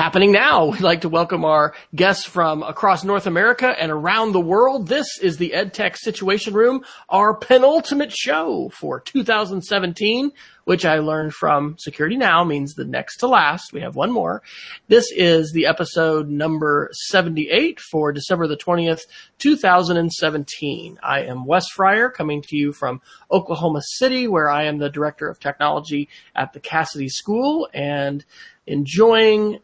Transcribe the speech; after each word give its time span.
happening 0.00 0.32
now. 0.32 0.64
We'd 0.64 0.80
like 0.80 1.02
to 1.02 1.10
welcome 1.10 1.44
our 1.44 1.74
guests 1.94 2.24
from 2.24 2.62
across 2.62 3.04
North 3.04 3.26
America 3.26 3.68
and 3.78 3.92
around 3.92 4.32
the 4.32 4.40
world. 4.40 4.88
This 4.88 5.18
is 5.18 5.36
the 5.36 5.50
EdTech 5.54 5.94
Situation 5.98 6.54
Room, 6.54 6.86
our 7.10 7.34
penultimate 7.34 8.10
show 8.10 8.70
for 8.70 8.98
2017, 9.00 10.32
which 10.64 10.86
I 10.86 11.00
learned 11.00 11.34
from 11.34 11.76
Security 11.76 12.16
Now 12.16 12.44
means 12.44 12.72
the 12.72 12.86
next 12.86 13.18
to 13.18 13.28
last. 13.28 13.74
We 13.74 13.82
have 13.82 13.94
one 13.94 14.10
more. 14.10 14.42
This 14.88 15.04
is 15.14 15.52
the 15.52 15.66
episode 15.66 16.30
number 16.30 16.88
78 16.92 17.78
for 17.78 18.10
December 18.10 18.46
the 18.46 18.56
20th, 18.56 19.02
2017. 19.36 20.98
I 21.02 21.24
am 21.24 21.44
Wes 21.44 21.68
Fryer 21.68 22.08
coming 22.08 22.40
to 22.44 22.56
you 22.56 22.72
from 22.72 23.02
Oklahoma 23.30 23.82
City, 23.82 24.26
where 24.28 24.48
I 24.48 24.64
am 24.64 24.78
the 24.78 24.88
Director 24.88 25.28
of 25.28 25.38
Technology 25.38 26.08
at 26.34 26.54
the 26.54 26.60
Casady 26.60 27.10
School 27.10 27.68
and 27.74 28.24
enjoying 28.66 29.58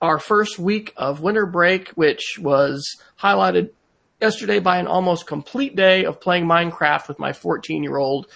our 0.00 0.18
first 0.18 0.58
week 0.58 0.92
of 0.96 1.20
winter 1.20 1.46
break, 1.46 1.88
which 1.90 2.38
was 2.40 2.96
highlighted 3.20 3.70
yesterday 4.20 4.58
by 4.58 4.78
an 4.78 4.86
almost 4.86 5.26
complete 5.26 5.76
day 5.76 6.04
of 6.04 6.20
playing 6.20 6.44
Minecraft 6.44 7.08
with 7.08 7.18
my 7.18 7.32
14 7.32 7.82
year 7.82 7.96
old 7.96 8.26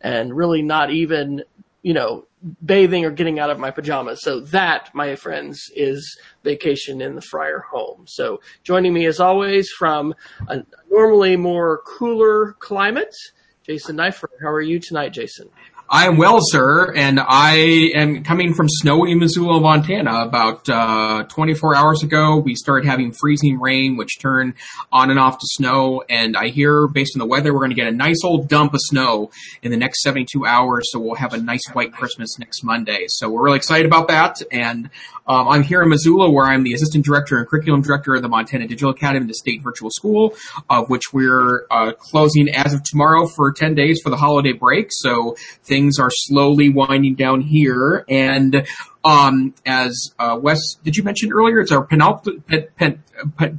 and 0.00 0.34
really 0.34 0.62
not 0.62 0.90
even, 0.90 1.42
you 1.82 1.92
know, 1.92 2.26
bathing 2.64 3.04
or 3.04 3.10
getting 3.10 3.38
out 3.38 3.50
of 3.50 3.58
my 3.58 3.70
pajamas. 3.70 4.22
So 4.22 4.40
that, 4.40 4.90
my 4.94 5.14
friends, 5.16 5.70
is 5.74 6.18
vacation 6.42 7.02
in 7.02 7.14
the 7.14 7.20
Fryer 7.20 7.60
home. 7.70 8.04
So 8.06 8.40
joining 8.62 8.94
me 8.94 9.06
as 9.06 9.20
always 9.20 9.70
from 9.70 10.14
a 10.48 10.64
normally 10.90 11.36
more 11.36 11.82
cooler 11.86 12.52
climate, 12.58 13.14
Jason 13.62 13.96
Neiffer. 13.96 14.30
How 14.40 14.48
are 14.48 14.62
you 14.62 14.78
tonight, 14.78 15.12
Jason? 15.12 15.50
I 15.92 16.06
am 16.06 16.18
well, 16.18 16.38
sir, 16.40 16.94
and 16.94 17.18
I 17.18 17.90
am 17.96 18.22
coming 18.22 18.54
from 18.54 18.68
snowy 18.68 19.16
Missoula, 19.16 19.60
Montana. 19.60 20.20
About 20.20 20.68
uh, 20.68 21.24
24 21.24 21.74
hours 21.74 22.04
ago, 22.04 22.36
we 22.36 22.54
started 22.54 22.86
having 22.86 23.10
freezing 23.10 23.58
rain, 23.58 23.96
which 23.96 24.20
turned 24.20 24.54
on 24.92 25.10
and 25.10 25.18
off 25.18 25.38
to 25.38 25.46
snow. 25.46 26.04
And 26.08 26.36
I 26.36 26.50
hear, 26.50 26.86
based 26.86 27.16
on 27.16 27.18
the 27.18 27.26
weather, 27.26 27.52
we're 27.52 27.58
going 27.58 27.72
to 27.72 27.74
get 27.76 27.88
a 27.88 27.96
nice 27.96 28.22
old 28.22 28.48
dump 28.48 28.72
of 28.72 28.78
snow 28.84 29.32
in 29.64 29.72
the 29.72 29.76
next 29.76 30.02
72 30.02 30.46
hours. 30.46 30.88
So 30.92 31.00
we'll 31.00 31.16
have 31.16 31.34
a 31.34 31.38
nice 31.38 31.66
white 31.72 31.92
Christmas 31.92 32.38
next 32.38 32.62
Monday. 32.62 33.06
So 33.08 33.28
we're 33.28 33.42
really 33.42 33.56
excited 33.56 33.84
about 33.84 34.06
that. 34.06 34.36
And 34.52 34.90
um, 35.30 35.48
I'm 35.48 35.62
here 35.62 35.82
in 35.82 35.90
Missoula, 35.90 36.30
where 36.30 36.46
I'm 36.46 36.62
the 36.62 36.72
assistant 36.72 37.04
director 37.04 37.38
and 37.38 37.46
curriculum 37.46 37.82
director 37.82 38.14
of 38.14 38.22
the 38.22 38.28
Montana 38.28 38.66
Digital 38.66 38.90
Academy, 38.90 39.26
the 39.26 39.34
state 39.34 39.62
virtual 39.62 39.90
school, 39.90 40.34
of 40.68 40.88
which 40.88 41.12
we're 41.12 41.66
uh, 41.70 41.92
closing 41.92 42.48
as 42.48 42.72
of 42.72 42.82
tomorrow 42.84 43.26
for 43.26 43.52
10 43.52 43.74
days 43.74 44.00
for 44.02 44.10
the 44.10 44.16
holiday 44.16 44.52
break. 44.52 44.88
So 44.90 45.36
things 45.64 45.90
things 45.90 45.98
are 45.98 46.10
slowly 46.12 46.68
winding 46.68 47.14
down 47.14 47.40
here. 47.40 48.04
And 48.08 48.66
um, 49.02 49.54
as 49.64 50.12
uh, 50.18 50.38
Wes, 50.40 50.74
did 50.84 50.96
you 50.96 51.02
mention 51.02 51.32
earlier? 51.32 51.60
It's 51.60 51.72
our 51.72 51.82
penultimate, 51.82 52.46
pen, 52.46 52.68
pen, 52.76 53.02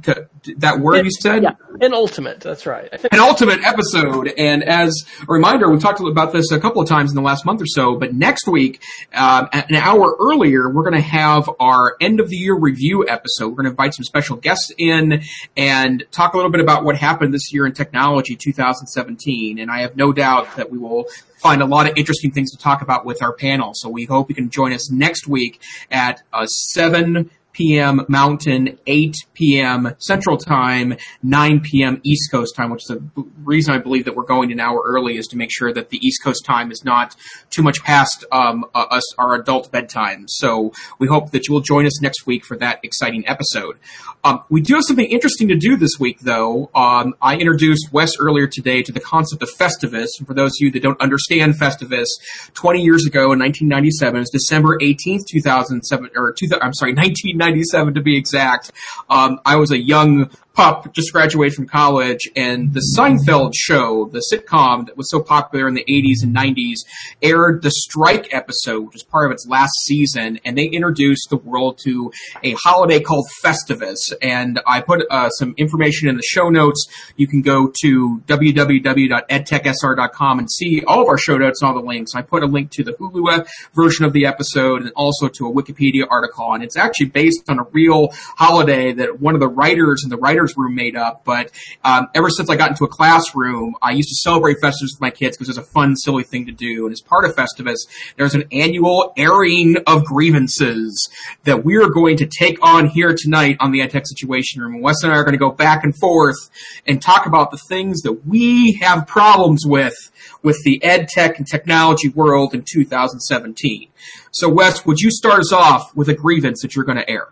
that 0.58 0.78
word 0.78 1.04
you 1.04 1.10
said? 1.10 1.42
Yeah, 1.42 1.54
penultimate. 1.80 2.40
That's 2.40 2.64
right. 2.64 2.90
Penultimate 3.10 3.64
episode. 3.64 4.32
And 4.38 4.62
as 4.62 5.04
a 5.20 5.32
reminder, 5.32 5.68
we 5.68 5.78
talked 5.78 6.00
about 6.00 6.32
this 6.32 6.52
a 6.52 6.60
couple 6.60 6.80
of 6.80 6.88
times 6.88 7.10
in 7.10 7.16
the 7.16 7.22
last 7.22 7.44
month 7.44 7.60
or 7.60 7.66
so, 7.66 7.96
but 7.96 8.14
next 8.14 8.46
week, 8.46 8.82
um, 9.14 9.48
an 9.52 9.74
hour 9.74 10.16
earlier, 10.20 10.68
we're 10.68 10.84
going 10.84 10.94
to 10.94 11.00
have 11.00 11.50
our 11.58 11.96
end 12.00 12.20
of 12.20 12.28
the 12.28 12.36
year 12.36 12.54
review 12.54 13.06
episode. 13.08 13.48
We're 13.48 13.56
going 13.56 13.64
to 13.64 13.70
invite 13.70 13.94
some 13.94 14.04
special 14.04 14.36
guests 14.36 14.72
in 14.78 15.22
and 15.56 16.04
talk 16.12 16.34
a 16.34 16.36
little 16.36 16.52
bit 16.52 16.60
about 16.60 16.84
what 16.84 16.96
happened 16.96 17.34
this 17.34 17.52
year 17.52 17.66
in 17.66 17.72
technology 17.72 18.36
2017. 18.36 19.58
And 19.58 19.70
I 19.70 19.80
have 19.80 19.96
no 19.96 20.12
doubt 20.12 20.56
that 20.56 20.70
we 20.70 20.78
will 20.78 21.06
find 21.42 21.60
a 21.60 21.66
lot 21.66 21.88
of 21.88 21.92
interesting 21.96 22.30
things 22.30 22.52
to 22.52 22.56
talk 22.56 22.82
about 22.82 23.04
with 23.04 23.20
our 23.20 23.32
panel. 23.32 23.72
So 23.74 23.88
we 23.88 24.04
hope 24.04 24.28
you 24.28 24.34
can 24.34 24.48
join 24.48 24.72
us 24.72 24.90
next 24.90 25.26
week 25.26 25.60
at 25.90 26.22
uh, 26.32 26.46
7 26.46 27.30
p.m. 27.52 28.04
Mountain, 28.08 28.78
8 28.86 29.14
p.m. 29.34 29.94
Central 29.98 30.36
Time, 30.36 30.96
9 31.22 31.60
p.m. 31.60 32.00
East 32.02 32.30
Coast 32.30 32.54
Time, 32.56 32.70
which 32.70 32.82
is 32.82 32.88
the 32.88 33.02
reason 33.44 33.74
I 33.74 33.78
believe 33.78 34.04
that 34.04 34.16
we're 34.16 34.24
going 34.24 34.52
an 34.52 34.60
hour 34.60 34.82
early 34.84 35.16
is 35.16 35.26
to 35.28 35.36
make 35.36 35.50
sure 35.52 35.72
that 35.72 35.90
the 35.90 35.98
East 35.98 36.22
Coast 36.22 36.44
time 36.44 36.70
is 36.70 36.84
not 36.84 37.14
too 37.50 37.62
much 37.62 37.82
past 37.82 38.24
um, 38.32 38.64
us 38.74 39.02
our 39.18 39.34
adult 39.34 39.70
bedtime. 39.70 40.26
So 40.28 40.72
we 40.98 41.08
hope 41.08 41.30
that 41.32 41.48
you 41.48 41.54
will 41.54 41.60
join 41.60 41.86
us 41.86 42.00
next 42.00 42.26
week 42.26 42.44
for 42.44 42.56
that 42.58 42.80
exciting 42.82 43.26
episode. 43.26 43.78
Um, 44.24 44.44
we 44.48 44.60
do 44.60 44.74
have 44.74 44.84
something 44.86 45.06
interesting 45.06 45.48
to 45.48 45.56
do 45.56 45.76
this 45.76 45.98
week, 45.98 46.20
though. 46.20 46.70
Um, 46.74 47.14
I 47.20 47.36
introduced 47.36 47.92
Wes 47.92 48.12
earlier 48.18 48.46
today 48.46 48.82
to 48.82 48.92
the 48.92 49.00
concept 49.00 49.42
of 49.42 49.50
Festivus. 49.58 50.08
And 50.18 50.26
for 50.26 50.34
those 50.34 50.52
of 50.52 50.60
you 50.60 50.70
that 50.72 50.82
don't 50.82 51.00
understand 51.00 51.54
Festivus, 51.54 52.06
20 52.54 52.80
years 52.80 53.04
ago 53.06 53.32
in 53.32 53.38
1997, 53.38 54.20
it's 54.20 54.30
December 54.30 54.78
18th, 54.78 55.26
2007, 55.28 56.10
or 56.16 56.32
2000, 56.32 56.62
I'm 56.62 56.74
sorry, 56.74 56.92
19. 56.92 57.36
1997 57.42 57.94
to 57.94 58.00
be 58.00 58.16
exact. 58.16 58.70
Um, 59.10 59.40
I 59.44 59.56
was 59.56 59.70
a 59.70 59.78
young 59.78 60.30
pup, 60.54 60.92
just 60.92 61.12
graduated 61.12 61.54
from 61.54 61.66
college, 61.66 62.30
and 62.36 62.74
the 62.74 62.82
Seinfeld 62.96 63.52
show, 63.54 64.06
the 64.06 64.22
sitcom 64.32 64.86
that 64.86 64.96
was 64.96 65.10
so 65.10 65.20
popular 65.20 65.66
in 65.66 65.74
the 65.74 65.84
80s 65.88 66.22
and 66.22 66.32
90s, 66.34 66.78
aired 67.22 67.62
the 67.62 67.70
Strike 67.70 68.28
episode, 68.32 68.80
which 68.80 68.94
was 68.94 69.02
part 69.02 69.26
of 69.26 69.32
its 69.32 69.46
last 69.46 69.72
season, 69.84 70.40
and 70.44 70.58
they 70.58 70.66
introduced 70.66 71.30
the 71.30 71.36
world 71.36 71.78
to 71.84 72.12
a 72.42 72.52
holiday 72.52 73.00
called 73.00 73.26
Festivus. 73.42 74.12
And 74.20 74.60
I 74.66 74.80
put 74.80 75.06
uh, 75.10 75.30
some 75.30 75.54
information 75.56 76.08
in 76.08 76.16
the 76.16 76.22
show 76.22 76.50
notes. 76.50 76.86
You 77.16 77.26
can 77.26 77.42
go 77.42 77.72
to 77.82 78.22
www.edtechsr.com 78.26 80.38
and 80.38 80.50
see 80.50 80.82
all 80.86 81.02
of 81.02 81.08
our 81.08 81.18
show 81.18 81.38
notes 81.38 81.62
and 81.62 81.68
all 81.68 81.74
the 81.74 81.86
links. 81.86 82.14
I 82.14 82.22
put 82.22 82.42
a 82.42 82.46
link 82.46 82.70
to 82.72 82.84
the 82.84 82.92
Hulu 82.92 83.46
version 83.74 84.04
of 84.04 84.12
the 84.12 84.26
episode 84.26 84.82
and 84.82 84.92
also 84.94 85.28
to 85.28 85.46
a 85.46 85.52
Wikipedia 85.52 86.04
article, 86.10 86.52
and 86.52 86.62
it's 86.62 86.76
actually 86.76 87.06
based 87.06 87.48
on 87.48 87.58
a 87.58 87.64
real 87.72 88.08
holiday 88.36 88.92
that 88.92 89.20
one 89.20 89.34
of 89.34 89.40
the 89.40 89.48
writers 89.48 90.02
in 90.04 90.10
the 90.10 90.16
writer 90.16 90.41
writer's 90.42 90.56
room 90.56 90.74
made 90.74 90.96
up. 90.96 91.24
But 91.24 91.50
um, 91.84 92.08
ever 92.14 92.28
since 92.30 92.50
I 92.50 92.56
got 92.56 92.70
into 92.70 92.84
a 92.84 92.88
classroom, 92.88 93.74
I 93.80 93.92
used 93.92 94.08
to 94.08 94.14
celebrate 94.16 94.58
Festivus 94.62 94.92
with 94.94 95.00
my 95.00 95.10
kids 95.10 95.36
because 95.36 95.48
it 95.48 95.58
was 95.58 95.66
a 95.66 95.70
fun, 95.70 95.96
silly 95.96 96.24
thing 96.24 96.46
to 96.46 96.52
do. 96.52 96.86
And 96.86 96.92
as 96.92 97.00
part 97.00 97.24
of 97.24 97.34
Festivus, 97.34 97.78
there's 98.16 98.34
an 98.34 98.44
annual 98.52 99.12
airing 99.16 99.76
of 99.86 100.04
grievances 100.04 101.08
that 101.44 101.64
we 101.64 101.76
are 101.76 101.88
going 101.88 102.16
to 102.18 102.26
take 102.26 102.64
on 102.64 102.88
here 102.88 103.14
tonight 103.16 103.56
on 103.60 103.70
the 103.70 103.80
EdTech 103.80 104.06
Situation 104.06 104.62
Room. 104.62 104.74
And 104.74 104.82
Wes 104.82 105.02
and 105.02 105.12
I 105.12 105.16
are 105.16 105.24
going 105.24 105.32
to 105.32 105.38
go 105.38 105.50
back 105.50 105.84
and 105.84 105.96
forth 105.96 106.50
and 106.86 107.00
talk 107.00 107.26
about 107.26 107.50
the 107.50 107.58
things 107.58 108.02
that 108.02 108.26
we 108.26 108.74
have 108.80 109.06
problems 109.06 109.64
with 109.66 110.10
with 110.42 110.62
the 110.64 110.82
ed 110.82 111.08
tech 111.08 111.38
and 111.38 111.46
technology 111.46 112.08
world 112.08 112.54
in 112.54 112.64
2017. 112.68 113.88
So, 114.30 114.48
Wes, 114.48 114.84
would 114.84 115.00
you 115.00 115.10
start 115.10 115.40
us 115.40 115.52
off 115.52 115.94
with 115.94 116.08
a 116.08 116.14
grievance 116.14 116.62
that 116.62 116.74
you're 116.74 116.84
going 116.84 116.98
to 116.98 117.08
air? 117.08 117.28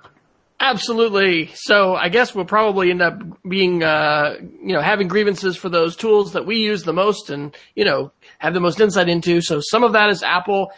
Absolutely. 0.63 1.51
So 1.55 1.95
I 1.95 2.11
guess 2.11 2.35
we'll 2.35 2.45
probably 2.45 2.91
end 2.91 3.01
up 3.01 3.19
being, 3.49 3.83
uh, 3.83 4.37
you 4.41 4.75
know, 4.75 4.83
having 4.83 5.09
grievances 5.09 5.57
for 5.57 5.71
those 5.71 5.97
tools 5.97 6.35
that 6.35 6.45
we 6.45 6.57
use 6.57 6.83
the 6.83 6.93
most 6.93 7.31
and, 7.31 7.57
you 7.75 7.87
know, 7.87 8.13
have 8.39 8.53
the 8.53 8.61
most 8.61 8.79
insight 8.79 9.09
into. 9.09 9.41
So 9.41 9.61
some 9.63 9.83
of 9.83 9.95
that 9.95 10.11
is 10.11 10.23
Apple. 10.23 10.71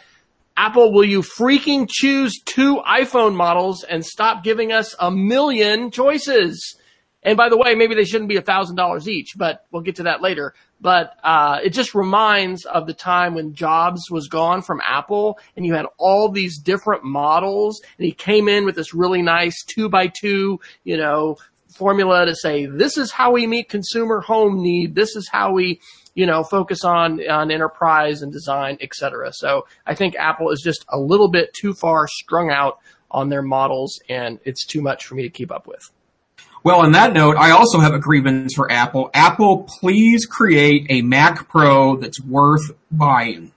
Apple, 0.55 0.93
will 0.93 1.03
you 1.03 1.21
freaking 1.21 1.89
choose 1.89 2.41
two 2.45 2.77
iPhone 2.87 3.35
models 3.35 3.83
and 3.83 4.05
stop 4.05 4.41
giving 4.41 4.71
us 4.71 4.95
a 4.99 5.11
million 5.11 5.91
choices? 5.91 6.77
And 7.23 7.37
by 7.37 7.49
the 7.49 7.57
way, 7.57 7.75
maybe 7.75 7.95
they 7.95 8.05
shouldn't 8.05 8.29
be 8.29 8.37
a 8.37 8.41
thousand 8.41 8.75
dollars 8.75 9.07
each, 9.07 9.33
but 9.37 9.65
we'll 9.71 9.81
get 9.81 9.95
to 9.97 10.03
that 10.03 10.21
later. 10.21 10.53
But 10.81 11.13
uh, 11.23 11.59
it 11.63 11.69
just 11.69 11.95
reminds 11.95 12.65
of 12.65 12.87
the 12.87 12.93
time 12.93 13.35
when 13.35 13.53
Jobs 13.53 14.11
was 14.11 14.27
gone 14.27 14.61
from 14.61 14.81
Apple, 14.85 15.39
and 15.55 15.65
you 15.65 15.73
had 15.73 15.85
all 15.97 16.29
these 16.29 16.57
different 16.57 17.03
models, 17.05 17.81
and 17.97 18.05
he 18.05 18.11
came 18.11 18.49
in 18.49 18.65
with 18.65 18.75
this 18.75 18.93
really 18.93 19.21
nice 19.21 19.63
two 19.63 19.87
by 19.87 20.07
two, 20.07 20.59
you 20.83 20.97
know, 20.97 21.37
formula 21.69 22.25
to 22.25 22.35
say 22.35 22.65
this 22.65 22.97
is 22.97 23.11
how 23.11 23.31
we 23.31 23.47
meet 23.47 23.69
consumer 23.69 24.19
home 24.19 24.61
need. 24.61 24.93
This 24.93 25.15
is 25.15 25.27
how 25.31 25.53
we 25.53 25.79
you 26.15 26.27
know, 26.27 26.43
focus 26.43 26.83
on 26.83 27.27
on 27.27 27.51
enterprise 27.51 28.21
and 28.21 28.31
design, 28.31 28.77
et 28.81 28.93
cetera. 28.93 29.33
So 29.33 29.65
I 29.85 29.95
think 29.95 30.15
Apple 30.15 30.51
is 30.51 30.61
just 30.61 30.85
a 30.89 30.99
little 30.99 31.29
bit 31.29 31.53
too 31.53 31.73
far 31.73 32.07
strung 32.07 32.51
out 32.51 32.79
on 33.09 33.29
their 33.29 33.41
models, 33.41 33.99
and 34.09 34.39
it's 34.43 34.65
too 34.65 34.81
much 34.81 35.05
for 35.05 35.15
me 35.15 35.23
to 35.23 35.29
keep 35.29 35.51
up 35.51 35.67
with. 35.67 35.89
Well, 36.63 36.79
on 36.79 36.93
that 36.93 37.13
note, 37.13 37.35
I 37.37 37.51
also 37.51 37.79
have 37.79 37.93
a 37.93 37.99
grievance 37.99 38.53
for 38.55 38.71
Apple. 38.71 39.09
Apple, 39.13 39.63
please 39.63 40.25
create 40.25 40.87
a 40.89 41.01
Mac 41.01 41.49
Pro 41.49 41.97
that's 41.97 42.21
worth 42.21 42.71
buying. 42.89 43.52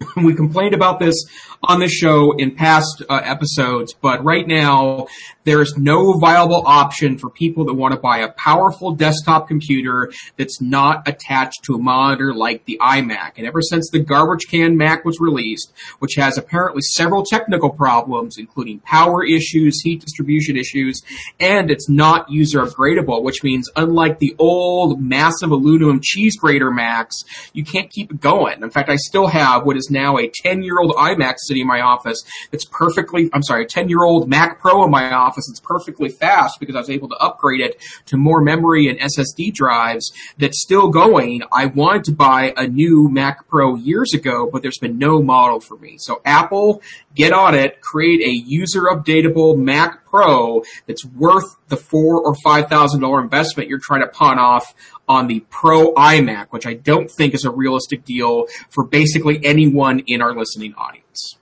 we 0.16 0.34
complained 0.34 0.74
about 0.74 0.98
this 0.98 1.14
on 1.62 1.80
the 1.80 1.88
show 1.88 2.32
in 2.32 2.54
past 2.54 3.02
uh, 3.08 3.20
episodes, 3.22 3.92
but 3.92 4.24
right 4.24 4.46
now 4.46 5.06
there's 5.44 5.76
no 5.76 6.18
viable 6.18 6.62
option 6.66 7.18
for 7.18 7.28
people 7.28 7.64
that 7.64 7.74
want 7.74 7.92
to 7.92 8.00
buy 8.00 8.18
a 8.18 8.32
powerful 8.32 8.92
desktop 8.92 9.46
computer 9.46 10.10
that's 10.36 10.60
not 10.60 11.06
attached 11.06 11.62
to 11.64 11.74
a 11.74 11.78
monitor 11.78 12.32
like 12.34 12.64
the 12.64 12.78
iMac. 12.80 13.32
And 13.36 13.46
ever 13.46 13.60
since 13.60 13.90
the 13.90 13.98
garbage 13.98 14.46
can 14.48 14.76
Mac 14.76 15.04
was 15.04 15.20
released, 15.20 15.72
which 15.98 16.14
has 16.16 16.38
apparently 16.38 16.82
several 16.82 17.24
technical 17.24 17.70
problems, 17.70 18.38
including 18.38 18.80
power 18.80 19.24
issues, 19.24 19.80
heat 19.82 20.00
distribution 20.00 20.56
issues, 20.56 21.02
and 21.38 21.70
it's 21.70 21.88
not 21.88 22.30
user 22.30 22.64
upgradable, 22.64 23.22
which 23.22 23.42
means 23.42 23.68
unlike 23.76 24.18
the 24.18 24.34
old 24.38 25.00
massive 25.00 25.50
aluminum 25.50 26.00
cheese 26.02 26.36
grater 26.36 26.70
Macs, 26.70 27.16
you 27.52 27.64
can't 27.64 27.90
keep 27.90 28.10
it 28.12 28.20
going. 28.20 28.62
In 28.62 28.70
fact, 28.70 28.88
I 28.88 28.96
still 28.96 29.26
have 29.26 29.66
what 29.66 29.76
is 29.76 29.89
now 29.90 30.18
a 30.18 30.30
10 30.32 30.62
year 30.62 30.78
old 30.80 30.92
iMac 30.92 31.34
sitting 31.38 31.62
in 31.62 31.66
my 31.66 31.80
office 31.80 32.22
that's 32.50 32.64
perfectly, 32.64 33.30
I'm 33.32 33.42
sorry, 33.42 33.64
a 33.64 33.66
10 33.66 33.88
year 33.88 34.04
old 34.04 34.28
Mac 34.28 34.60
Pro 34.60 34.84
in 34.84 34.90
my 34.90 35.12
office 35.12 35.46
that's 35.48 35.60
perfectly 35.60 36.08
fast 36.08 36.60
because 36.60 36.76
I 36.76 36.80
was 36.80 36.90
able 36.90 37.08
to 37.08 37.16
upgrade 37.16 37.60
it 37.60 37.80
to 38.06 38.16
more 38.16 38.40
memory 38.40 38.88
and 38.88 38.98
SSD 38.98 39.52
drives 39.52 40.12
that's 40.38 40.62
still 40.62 40.88
going. 40.88 41.42
I 41.52 41.66
wanted 41.66 42.04
to 42.04 42.12
buy 42.12 42.54
a 42.56 42.66
new 42.66 43.08
Mac 43.10 43.48
Pro 43.48 43.74
years 43.74 44.12
ago, 44.14 44.48
but 44.50 44.62
there's 44.62 44.78
been 44.78 44.98
no 44.98 45.22
model 45.22 45.60
for 45.60 45.76
me. 45.76 45.96
So 45.98 46.20
Apple, 46.24 46.82
get 47.14 47.32
on 47.32 47.54
it, 47.54 47.80
create 47.80 48.20
a 48.20 48.30
user 48.30 48.82
updatable 48.82 49.58
Mac 49.58 50.04
Pro 50.06 50.62
that's 50.86 51.04
worth 51.04 51.56
the 51.68 51.76
four 51.76 52.20
or 52.20 52.34
five 52.42 52.68
thousand 52.68 53.00
dollar 53.00 53.20
investment 53.22 53.68
you're 53.68 53.78
trying 53.78 54.00
to 54.00 54.08
pawn 54.08 54.38
off 54.38 54.74
on 55.10 55.26
the 55.26 55.40
Pro 55.50 55.92
iMac, 55.94 56.48
which 56.50 56.66
I 56.66 56.74
don't 56.74 57.10
think 57.10 57.34
is 57.34 57.44
a 57.44 57.50
realistic 57.50 58.04
deal 58.04 58.46
for 58.68 58.84
basically 58.84 59.44
anyone 59.44 59.79
in 60.06 60.22
our 60.22 60.34
listening 60.34 60.74
audience. 60.76 61.36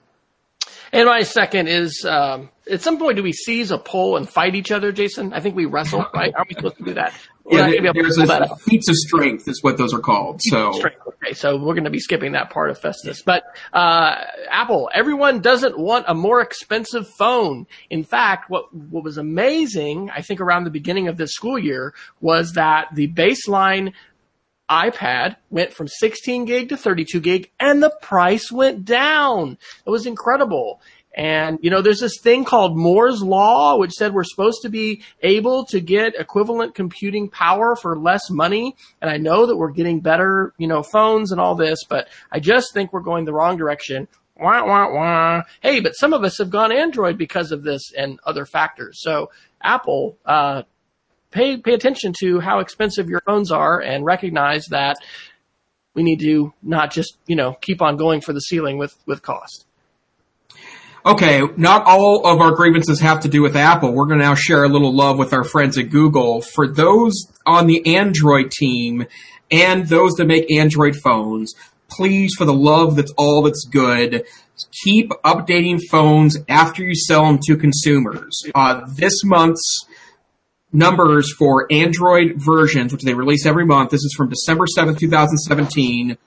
And 0.91 1.05
my 1.05 1.21
second 1.21 1.67
is, 1.67 2.03
um, 2.03 2.49
at 2.69 2.81
some 2.81 2.97
point, 2.97 3.17
do 3.17 3.23
we 3.23 3.31
seize 3.33 3.69
a 3.69 3.77
pole 3.77 4.17
and 4.17 4.27
fight 4.27 4.55
each 4.55 4.71
other, 4.71 4.91
Jason? 4.91 5.33
I 5.33 5.39
think 5.39 5.55
we 5.55 5.65
wrestle, 5.65 6.05
right? 6.13 6.33
Are 6.35 6.45
we 6.47 6.55
supposed 6.55 6.77
to 6.77 6.83
do 6.83 6.93
that? 6.95 7.13
yeah, 7.51 7.91
there's 7.93 8.17
a 8.17 8.55
feats 8.57 8.89
of 8.89 8.95
strength 8.95 9.47
is 9.47 9.63
what 9.63 9.77
those 9.77 9.93
are 9.93 9.99
called. 9.99 10.39
So 10.43 10.71
okay, 11.07 11.33
so 11.33 11.57
we're 11.57 11.73
going 11.73 11.85
to 11.85 11.89
be 11.89 11.99
skipping 11.99 12.33
that 12.33 12.49
part 12.51 12.69
of 12.69 12.77
Festus. 12.77 13.23
But 13.23 13.43
uh, 13.73 14.15
Apple, 14.49 14.89
everyone 14.93 15.41
doesn't 15.41 15.77
want 15.77 16.05
a 16.07 16.13
more 16.13 16.41
expensive 16.41 17.07
phone. 17.07 17.65
In 17.89 18.03
fact, 18.03 18.49
what 18.49 18.73
what 18.73 19.03
was 19.03 19.17
amazing, 19.17 20.11
I 20.11 20.21
think, 20.21 20.41
around 20.41 20.65
the 20.65 20.69
beginning 20.69 21.07
of 21.07 21.17
this 21.17 21.31
school 21.31 21.57
year 21.57 21.93
was 22.21 22.53
that 22.53 22.89
the 22.93 23.07
baseline 23.07 23.93
iPad 24.69 25.35
went 25.49 25.73
from 25.73 25.87
16 25.87 26.45
gig 26.45 26.69
to 26.69 26.77
32 26.77 27.19
gig 27.19 27.51
and 27.59 27.81
the 27.81 27.93
price 28.01 28.51
went 28.51 28.85
down. 28.85 29.57
It 29.85 29.89
was 29.89 30.05
incredible. 30.05 30.81
And, 31.15 31.57
you 31.61 31.69
know, 31.69 31.81
there's 31.81 31.99
this 31.99 32.19
thing 32.21 32.45
called 32.45 32.77
Moore's 32.77 33.21
Law, 33.21 33.77
which 33.77 33.91
said 33.91 34.13
we're 34.13 34.23
supposed 34.23 34.61
to 34.61 34.69
be 34.69 35.03
able 35.21 35.65
to 35.65 35.79
get 35.79 36.13
equivalent 36.15 36.75
computing 36.75 37.29
power 37.29 37.75
for 37.75 37.97
less 37.97 38.29
money. 38.29 38.75
And 39.01 39.09
I 39.09 39.17
know 39.17 39.47
that 39.47 39.57
we're 39.57 39.71
getting 39.71 40.01
better, 40.01 40.53
you 40.57 40.67
know, 40.67 40.83
phones 40.83 41.31
and 41.31 41.41
all 41.41 41.55
this, 41.55 41.83
but 41.83 42.07
I 42.31 42.39
just 42.39 42.73
think 42.73 42.93
we're 42.93 43.01
going 43.01 43.25
the 43.25 43.33
wrong 43.33 43.57
direction. 43.57 44.07
Wah, 44.39 44.65
wah, 44.65 44.93
wah. 44.93 45.41
Hey, 45.61 45.81
but 45.81 45.93
some 45.93 46.13
of 46.13 46.23
us 46.23 46.37
have 46.37 46.49
gone 46.49 46.71
Android 46.71 47.17
because 47.17 47.51
of 47.51 47.63
this 47.63 47.91
and 47.97 48.19
other 48.25 48.45
factors. 48.45 49.01
So 49.01 49.31
Apple, 49.61 50.17
uh, 50.25 50.63
pay, 51.31 51.57
pay 51.57 51.73
attention 51.73 52.13
to 52.21 52.39
how 52.39 52.59
expensive 52.59 53.09
your 53.09 53.21
phones 53.25 53.51
are 53.51 53.79
and 53.79 54.05
recognize 54.05 54.65
that 54.67 54.97
we 55.93 56.03
need 56.03 56.19
to 56.19 56.53
not 56.61 56.91
just, 56.91 57.17
you 57.27 57.35
know, 57.35 57.53
keep 57.61 57.81
on 57.81 57.97
going 57.97 58.21
for 58.21 58.33
the 58.33 58.39
ceiling 58.39 58.77
with, 58.77 58.95
with 59.05 59.21
cost 59.21 59.65
okay, 61.05 61.41
not 61.57 61.85
all 61.85 62.25
of 62.27 62.41
our 62.41 62.51
grievances 62.51 62.99
have 63.01 63.21
to 63.21 63.27
do 63.27 63.41
with 63.41 63.55
Apple. 63.55 63.93
We're 63.93 64.05
going 64.05 64.19
to 64.19 64.25
now 64.25 64.35
share 64.35 64.63
a 64.63 64.69
little 64.69 64.93
love 64.93 65.17
with 65.17 65.33
our 65.33 65.43
friends 65.43 65.77
at 65.77 65.89
Google. 65.89 66.41
For 66.41 66.67
those 66.67 67.13
on 67.45 67.67
the 67.67 67.95
Android 67.95 68.51
team 68.51 69.05
and 69.51 69.87
those 69.87 70.13
that 70.13 70.25
make 70.25 70.51
Android 70.51 70.95
phones, 70.95 71.53
please, 71.89 72.33
for 72.37 72.45
the 72.45 72.53
love 72.53 72.95
that's 72.95 73.13
all 73.17 73.41
that's 73.41 73.65
good, 73.69 74.25
keep 74.83 75.09
updating 75.25 75.79
phones 75.89 76.37
after 76.47 76.83
you 76.83 76.95
sell 76.95 77.25
them 77.25 77.39
to 77.47 77.57
consumers. 77.57 78.41
Uh, 78.53 78.81
this 78.95 79.23
month's 79.23 79.85
numbers 80.71 81.33
for 81.33 81.65
Android 81.71 82.33
versions, 82.35 82.91
which 82.91 83.03
they 83.03 83.13
release 83.13 83.45
every 83.45 83.65
month, 83.65 83.91
this 83.91 84.03
is 84.03 84.13
from 84.15 84.29
December 84.29 84.65
7th, 84.77 84.99
2017, 84.99 86.17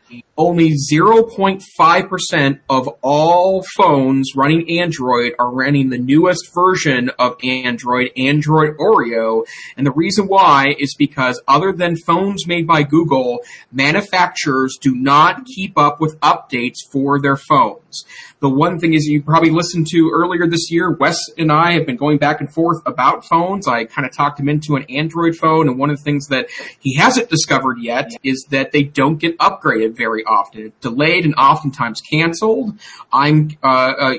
only 0.43 0.75
0.5% 0.93 2.61
of 2.69 2.89
all 3.00 3.65
phones 3.77 4.33
running 4.35 4.69
Android 4.81 5.35
are 5.39 5.53
running 5.53 5.91
the 5.91 5.99
newest 5.99 6.53
version 6.53 7.11
of 7.17 7.37
Android, 7.44 8.11
Android 8.17 8.77
Oreo. 8.77 9.47
And 9.77 9.87
the 9.87 9.93
reason 9.93 10.27
why 10.27 10.75
is 10.81 10.97
because 10.99 11.41
other 11.47 11.73
than 11.73 11.97
phones 11.97 12.49
made 12.49 12.67
by 12.67 12.83
Google, 12.83 13.39
manufacturers 13.71 14.77
do 14.81 14.97
not 14.97 15.47
keep 15.47 15.79
up 15.79 16.00
with 16.00 16.19
updates 16.21 16.79
for 16.91 17.21
their 17.21 17.37
phones. 17.37 18.05
The 18.41 18.49
one 18.49 18.81
thing 18.81 18.94
is 18.94 19.06
you 19.06 19.23
probably 19.23 19.50
listened 19.50 19.87
to 19.93 20.11
earlier 20.12 20.49
this 20.49 20.73
year, 20.73 20.91
Wes 20.91 21.19
and 21.39 21.53
I 21.53 21.75
have 21.75 21.87
been 21.87 21.97
going 21.97 22.19
back 22.19 22.41
and 22.41 22.53
forth 22.53 22.83
about 22.85 23.25
phones. 23.25 23.69
I 23.69 23.85
kind 23.85 24.05
of 24.05 24.12
talked 24.12 24.41
him 24.41 24.49
into 24.49 24.75
an 24.75 24.85
Android 24.89 25.37
phone 25.37 25.69
and 25.69 25.79
one 25.79 25.91
of 25.91 25.99
the 25.99 26.03
things 26.03 26.27
that 26.27 26.49
he 26.81 26.97
hasn't 26.97 27.31
discovered 27.31 27.79
yet 27.79 28.11
is 28.25 28.44
that 28.50 28.73
they 28.73 28.83
don't 28.83 29.19
get 29.19 29.39
upgraded 29.39 29.97
very 29.97 30.25
often. 30.25 30.31
Often 30.32 30.73
delayed 30.81 31.25
and 31.25 31.34
oftentimes 31.34 32.00
canceled. 32.00 32.79
I'm 33.12 33.50
uh, 33.62 33.67
uh, 33.67 34.14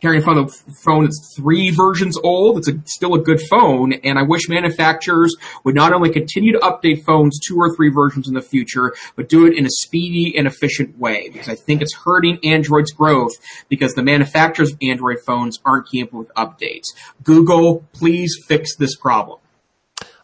carrying 0.00 0.22
a 0.22 0.48
phone, 0.84 1.04
that's 1.04 1.34
three 1.34 1.70
versions 1.70 2.18
old. 2.22 2.58
It's 2.58 2.68
a, 2.68 2.80
still 2.84 3.14
a 3.14 3.18
good 3.18 3.40
phone, 3.40 3.92
and 3.92 4.18
I 4.18 4.22
wish 4.22 4.48
manufacturers 4.48 5.34
would 5.64 5.74
not 5.74 5.92
only 5.92 6.10
continue 6.10 6.52
to 6.52 6.58
update 6.58 7.04
phones 7.04 7.40
two 7.40 7.56
or 7.56 7.74
three 7.74 7.90
versions 7.90 8.28
in 8.28 8.34
the 8.34 8.42
future, 8.42 8.94
but 9.16 9.28
do 9.28 9.46
it 9.46 9.56
in 9.56 9.66
a 9.66 9.70
speedy 9.70 10.36
and 10.36 10.46
efficient 10.46 10.98
way. 10.98 11.30
Because 11.32 11.48
I 11.48 11.54
think 11.54 11.82
it's 11.82 11.94
hurting 11.94 12.38
Android's 12.44 12.92
growth 12.92 13.32
because 13.68 13.94
the 13.94 14.02
manufacturers 14.02 14.72
of 14.72 14.78
Android 14.82 15.18
phones 15.20 15.60
aren't 15.64 15.88
keeping 15.88 16.18
with 16.18 16.32
updates. 16.34 16.86
Google, 17.22 17.84
please 17.92 18.36
fix 18.46 18.76
this 18.76 18.94
problem. 18.96 19.38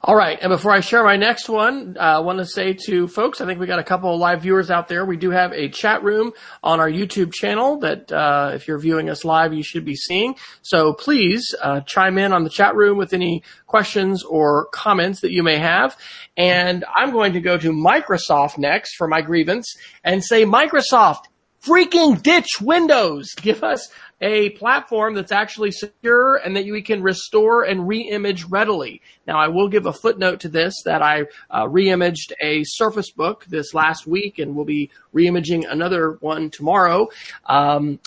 All 0.04 0.16
right. 0.16 0.36
And 0.42 0.50
before 0.50 0.72
I 0.72 0.80
share 0.80 1.04
my 1.04 1.14
next 1.14 1.48
one, 1.48 1.96
uh, 1.96 2.02
I 2.02 2.18
want 2.18 2.40
to 2.40 2.44
say 2.44 2.76
to 2.86 3.06
folks, 3.06 3.40
I 3.40 3.46
think 3.46 3.60
we 3.60 3.68
got 3.68 3.78
a 3.78 3.84
couple 3.84 4.12
of 4.12 4.18
live 4.18 4.42
viewers 4.42 4.68
out 4.68 4.88
there. 4.88 5.04
We 5.04 5.16
do 5.16 5.30
have 5.30 5.52
a 5.52 5.68
chat 5.68 6.02
room 6.02 6.32
on 6.60 6.80
our 6.80 6.90
YouTube 6.90 7.32
channel 7.32 7.78
that, 7.80 8.10
uh, 8.10 8.50
if 8.52 8.66
you're 8.66 8.80
viewing 8.80 9.08
us 9.08 9.24
live, 9.24 9.54
you 9.54 9.62
should 9.62 9.84
be 9.84 9.94
seeing. 9.94 10.34
So 10.62 10.92
please, 10.92 11.54
uh, 11.62 11.82
chime 11.82 12.18
in 12.18 12.32
on 12.32 12.42
the 12.42 12.50
chat 12.50 12.74
room 12.74 12.98
with 12.98 13.12
any 13.12 13.44
questions 13.68 14.24
or 14.24 14.66
comments 14.72 15.20
that 15.20 15.30
you 15.30 15.44
may 15.44 15.58
have. 15.58 15.96
And 16.36 16.84
I'm 16.92 17.12
going 17.12 17.34
to 17.34 17.40
go 17.40 17.56
to 17.56 17.70
Microsoft 17.70 18.58
next 18.58 18.96
for 18.96 19.06
my 19.06 19.22
grievance 19.22 19.72
and 20.02 20.24
say, 20.24 20.44
Microsoft, 20.44 21.26
freaking 21.64 22.20
ditch 22.20 22.60
Windows. 22.60 23.34
Give 23.36 23.62
us 23.62 23.88
a 24.22 24.50
platform 24.50 25.14
that's 25.14 25.32
actually 25.32 25.72
secure 25.72 26.36
and 26.36 26.56
that 26.56 26.64
we 26.64 26.80
can 26.80 27.02
restore 27.02 27.64
and 27.64 27.88
re-image 27.88 28.44
readily. 28.44 29.02
Now, 29.26 29.38
I 29.38 29.48
will 29.48 29.68
give 29.68 29.84
a 29.84 29.92
footnote 29.92 30.40
to 30.40 30.48
this 30.48 30.74
that 30.84 31.02
I 31.02 31.24
uh, 31.50 31.68
re-imaged 31.68 32.32
a 32.40 32.62
Surface 32.64 33.10
Book 33.10 33.44
this 33.46 33.74
last 33.74 34.06
week 34.06 34.38
and 34.38 34.54
we'll 34.54 34.64
be 34.64 34.90
re-imaging 35.12 35.66
another 35.66 36.12
one 36.20 36.50
tomorrow. 36.50 37.08
Um, 37.46 37.98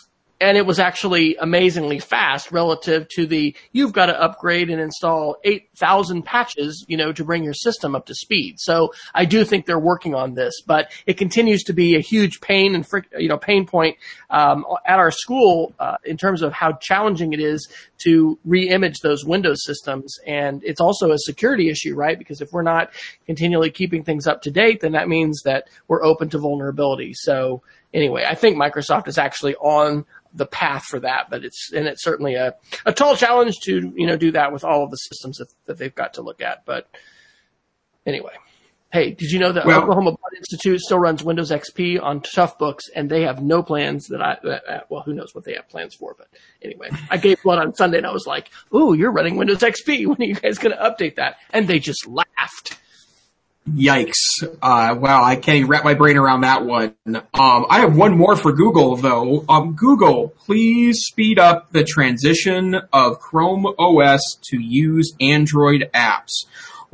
and 0.41 0.57
it 0.57 0.65
was 0.65 0.79
actually 0.79 1.35
amazingly 1.37 1.99
fast 1.99 2.51
relative 2.51 3.07
to 3.09 3.25
the 3.25 3.55
you've 3.71 3.93
got 3.93 4.07
to 4.07 4.21
upgrade 4.21 4.69
and 4.69 4.81
install 4.81 5.37
8,000 5.43 6.23
patches, 6.23 6.83
you 6.87 6.97
know, 6.97 7.13
to 7.13 7.23
bring 7.23 7.43
your 7.43 7.53
system 7.53 7.95
up 7.95 8.05
to 8.07 8.15
speed. 8.15 8.59
So 8.59 8.93
I 9.13 9.25
do 9.25 9.45
think 9.45 9.65
they're 9.65 9.79
working 9.79 10.13
on 10.13 10.33
this, 10.33 10.61
but 10.65 10.91
it 11.05 11.17
continues 11.17 11.63
to 11.63 11.73
be 11.73 11.95
a 11.95 12.01
huge 12.01 12.41
pain 12.41 12.75
and 12.75 12.85
you 13.17 13.29
know 13.29 13.37
pain 13.37 13.65
point 13.65 13.97
um, 14.29 14.65
at 14.85 14.99
our 14.99 15.11
school 15.11 15.73
uh, 15.79 15.97
in 16.03 16.17
terms 16.17 16.41
of 16.41 16.51
how 16.51 16.73
challenging 16.81 17.31
it 17.33 17.39
is 17.39 17.67
to 17.99 18.37
re-image 18.43 18.99
those 18.99 19.23
Windows 19.25 19.63
systems, 19.63 20.17
and 20.27 20.61
it's 20.63 20.81
also 20.81 21.11
a 21.11 21.17
security 21.17 21.69
issue, 21.69 21.95
right? 21.95 22.19
Because 22.19 22.41
if 22.41 22.51
we're 22.51 22.61
not 22.61 22.91
continually 23.25 23.71
keeping 23.71 24.03
things 24.03 24.27
up 24.27 24.41
to 24.41 24.51
date, 24.51 24.81
then 24.81 24.91
that 24.91 25.07
means 25.07 25.41
that 25.43 25.69
we're 25.87 26.03
open 26.03 26.29
to 26.29 26.37
vulnerability. 26.37 27.13
So 27.13 27.61
anyway, 27.93 28.25
I 28.27 28.35
think 28.35 28.57
Microsoft 28.57 29.07
is 29.07 29.17
actually 29.17 29.55
on 29.55 30.05
the 30.35 30.45
path 30.45 30.85
for 30.85 30.99
that, 30.99 31.29
but 31.29 31.43
it's 31.45 31.71
and 31.73 31.87
it's 31.87 32.03
certainly 32.03 32.35
a, 32.35 32.55
a 32.85 32.93
tall 32.93 33.15
challenge 33.15 33.59
to 33.63 33.93
you 33.95 34.05
know 34.05 34.17
do 34.17 34.31
that 34.31 34.51
with 34.51 34.63
all 34.63 34.83
of 34.83 34.91
the 34.91 34.97
systems 34.97 35.37
that, 35.37 35.47
that 35.65 35.77
they've 35.77 35.95
got 35.95 36.15
to 36.15 36.21
look 36.21 36.41
at. 36.41 36.65
But 36.65 36.87
anyway, 38.05 38.33
hey, 38.91 39.11
did 39.11 39.31
you 39.31 39.39
know 39.39 39.51
that 39.51 39.65
well, 39.65 39.81
Oklahoma 39.81 40.11
Blood 40.11 40.37
Institute 40.37 40.81
still 40.81 40.99
runs 40.99 41.23
Windows 41.23 41.51
XP 41.51 42.01
on 42.01 42.21
Toughbooks, 42.21 42.83
and 42.95 43.09
they 43.09 43.21
have 43.23 43.41
no 43.41 43.63
plans 43.63 44.07
that 44.07 44.21
I 44.21 44.37
that, 44.43 44.89
well, 44.89 45.03
who 45.03 45.13
knows 45.13 45.33
what 45.33 45.45
they 45.45 45.53
have 45.53 45.69
plans 45.69 45.95
for? 45.95 46.15
But 46.17 46.27
anyway, 46.61 46.89
I 47.09 47.17
gave 47.17 47.41
blood 47.43 47.59
on 47.59 47.73
Sunday, 47.73 47.97
and 47.97 48.07
I 48.07 48.11
was 48.11 48.27
like, 48.27 48.49
"Ooh, 48.73 48.93
you're 48.93 49.11
running 49.11 49.37
Windows 49.37 49.59
XP. 49.59 50.07
When 50.07 50.21
are 50.21 50.25
you 50.25 50.35
guys 50.35 50.57
going 50.57 50.75
to 50.75 50.81
update 50.81 51.15
that?" 51.15 51.37
And 51.51 51.67
they 51.67 51.79
just 51.79 52.05
laughed. 52.07 52.79
Yikes. 53.67 54.43
Uh, 54.61 54.95
wow, 54.99 55.23
I 55.23 55.35
can't 55.35 55.57
even 55.57 55.69
wrap 55.69 55.83
my 55.83 55.95
brain 55.95 56.17
around 56.17 56.41
that 56.41 56.65
one. 56.65 56.95
Um, 57.07 57.65
I 57.67 57.79
have 57.79 57.95
one 57.95 58.15
more 58.15 58.35
for 58.35 58.53
Google 58.53 58.95
though. 58.95 59.43
Um, 59.49 59.73
Google, 59.73 60.29
please 60.45 60.99
speed 61.01 61.39
up 61.39 61.71
the 61.71 61.83
transition 61.83 62.75
of 62.93 63.19
Chrome 63.19 63.65
OS 63.65 64.37
to 64.49 64.59
use 64.59 65.13
Android 65.19 65.89
apps. 65.95 66.45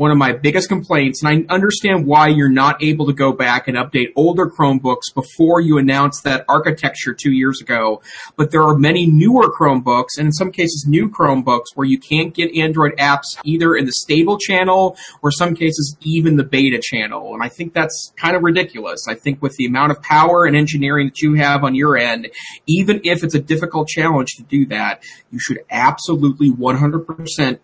One 0.02 0.10
of 0.10 0.18
my 0.18 0.32
biggest 0.32 0.68
complaints, 0.68 1.22
and 1.22 1.30
I 1.30 1.54
understand 1.54 2.08
why 2.08 2.30
you're 2.30 2.50
not 2.50 2.82
able 2.82 3.06
to 3.06 3.14
go 3.14 3.32
back 3.32 3.68
and 3.68 3.78
update 3.78 4.08
older 4.16 4.48
Chromebooks 4.48 5.14
before 5.14 5.62
you 5.62 5.78
announced 5.78 6.24
that 6.24 6.44
architecture 6.50 7.14
two 7.14 7.32
years 7.32 7.62
ago. 7.62 8.02
But 8.36 8.50
there 8.50 8.64
are 8.64 8.76
many 8.76 9.06
newer 9.06 9.54
Chromebooks, 9.54 10.18
and 10.18 10.26
in 10.26 10.32
some 10.32 10.52
cases 10.52 10.88
new 10.88 11.08
Chromebooks, 11.08 11.76
where 11.76 11.86
you 11.86 12.00
can't 12.00 12.34
get 12.34 12.52
Android 12.56 12.98
apps 12.98 13.38
either 13.46 13.76
in 13.76 13.86
the 13.86 13.92
stable 13.92 14.40
channel 14.40 14.98
or 15.22 15.30
some 15.30 15.54
cases 15.54 15.96
even 16.02 16.36
the 16.36 16.44
beta 16.46 16.82
channel. 16.82 17.36
And 17.36 17.44
I 17.44 17.50
think 17.50 17.76
that's 17.76 18.12
kind 18.18 18.36
of 18.36 18.42
ridiculous. 18.42 19.06
I 19.08 19.14
think 19.14 19.40
with 19.40 19.56
the 19.58 19.66
amount 19.68 19.92
of 19.92 20.02
power 20.02 20.46
and 20.46 20.56
engineering 20.56 21.10
that 21.10 21.22
you 21.22 21.36
have 21.36 21.64
on 21.64 21.76
your 21.76 21.96
end, 21.96 22.28
even 22.66 23.02
if 23.04 23.24
it's 23.24 23.36
a 23.36 23.40
difficult 23.40 23.88
challenge 23.88 24.30
to 24.38 24.42
do 24.42 24.66
that, 24.66 25.04
you 25.30 25.38
should 25.40 25.60
absolutely 25.70 26.50
100% 26.50 27.60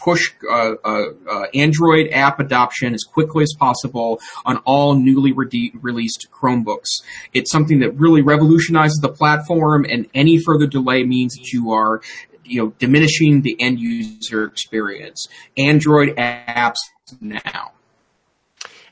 push 0.00 0.32
uh, 0.50 0.74
uh, 0.84 1.04
uh, 1.30 1.46
Android 1.54 2.08
app 2.10 2.40
adoption 2.40 2.94
as 2.94 3.04
quickly 3.04 3.42
as 3.42 3.54
possible 3.58 4.20
on 4.44 4.56
all 4.58 4.94
newly 4.94 5.32
re- 5.32 5.72
released 5.80 6.28
Chromebooks. 6.32 7.02
It's 7.32 7.50
something 7.50 7.80
that 7.80 7.92
really 7.92 8.22
revolutionizes 8.22 8.98
the 9.00 9.08
platform, 9.08 9.84
and 9.88 10.06
any 10.14 10.38
further 10.38 10.66
delay 10.66 11.04
means 11.04 11.34
that 11.36 11.52
you 11.52 11.70
are 11.72 12.00
you 12.44 12.60
know, 12.60 12.72
diminishing 12.78 13.42
the 13.42 13.56
end 13.60 13.78
user 13.78 14.44
experience. 14.44 15.28
Android 15.56 16.16
apps 16.16 16.78
now. 17.20 17.72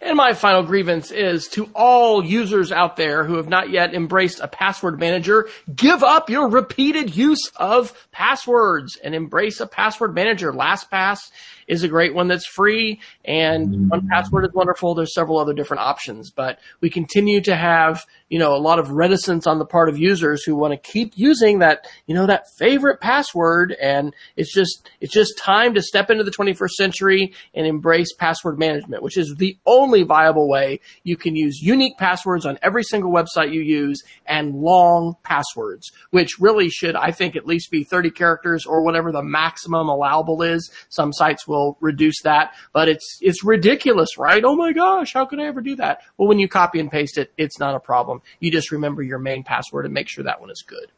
And 0.01 0.17
my 0.17 0.33
final 0.33 0.63
grievance 0.63 1.11
is 1.11 1.49
to 1.49 1.69
all 1.75 2.25
users 2.25 2.71
out 2.71 2.97
there 2.97 3.25
who 3.25 3.37
have 3.37 3.49
not 3.49 3.71
yet 3.71 3.95
embraced 3.95 4.41
a 4.41 4.49
password 4.49 5.01
manager, 5.01 5.49
give 5.75 6.03
up 6.05 6.31
your 6.31 6.49
repeated 6.49 7.17
use 7.17 7.51
of 7.57 7.93
passwords 8.13 8.97
and 8.97 9.15
embrace 9.15 9.61
a 9.61 9.67
password 9.67 10.15
manager. 10.15 10.53
LastPass 10.53 11.31
is 11.69 11.83
a 11.83 11.89
great 11.89 12.15
one 12.15 12.27
that's 12.29 12.47
free 12.47 13.01
and 13.25 13.69
mm-hmm. 13.69 13.89
one 13.89 14.09
password 14.09 14.45
is 14.47 14.53
wonderful. 14.55 14.95
There's 14.95 15.15
several 15.15 15.39
other 15.39 15.53
different 15.53 15.83
options, 15.83 16.31
but 16.31 16.59
we 16.81 16.91
continue 16.91 17.41
to 17.43 17.55
have, 17.55 18.05
you 18.29 18.39
know, 18.39 18.55
a 18.55 18.59
lot 18.59 18.79
of 18.79 18.91
reticence 18.91 19.47
on 19.47 19.59
the 19.59 19.67
part 19.67 19.89
of 19.89 19.99
users 19.99 20.43
who 20.43 20.57
want 20.57 20.73
to 20.73 20.91
keep 20.91 21.13
using 21.15 21.59
that, 21.59 21.87
you 22.07 22.15
know, 22.15 22.27
that 22.27 22.45
favorite 22.57 23.01
password. 23.01 23.77
And 23.81 24.15
it's 24.37 24.53
just, 24.53 24.89
it's 25.01 25.13
just 25.13 25.37
time 25.39 25.75
to 25.75 25.83
step 25.83 26.11
into 26.11 26.25
the 26.25 26.31
21st 26.31 26.71
century 26.71 27.35
and 27.55 27.67
embrace 27.67 28.15
password 28.15 28.59
management, 28.59 29.03
which 29.03 29.19
is 29.19 29.35
the 29.37 29.59
only 29.67 30.03
viable 30.03 30.49
way 30.49 30.81
you 31.03 31.17
can 31.17 31.37
use 31.37 31.61
unique 31.61 31.99
passwords 31.99 32.47
on 32.47 32.59
every 32.63 32.83
single 32.83 33.13
website 33.13 33.53
you 33.53 33.61
use 33.61 34.03
and 34.25 34.55
long 34.55 35.17
passwords, 35.23 35.93
which 36.11 36.39
really 36.41 36.71
should, 36.71 36.97
I 36.97 37.11
think, 37.11 37.37
at 37.37 37.47
least 37.47 37.71
be 37.71 37.85
30 37.85 38.11
characters 38.11 38.65
or 38.65 38.83
whatever 38.83 39.13
the 39.13 39.23
maximum 39.23 39.89
allowable 39.89 40.43
is. 40.43 40.71
Some 40.89 41.13
sites 41.13 41.47
will 41.47 41.58
will 41.59 41.79
reduce 41.81 42.23
that, 42.23 42.55
but 42.73 42.89
it's, 42.89 43.19
it's 43.21 43.45
ridiculous, 43.45 44.19
right? 44.19 44.43
Oh 44.45 44.57
my 44.57 44.73
gosh, 44.73 45.13
how 45.13 45.25
could 45.25 45.41
I 45.41 45.47
ever 45.47 45.61
do 45.61 45.77
that? 45.77 46.03
Well, 46.17 46.29
when 46.29 46.39
you 46.39 46.49
copy 46.49 46.81
and 46.81 46.91
paste 46.91 47.19
it, 47.19 47.33
it's 47.37 47.59
not 47.59 47.75
a 47.75 47.81
problem. 47.81 48.23
You 48.41 48.51
just 48.51 48.73
remember 48.73 49.03
your 49.03 49.19
main 49.19 49.45
password 49.45 49.85
and 49.85 49.95
make 49.95 50.09
sure 50.09 50.25
that 50.25 50.41
one 50.41 50.51
is 50.51 50.65
good. 50.67 50.91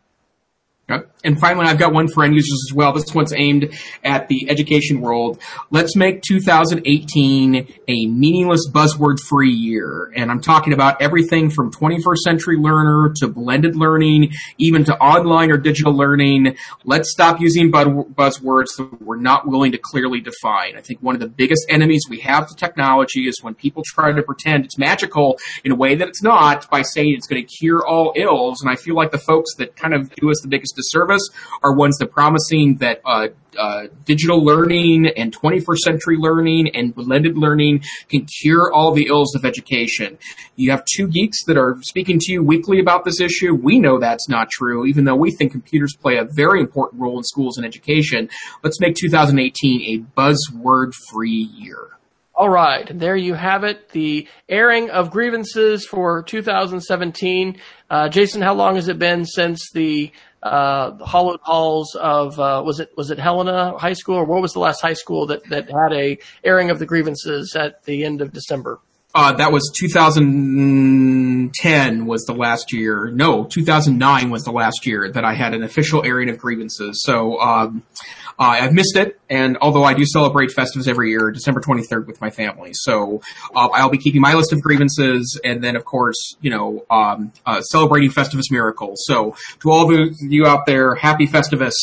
Uh, 0.90 1.00
and 1.22 1.38
finally, 1.38 1.66
I've 1.66 1.78
got 1.78 1.92
one 1.92 2.08
for 2.08 2.24
end 2.24 2.34
users 2.34 2.66
as 2.68 2.74
well. 2.74 2.92
This 2.92 3.14
one's 3.14 3.32
aimed 3.32 3.74
at 4.02 4.28
the 4.28 4.48
education 4.48 5.00
world. 5.00 5.38
Let's 5.70 5.94
make 5.94 6.22
2018 6.22 7.68
a 7.88 8.06
meaningless 8.06 8.68
buzzword 8.70 9.18
free 9.28 9.52
year. 9.52 10.12
And 10.16 10.30
I'm 10.30 10.40
talking 10.40 10.72
about 10.72 11.00
everything 11.02 11.50
from 11.50 11.72
21st 11.72 12.16
century 12.18 12.56
learner 12.56 13.12
to 13.16 13.28
blended 13.28 13.76
learning, 13.76 14.32
even 14.58 14.84
to 14.84 14.96
online 14.96 15.50
or 15.50 15.58
digital 15.58 15.92
learning. 15.92 16.56
Let's 16.84 17.10
stop 17.10 17.40
using 17.40 17.70
buzzwords 17.70 18.76
that 18.76 19.02
we're 19.02 19.16
not 19.16 19.46
willing 19.46 19.72
to 19.72 19.78
clearly 19.78 20.20
define. 20.20 20.76
I 20.76 20.80
think 20.80 21.00
one 21.02 21.14
of 21.14 21.20
the 21.20 21.28
biggest 21.28 21.66
enemies 21.68 22.02
we 22.08 22.20
have 22.20 22.48
to 22.48 22.54
technology 22.54 23.28
is 23.28 23.42
when 23.42 23.54
people 23.54 23.82
try 23.84 24.12
to 24.12 24.22
pretend 24.22 24.64
it's 24.64 24.78
magical 24.78 25.38
in 25.64 25.72
a 25.72 25.76
way 25.76 25.94
that 25.94 26.08
it's 26.08 26.22
not 26.22 26.68
by 26.70 26.82
saying 26.82 27.14
it's 27.14 27.26
going 27.26 27.44
to 27.44 27.56
cure 27.58 27.86
all 27.86 28.12
ills. 28.16 28.62
And 28.62 28.70
I 28.70 28.76
feel 28.76 28.94
like 28.94 29.10
the 29.10 29.18
folks 29.18 29.54
that 29.56 29.76
kind 29.76 29.94
of 29.94 30.14
do 30.14 30.30
us 30.30 30.40
the 30.42 30.48
biggest 30.48 30.76
service 30.82 31.28
are 31.62 31.74
ones 31.74 31.96
that 31.98 32.10
promising 32.10 32.76
that 32.76 33.00
uh, 33.04 33.28
uh, 33.58 33.86
digital 34.04 34.44
learning 34.44 35.08
and 35.16 35.36
21st 35.36 35.78
century 35.78 36.16
learning 36.16 36.74
and 36.74 36.94
blended 36.94 37.36
learning 37.36 37.82
can 38.08 38.26
cure 38.42 38.72
all 38.72 38.92
the 38.92 39.06
ills 39.06 39.34
of 39.34 39.44
education. 39.44 40.18
You 40.56 40.70
have 40.70 40.84
two 40.84 41.08
geeks 41.08 41.44
that 41.44 41.56
are 41.56 41.76
speaking 41.82 42.18
to 42.20 42.32
you 42.32 42.42
weekly 42.42 42.78
about 42.78 43.04
this 43.04 43.20
issue. 43.20 43.54
We 43.54 43.78
know 43.78 43.98
that's 43.98 44.28
not 44.28 44.50
true, 44.50 44.86
even 44.86 45.04
though 45.04 45.16
we 45.16 45.30
think 45.30 45.52
computers 45.52 45.96
play 46.00 46.16
a 46.16 46.24
very 46.24 46.60
important 46.60 47.02
role 47.02 47.18
in 47.18 47.24
schools 47.24 47.56
and 47.56 47.66
education. 47.66 48.28
Let's 48.62 48.80
make 48.80 48.94
2018 48.94 49.82
a 49.82 50.20
buzzword 50.20 50.92
free 51.10 51.50
year. 51.54 51.90
All 52.40 52.48
right, 52.48 52.88
there 52.98 53.16
you 53.16 53.34
have 53.34 53.64
it. 53.64 53.90
The 53.90 54.26
airing 54.48 54.88
of 54.88 55.10
grievances 55.10 55.84
for 55.84 56.22
2017. 56.22 57.60
Uh, 57.90 58.08
Jason, 58.08 58.40
how 58.40 58.54
long 58.54 58.76
has 58.76 58.88
it 58.88 58.98
been 58.98 59.26
since 59.26 59.70
the 59.74 60.10
uh, 60.42 60.92
hollowed 61.04 61.40
halls 61.42 61.94
of 61.94 62.38
uh, 62.38 62.62
was 62.64 62.80
it 62.80 62.96
was 62.96 63.10
it 63.10 63.18
Helena 63.18 63.76
High 63.78 63.92
School 63.92 64.16
or 64.16 64.24
what 64.24 64.40
was 64.40 64.52
the 64.52 64.60
last 64.60 64.80
high 64.80 64.94
school 64.94 65.26
that 65.26 65.44
that 65.50 65.70
had 65.70 65.92
a 65.92 66.18
airing 66.44 66.70
of 66.70 66.78
the 66.78 66.86
grievances 66.86 67.54
at 67.56 67.84
the 67.84 68.04
end 68.04 68.20
of 68.20 68.32
December? 68.32 68.78
Uh, 69.12 69.32
that 69.32 69.50
was 69.50 69.68
2010 69.76 72.06
was 72.06 72.22
the 72.26 72.32
last 72.32 72.72
year. 72.72 73.10
No, 73.10 73.42
2009 73.44 74.30
was 74.30 74.44
the 74.44 74.52
last 74.52 74.86
year 74.86 75.10
that 75.10 75.24
I 75.24 75.34
had 75.34 75.52
an 75.52 75.64
official 75.64 76.04
airing 76.04 76.30
of 76.30 76.38
grievances. 76.38 77.02
So 77.04 77.40
um, 77.40 77.82
uh, 78.40 78.56
I've 78.62 78.72
missed 78.72 78.96
it, 78.96 79.20
and 79.28 79.58
although 79.60 79.84
I 79.84 79.92
do 79.92 80.06
celebrate 80.06 80.48
Festivus 80.48 80.88
every 80.88 81.10
year, 81.10 81.30
December 81.30 81.60
23rd 81.60 82.06
with 82.06 82.22
my 82.22 82.30
family. 82.30 82.70
So 82.72 83.20
uh, 83.54 83.68
I'll 83.68 83.90
be 83.90 83.98
keeping 83.98 84.22
my 84.22 84.32
list 84.32 84.54
of 84.54 84.62
grievances, 84.62 85.38
and 85.44 85.62
then 85.62 85.76
of 85.76 85.84
course, 85.84 86.36
you 86.40 86.50
know, 86.50 86.86
um, 86.88 87.32
uh, 87.44 87.60
celebrating 87.60 88.10
Festivus 88.10 88.50
miracles. 88.50 89.04
So 89.06 89.36
to 89.60 89.70
all 89.70 89.92
of 89.92 90.16
you 90.20 90.46
out 90.46 90.64
there, 90.64 90.94
happy 90.94 91.26
Festivus, 91.26 91.74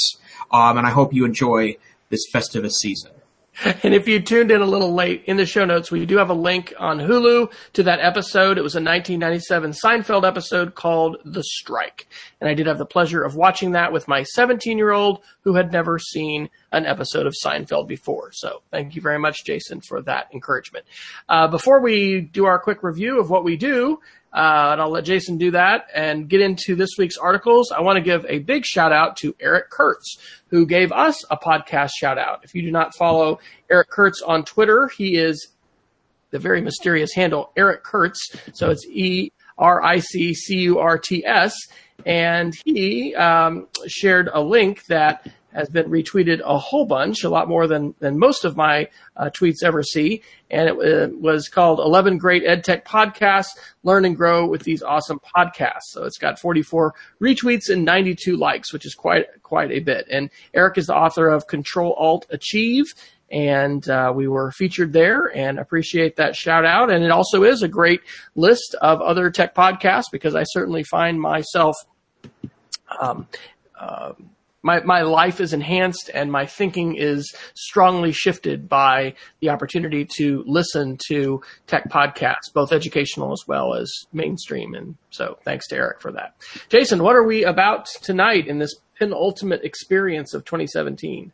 um, 0.49 0.79
and 0.79 0.87
I 0.87 0.89
hope 0.89 1.13
you 1.13 1.25
enjoy 1.25 1.77
this 2.09 2.25
Festivus 2.33 2.71
season. 2.71 3.11
And 3.83 3.93
if 3.93 4.07
you 4.07 4.19
tuned 4.19 4.51
in 4.51 4.61
a 4.61 4.65
little 4.65 4.93
late 4.93 5.23
in 5.25 5.37
the 5.37 5.45
show 5.45 5.65
notes, 5.65 5.91
we 5.91 6.05
do 6.05 6.17
have 6.17 6.29
a 6.29 6.33
link 6.33 6.73
on 6.77 6.99
Hulu 6.99 7.51
to 7.73 7.83
that 7.83 7.99
episode. 7.99 8.57
It 8.57 8.63
was 8.63 8.75
a 8.75 8.81
1997 8.81 9.71
Seinfeld 9.71 10.27
episode 10.27 10.75
called 10.75 11.17
The 11.25 11.43
Strike. 11.43 12.07
And 12.39 12.49
I 12.49 12.53
did 12.53 12.67
have 12.67 12.77
the 12.77 12.85
pleasure 12.85 13.23
of 13.23 13.35
watching 13.35 13.71
that 13.71 13.91
with 13.91 14.07
my 14.07 14.23
17 14.23 14.77
year 14.77 14.91
old 14.91 15.21
who 15.41 15.55
had 15.55 15.71
never 15.71 15.97
seen 15.97 16.49
an 16.71 16.85
episode 16.85 17.25
of 17.25 17.33
Seinfeld 17.43 17.87
before. 17.87 18.31
So 18.31 18.61
thank 18.71 18.95
you 18.95 19.01
very 19.01 19.19
much, 19.19 19.43
Jason, 19.45 19.81
for 19.81 20.01
that 20.03 20.27
encouragement. 20.33 20.85
Uh, 21.27 21.47
before 21.47 21.81
we 21.81 22.21
do 22.21 22.45
our 22.45 22.59
quick 22.59 22.83
review 22.83 23.19
of 23.19 23.29
what 23.29 23.43
we 23.43 23.57
do, 23.57 23.99
uh, 24.37 24.69
and 24.73 24.81
I'll 24.81 24.91
let 24.91 25.03
Jason 25.03 25.39
do 25.39 25.49
that 25.51 25.87
and 25.95 26.29
get 26.29 26.41
into 26.41 26.75
this 26.75 26.91
week's 26.99 27.17
articles. 27.17 27.71
I 27.71 27.81
want 27.81 27.97
to 27.97 28.01
give 28.01 28.23
a 28.29 28.37
big 28.37 28.65
shout 28.65 28.91
out 28.91 29.17
to 29.17 29.35
Eric 29.39 29.71
Curts, 29.71 30.19
who 30.49 30.67
gave 30.67 30.91
us 30.91 31.23
a 31.31 31.37
podcast 31.37 31.89
shout 31.99 32.19
out. 32.19 32.41
If 32.43 32.53
you 32.53 32.61
do 32.61 32.69
not 32.69 32.95
follow 32.95 33.39
Eric 33.71 33.89
Curts 33.89 34.21
on 34.21 34.45
Twitter, 34.45 34.91
he 34.95 35.17
is 35.17 35.47
the 36.29 36.37
very 36.37 36.61
mysterious 36.61 37.13
handle 37.15 37.51
Eric 37.57 37.83
Curts. 37.83 38.35
So 38.53 38.69
it's 38.69 38.85
E 38.85 39.31
R 39.57 39.81
I 39.81 39.97
C 39.97 40.35
C 40.35 40.57
U 40.57 40.77
R 40.77 40.99
T 40.99 41.25
S. 41.25 41.55
And 42.05 42.53
he 42.63 43.15
um, 43.15 43.67
shared 43.87 44.29
a 44.31 44.39
link 44.39 44.85
that 44.85 45.27
has 45.53 45.69
been 45.69 45.89
retweeted 45.89 46.39
a 46.43 46.57
whole 46.57 46.85
bunch, 46.85 47.23
a 47.23 47.29
lot 47.29 47.47
more 47.47 47.67
than, 47.67 47.95
than 47.99 48.19
most 48.19 48.45
of 48.45 48.55
my 48.55 48.87
uh, 49.15 49.29
tweets 49.29 49.63
ever 49.63 49.81
see. 49.81 50.21
And 50.51 50.69
it 50.69 50.73
uh, 50.73 51.09
was 51.17 51.49
called 51.49 51.79
11 51.79 52.17
Great 52.17 52.43
EdTech 52.43 52.83
Podcasts, 52.83 53.57
Learn 53.83 54.05
and 54.05 54.15
Grow 54.15 54.47
with 54.47 54.63
these 54.63 54.83
awesome 54.83 55.19
podcasts. 55.35 55.89
So 55.91 56.03
it's 56.03 56.17
got 56.17 56.39
44 56.39 56.93
retweets 57.21 57.69
and 57.69 57.85
92 57.85 58.37
likes, 58.37 58.71
which 58.71 58.85
is 58.85 58.93
quite, 58.93 59.25
quite 59.43 59.71
a 59.71 59.79
bit. 59.79 60.05
And 60.11 60.29
Eric 60.53 60.77
is 60.77 60.87
the 60.87 60.95
author 60.95 61.27
of 61.27 61.47
Control 61.47 61.93
Alt 61.93 62.25
Achieve. 62.29 62.85
And 63.29 63.87
uh, 63.89 64.13
we 64.15 64.27
were 64.27 64.51
featured 64.51 64.93
there 64.93 65.25
and 65.35 65.59
appreciate 65.59 66.15
that 66.15 66.35
shout 66.35 66.65
out. 66.65 66.89
And 66.89 67.03
it 67.03 67.11
also 67.11 67.43
is 67.43 67.61
a 67.61 67.67
great 67.67 68.01
list 68.35 68.75
of 68.81 69.01
other 69.01 69.29
tech 69.31 69.53
podcasts 69.53 70.05
because 70.11 70.33
I 70.33 70.43
certainly 70.43 70.83
find 70.83 71.19
myself 71.19 71.75
um, 73.01 73.27
uh, 73.77 74.13
my, 74.67 74.81
my 74.81 75.01
life 75.01 75.39
is 75.39 75.53
enhanced 75.53 76.11
and 76.13 76.29
my 76.29 76.45
thinking 76.45 76.97
is 76.97 77.33
strongly 77.55 78.11
shifted 78.11 78.67
by 78.67 79.13
the 79.39 79.49
opportunity 79.49 80.05
to 80.17 80.43
listen 80.45 80.97
to 81.07 81.41
tech 81.67 81.89
podcasts, 81.89 82.53
both 82.53 82.73
educational 82.73 83.31
as 83.31 83.43
well 83.47 83.73
as 83.73 83.89
mainstream. 84.11 84.75
And 84.75 84.97
so 85.09 85.39
thanks 85.45 85.69
to 85.69 85.77
Eric 85.77 86.01
for 86.01 86.11
that. 86.11 86.35
Jason, 86.67 87.01
what 87.01 87.15
are 87.15 87.23
we 87.23 87.45
about 87.45 87.87
tonight 88.01 88.45
in 88.45 88.59
this 88.59 88.75
penultimate 88.99 89.63
experience 89.63 90.33
of 90.33 90.43
2017? 90.43 91.31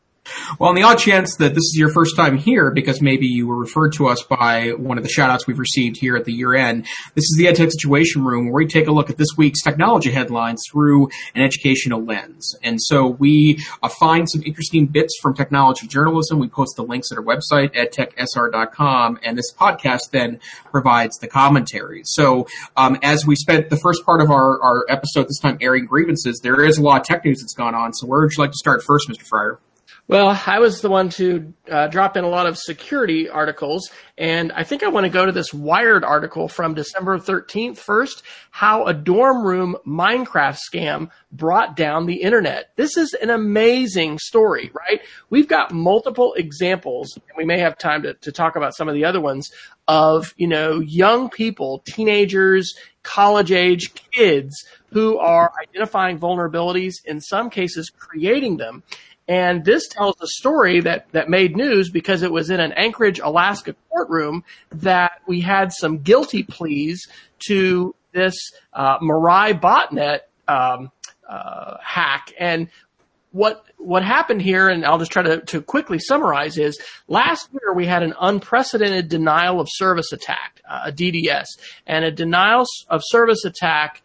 Well, 0.59 0.69
on 0.69 0.75
the 0.75 0.83
odd 0.83 0.99
chance 0.99 1.35
that 1.37 1.49
this 1.49 1.63
is 1.63 1.75
your 1.75 1.89
first 1.89 2.15
time 2.15 2.37
here, 2.37 2.71
because 2.71 3.01
maybe 3.01 3.27
you 3.27 3.47
were 3.47 3.57
referred 3.57 3.93
to 3.93 4.07
us 4.07 4.23
by 4.23 4.69
one 4.71 4.97
of 4.97 5.03
the 5.03 5.09
shoutouts 5.09 5.47
we've 5.47 5.59
received 5.59 5.97
here 5.97 6.15
at 6.15 6.25
the 6.25 6.31
year 6.31 6.53
end, 6.53 6.85
this 7.15 7.25
is 7.25 7.35
the 7.37 7.45
EdTech 7.45 7.71
Situation 7.71 8.23
Room 8.23 8.45
where 8.45 8.63
we 8.63 8.67
take 8.67 8.87
a 8.87 8.91
look 8.91 9.09
at 9.09 9.17
this 9.17 9.29
week's 9.35 9.61
technology 9.61 10.11
headlines 10.11 10.63
through 10.71 11.09
an 11.35 11.41
educational 11.41 12.03
lens. 12.03 12.55
And 12.63 12.81
so 12.81 13.07
we 13.07 13.59
uh, 13.81 13.89
find 13.89 14.29
some 14.29 14.43
interesting 14.43 14.87
bits 14.87 15.17
from 15.21 15.33
technology 15.33 15.87
journalism. 15.87 16.39
We 16.39 16.47
post 16.47 16.75
the 16.75 16.83
links 16.83 17.11
at 17.11 17.17
our 17.17 17.23
website, 17.23 17.73
edtechsr.com, 17.75 19.19
and 19.23 19.37
this 19.37 19.53
podcast 19.53 20.11
then 20.11 20.39
provides 20.71 21.17
the 21.17 21.27
commentary. 21.27 22.03
So 22.05 22.47
um, 22.77 22.97
as 23.03 23.25
we 23.25 23.35
spent 23.35 23.69
the 23.69 23.77
first 23.77 24.05
part 24.05 24.21
of 24.21 24.31
our, 24.31 24.61
our 24.61 24.85
episode 24.87 25.23
this 25.23 25.39
time 25.39 25.57
airing 25.61 25.85
grievances, 25.85 26.39
there 26.41 26.63
is 26.63 26.77
a 26.77 26.81
lot 26.81 27.01
of 27.01 27.07
tech 27.07 27.25
news 27.25 27.41
that's 27.41 27.53
gone 27.53 27.75
on. 27.75 27.93
So 27.93 28.07
where 28.07 28.21
would 28.21 28.31
you 28.31 28.41
like 28.41 28.51
to 28.51 28.57
start 28.57 28.83
first, 28.83 29.09
Mr. 29.09 29.23
Fryer? 29.23 29.59
Well, 30.05 30.37
I 30.45 30.59
was 30.59 30.81
the 30.81 30.89
one 30.89 31.07
to 31.11 31.53
uh, 31.71 31.87
drop 31.87 32.17
in 32.17 32.25
a 32.25 32.29
lot 32.29 32.45
of 32.45 32.57
security 32.57 33.29
articles, 33.29 33.89
and 34.17 34.51
I 34.51 34.65
think 34.65 34.83
I 34.83 34.89
want 34.89 35.05
to 35.05 35.09
go 35.09 35.25
to 35.25 35.31
this 35.31 35.53
Wired 35.53 36.03
article 36.03 36.49
from 36.49 36.73
December 36.73 37.17
13th 37.17 37.77
first, 37.77 38.21
how 38.51 38.85
a 38.85 38.93
dorm 38.93 39.45
room 39.45 39.77
Minecraft 39.87 40.59
scam 40.69 41.09
brought 41.31 41.77
down 41.77 42.05
the 42.05 42.21
internet. 42.21 42.71
This 42.75 42.97
is 42.97 43.13
an 43.13 43.29
amazing 43.29 44.19
story, 44.19 44.71
right? 44.73 44.99
We've 45.29 45.47
got 45.47 45.71
multiple 45.71 46.33
examples, 46.33 47.15
and 47.15 47.37
we 47.37 47.45
may 47.45 47.59
have 47.59 47.77
time 47.77 48.03
to, 48.03 48.13
to 48.13 48.31
talk 48.33 48.57
about 48.57 48.75
some 48.75 48.89
of 48.89 48.95
the 48.95 49.05
other 49.05 49.21
ones, 49.21 49.51
of, 49.87 50.33
you 50.35 50.47
know, 50.47 50.81
young 50.81 51.29
people, 51.29 51.81
teenagers, 51.85 52.73
college 53.03 53.53
age 53.53 53.93
kids 54.11 54.53
who 54.91 55.17
are 55.17 55.51
identifying 55.61 56.19
vulnerabilities, 56.19 56.95
in 57.05 57.19
some 57.19 57.49
cases 57.49 57.89
creating 57.89 58.57
them 58.57 58.83
and 59.27 59.63
this 59.63 59.87
tells 59.87 60.15
a 60.21 60.27
story 60.27 60.81
that, 60.81 61.11
that 61.11 61.29
made 61.29 61.55
news 61.55 61.89
because 61.89 62.23
it 62.23 62.31
was 62.31 62.49
in 62.49 62.59
an 62.59 62.73
Anchorage, 62.73 63.19
Alaska 63.19 63.75
courtroom 63.89 64.43
that 64.71 65.21
we 65.27 65.41
had 65.41 65.71
some 65.71 65.99
guilty 65.99 66.43
pleas 66.43 67.07
to 67.47 67.95
this 68.11 68.35
uh, 68.73 68.99
Mirai 68.99 69.59
botnet 69.59 70.19
um, 70.47 70.91
uh, 71.27 71.77
hack. 71.81 72.33
And 72.37 72.69
what 73.31 73.65
what 73.77 74.03
happened 74.03 74.41
here, 74.41 74.69
and 74.69 74.85
I'll 74.85 74.99
just 74.99 75.11
try 75.11 75.23
to, 75.23 75.41
to 75.41 75.61
quickly 75.61 75.99
summarize, 75.99 76.57
is 76.57 76.79
last 77.07 77.49
year 77.51 77.73
we 77.73 77.85
had 77.85 78.03
an 78.03 78.13
unprecedented 78.19 79.09
denial 79.09 79.59
of 79.59 79.67
service 79.69 80.13
attack, 80.13 80.61
uh, 80.69 80.83
a 80.85 80.91
DDoS, 80.91 81.47
and 81.87 82.05
a 82.05 82.11
denial 82.11 82.65
of 82.89 83.01
service 83.03 83.43
attack 83.43 84.03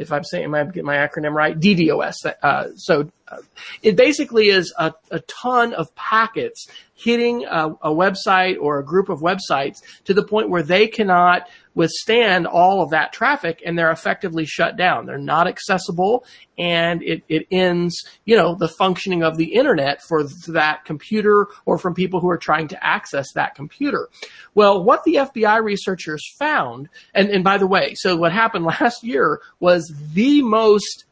if 0.00 0.12
I'm 0.12 0.24
saying, 0.24 0.52
I 0.54 0.64
getting 0.64 0.86
my 0.86 0.96
acronym 0.96 1.34
right? 1.34 1.58
DDoS. 1.58 2.32
Uh, 2.42 2.68
so 2.74 3.10
uh, 3.28 3.36
it 3.82 3.96
basically 3.96 4.48
is 4.48 4.72
a, 4.78 4.94
a, 5.10 5.20
ton 5.20 5.74
of 5.74 5.94
packets 5.94 6.66
hitting 6.94 7.44
a, 7.44 7.68
a, 7.82 7.90
website 7.90 8.56
or 8.58 8.78
a 8.78 8.84
group 8.84 9.10
of 9.10 9.20
websites 9.20 9.82
to 10.04 10.14
the 10.14 10.24
point 10.24 10.48
where 10.48 10.62
they 10.62 10.88
cannot 10.88 11.48
withstand 11.74 12.46
all 12.46 12.82
of 12.82 12.90
that 12.90 13.12
traffic 13.12 13.62
and 13.64 13.78
they're 13.78 13.90
effectively 13.90 14.44
shut 14.44 14.76
down. 14.76 15.06
They're 15.06 15.18
not 15.18 15.46
accessible 15.46 16.24
and 16.58 17.02
it, 17.02 17.22
it 17.28 17.46
ends, 17.50 18.04
you 18.24 18.36
know, 18.36 18.54
the 18.54 18.68
functioning 18.68 19.22
of 19.22 19.36
the 19.36 19.54
internet 19.54 20.02
for 20.02 20.24
that 20.48 20.84
computer 20.84 21.46
or 21.64 21.78
from 21.78 21.94
people 21.94 22.20
who 22.20 22.28
are 22.28 22.38
trying 22.38 22.68
to 22.68 22.84
access 22.84 23.32
that 23.34 23.54
computer. 23.54 24.08
Well, 24.54 24.82
what 24.82 25.04
the 25.04 25.14
FBI 25.14 25.62
researchers 25.62 26.22
found, 26.38 26.88
and, 27.14 27.30
and 27.30 27.44
by 27.44 27.58
the 27.58 27.66
way, 27.66 27.94
so 27.94 28.16
what 28.16 28.32
happened 28.32 28.64
last 28.80 29.04
year 29.04 29.40
was 29.60 29.92
the 30.12 30.42
most 30.42 31.04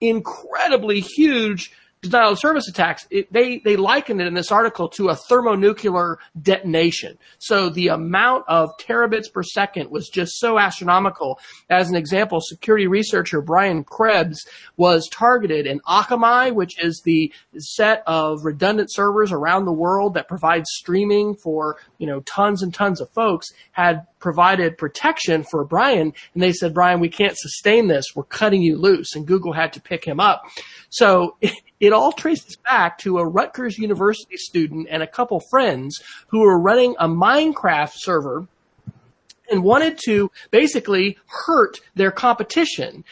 incredibly 0.00 1.00
huge 1.00 1.72
denial 2.02 2.32
of 2.32 2.38
service 2.38 2.68
attacks, 2.68 3.06
it, 3.10 3.32
they, 3.32 3.58
they 3.58 3.76
likened 3.76 4.20
it 4.20 4.26
in 4.26 4.34
this 4.34 4.52
article 4.52 4.88
to 4.90 5.08
a 5.08 5.16
thermonuclear 5.16 6.18
detonation. 6.40 7.18
So 7.38 7.68
the 7.68 7.88
amount 7.88 8.44
of 8.48 8.70
terabits 8.78 9.32
per 9.32 9.42
second 9.42 9.90
was 9.90 10.08
just 10.08 10.38
so 10.38 10.58
astronomical. 10.58 11.38
As 11.70 11.88
an 11.88 11.96
example, 11.96 12.40
security 12.40 12.86
researcher 12.86 13.40
Brian 13.40 13.84
Krebs 13.84 14.46
was 14.76 15.08
targeted 15.08 15.66
in 15.66 15.80
Akamai, 15.80 16.54
which 16.54 16.82
is 16.82 17.02
the 17.04 17.32
set 17.58 18.02
of 18.06 18.44
redundant 18.44 18.92
servers 18.92 19.32
around 19.32 19.64
the 19.64 19.72
world 19.72 20.14
that 20.14 20.28
provides 20.28 20.68
streaming 20.70 21.34
for, 21.34 21.76
you 21.98 22.06
know, 22.06 22.20
tons 22.20 22.62
and 22.62 22.72
tons 22.72 23.00
of 23.00 23.10
folks, 23.10 23.48
had 23.72 24.06
provided 24.18 24.78
protection 24.78 25.44
for 25.44 25.64
Brian, 25.64 26.12
and 26.34 26.42
they 26.42 26.52
said, 26.52 26.74
Brian, 26.74 27.00
we 27.00 27.08
can't 27.08 27.36
sustain 27.36 27.88
this. 27.88 28.06
We're 28.14 28.24
cutting 28.24 28.62
you 28.62 28.76
loose. 28.76 29.14
And 29.14 29.26
Google 29.26 29.52
had 29.52 29.72
to 29.74 29.80
pick 29.80 30.04
him 30.04 30.20
up. 30.20 30.42
So 30.88 31.36
it 31.80 31.92
all 31.92 32.12
traces 32.12 32.56
back 32.56 32.98
to 32.98 33.18
a 33.18 33.26
Rutgers 33.26 33.78
University 33.78 34.36
student 34.36 34.88
and 34.90 35.02
a 35.02 35.06
couple 35.06 35.40
friends 35.50 36.02
who 36.28 36.40
were 36.40 36.60
running 36.60 36.94
a 36.98 37.08
Minecraft 37.08 37.92
server 37.94 38.46
and 39.50 39.62
wanted 39.62 39.98
to 40.04 40.30
basically 40.50 41.18
hurt 41.26 41.78
their 41.94 42.10
competition. 42.10 43.04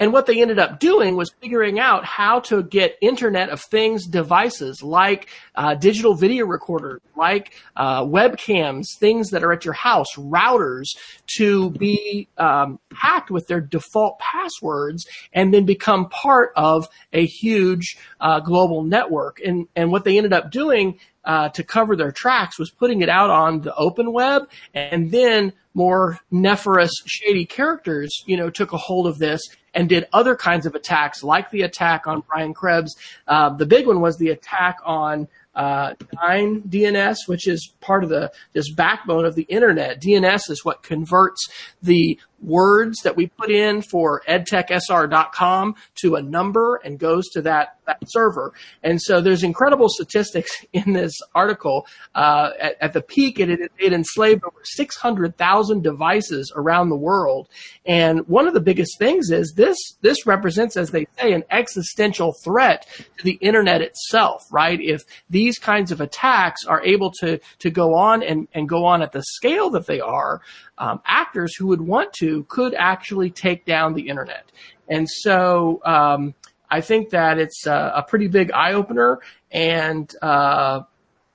And 0.00 0.12
what 0.12 0.26
they 0.26 0.42
ended 0.42 0.58
up 0.58 0.80
doing 0.80 1.14
was 1.16 1.30
figuring 1.40 1.78
out 1.78 2.04
how 2.04 2.40
to 2.40 2.64
get 2.64 2.98
Internet 3.00 3.50
of 3.50 3.60
Things 3.60 4.06
devices 4.06 4.82
like 4.82 5.28
uh, 5.54 5.76
digital 5.76 6.14
video 6.14 6.46
recorders, 6.46 7.00
like 7.16 7.54
uh, 7.76 8.02
webcams, 8.02 8.86
things 8.98 9.30
that 9.30 9.44
are 9.44 9.52
at 9.52 9.64
your 9.64 9.74
house, 9.74 10.08
routers, 10.16 10.88
to 11.36 11.70
be 11.70 12.26
um, 12.38 12.80
hacked 12.92 13.30
with 13.30 13.46
their 13.46 13.60
default 13.60 14.18
passwords 14.18 15.06
and 15.32 15.54
then 15.54 15.64
become 15.64 16.08
part 16.08 16.50
of 16.56 16.88
a 17.12 17.24
huge 17.24 17.96
uh, 18.20 18.40
global 18.40 18.82
network. 18.82 19.40
And, 19.44 19.68
and 19.76 19.92
what 19.92 20.02
they 20.02 20.16
ended 20.16 20.32
up 20.32 20.50
doing 20.50 20.98
uh, 21.24 21.50
to 21.50 21.62
cover 21.62 21.94
their 21.94 22.12
tracks 22.12 22.58
was 22.58 22.70
putting 22.70 23.00
it 23.00 23.08
out 23.08 23.30
on 23.30 23.60
the 23.60 23.74
open 23.76 24.12
web 24.12 24.48
and 24.74 25.12
then 25.12 25.52
more 25.72 26.18
nefarious, 26.30 26.92
shady 27.06 27.44
characters, 27.44 28.24
you 28.26 28.36
know, 28.36 28.50
took 28.50 28.72
a 28.72 28.76
hold 28.76 29.06
of 29.06 29.18
this 29.18 29.40
and 29.74 29.88
did 29.88 30.06
other 30.12 30.36
kinds 30.36 30.66
of 30.66 30.74
attacks, 30.74 31.22
like 31.22 31.50
the 31.50 31.62
attack 31.62 32.06
on 32.06 32.22
Brian 32.28 32.54
Krebs. 32.54 32.96
Uh, 33.26 33.50
the 33.50 33.66
big 33.66 33.86
one 33.86 34.00
was 34.00 34.16
the 34.16 34.30
attack 34.30 34.78
on 34.84 35.28
uh, 35.54 35.94
Dyn 35.94 36.62
DNS, 36.62 37.16
which 37.26 37.46
is 37.46 37.72
part 37.80 38.02
of 38.04 38.10
the 38.10 38.32
this 38.52 38.70
backbone 38.72 39.24
of 39.24 39.34
the 39.34 39.44
internet. 39.44 40.00
DNS 40.00 40.50
is 40.50 40.64
what 40.64 40.82
converts 40.82 41.48
the 41.82 42.18
words 42.44 43.00
that 43.02 43.16
we 43.16 43.26
put 43.26 43.50
in 43.50 43.82
for 43.82 44.22
edtechsr.com 44.28 45.74
to 45.96 46.16
a 46.16 46.22
number 46.22 46.80
and 46.84 46.98
goes 46.98 47.28
to 47.30 47.42
that, 47.42 47.78
that 47.86 47.98
server. 48.06 48.52
And 48.82 49.00
so 49.00 49.20
there's 49.20 49.42
incredible 49.42 49.88
statistics 49.88 50.52
in 50.72 50.92
this 50.92 51.12
article. 51.34 51.86
Uh, 52.14 52.50
at, 52.60 52.76
at, 52.80 52.92
the 52.92 53.02
peak, 53.02 53.40
it, 53.40 53.50
it, 53.50 53.72
it 53.78 53.92
enslaved 53.92 54.44
over 54.44 54.60
600,000 54.62 55.82
devices 55.82 56.52
around 56.54 56.88
the 56.88 56.96
world. 56.96 57.48
And 57.86 58.26
one 58.28 58.46
of 58.46 58.54
the 58.54 58.60
biggest 58.60 58.98
things 58.98 59.30
is 59.30 59.54
this, 59.56 59.76
this 60.00 60.26
represents, 60.26 60.76
as 60.76 60.90
they 60.90 61.06
say, 61.18 61.32
an 61.32 61.44
existential 61.50 62.34
threat 62.44 62.86
to 63.18 63.24
the 63.24 63.38
internet 63.40 63.82
itself, 63.82 64.46
right? 64.50 64.80
If 64.80 65.02
these 65.28 65.58
kinds 65.58 65.92
of 65.92 66.00
attacks 66.00 66.64
are 66.64 66.82
able 66.82 67.10
to, 67.20 67.40
to 67.60 67.70
go 67.70 67.94
on 67.94 68.22
and, 68.22 68.48
and 68.54 68.68
go 68.68 68.84
on 68.84 69.02
at 69.02 69.12
the 69.12 69.22
scale 69.22 69.70
that 69.70 69.86
they 69.86 70.00
are, 70.00 70.40
um, 70.78 71.00
actors 71.06 71.54
who 71.56 71.68
would 71.68 71.80
want 71.80 72.12
to 72.14 72.44
could 72.44 72.74
actually 72.74 73.30
take 73.30 73.64
down 73.64 73.94
the 73.94 74.08
internet. 74.08 74.50
And 74.88 75.08
so 75.08 75.80
um, 75.84 76.34
I 76.70 76.80
think 76.80 77.10
that 77.10 77.38
it's 77.38 77.66
a, 77.66 77.92
a 77.96 78.02
pretty 78.02 78.28
big 78.28 78.50
eye 78.52 78.72
opener. 78.72 79.20
And, 79.50 80.12
uh, 80.20 80.82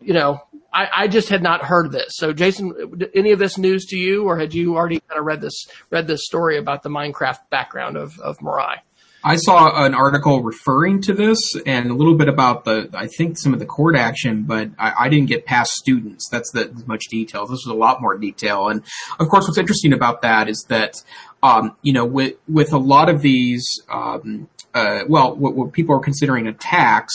you 0.01 0.13
know, 0.13 0.41
I, 0.71 0.87
I, 0.95 1.07
just 1.07 1.29
had 1.29 1.41
not 1.41 1.63
heard 1.63 1.91
this. 1.91 2.11
So, 2.15 2.31
Jason, 2.31 3.09
any 3.15 3.31
of 3.31 3.39
this 3.39 3.57
news 3.57 3.85
to 3.87 3.97
you, 3.97 4.25
or 4.25 4.37
had 4.37 4.53
you 4.53 4.75
already 4.75 4.99
kind 4.99 5.19
of 5.19 5.25
read 5.25 5.41
this 5.41 5.67
read 5.89 6.07
this 6.07 6.25
story 6.25 6.57
about 6.57 6.83
the 6.83 6.89
Minecraft 6.89 7.39
background 7.49 7.97
of 7.97 8.19
of 8.19 8.37
Mirai? 8.39 8.77
I 9.23 9.35
saw 9.35 9.83
an 9.83 9.93
article 9.93 10.41
referring 10.41 11.01
to 11.01 11.13
this 11.13 11.37
and 11.65 11.91
a 11.91 11.93
little 11.93 12.15
bit 12.15 12.29
about 12.29 12.63
the, 12.63 12.89
I 12.93 13.07
think 13.07 13.37
some 13.37 13.53
of 13.53 13.59
the 13.59 13.65
court 13.65 13.95
action, 13.97 14.43
but 14.43 14.69
I, 14.79 14.93
I 15.01 15.09
didn't 15.09 15.27
get 15.27 15.45
past 15.45 15.71
students. 15.71 16.29
That's 16.29 16.51
the 16.51 16.71
much 16.85 17.05
detail. 17.09 17.45
This 17.45 17.65
was 17.65 17.67
a 17.67 17.73
lot 17.73 18.01
more 18.01 18.17
detail. 18.17 18.69
And 18.69 18.81
of 19.19 19.27
course, 19.27 19.45
what's 19.45 19.57
interesting 19.57 19.91
about 19.91 20.21
that 20.21 20.47
is 20.47 20.65
that, 20.69 21.03
um, 21.43 21.75
you 21.81 21.91
know, 21.91 22.05
with, 22.05 22.35
with 22.47 22.71
a 22.71 22.77
lot 22.77 23.09
of 23.09 23.21
these, 23.21 23.65
um, 23.89 24.47
uh, 24.73 25.03
well, 25.07 25.35
what, 25.35 25.53
what 25.53 25.73
people 25.73 25.95
are 25.95 25.99
considering 25.99 26.47
attacks, 26.47 27.13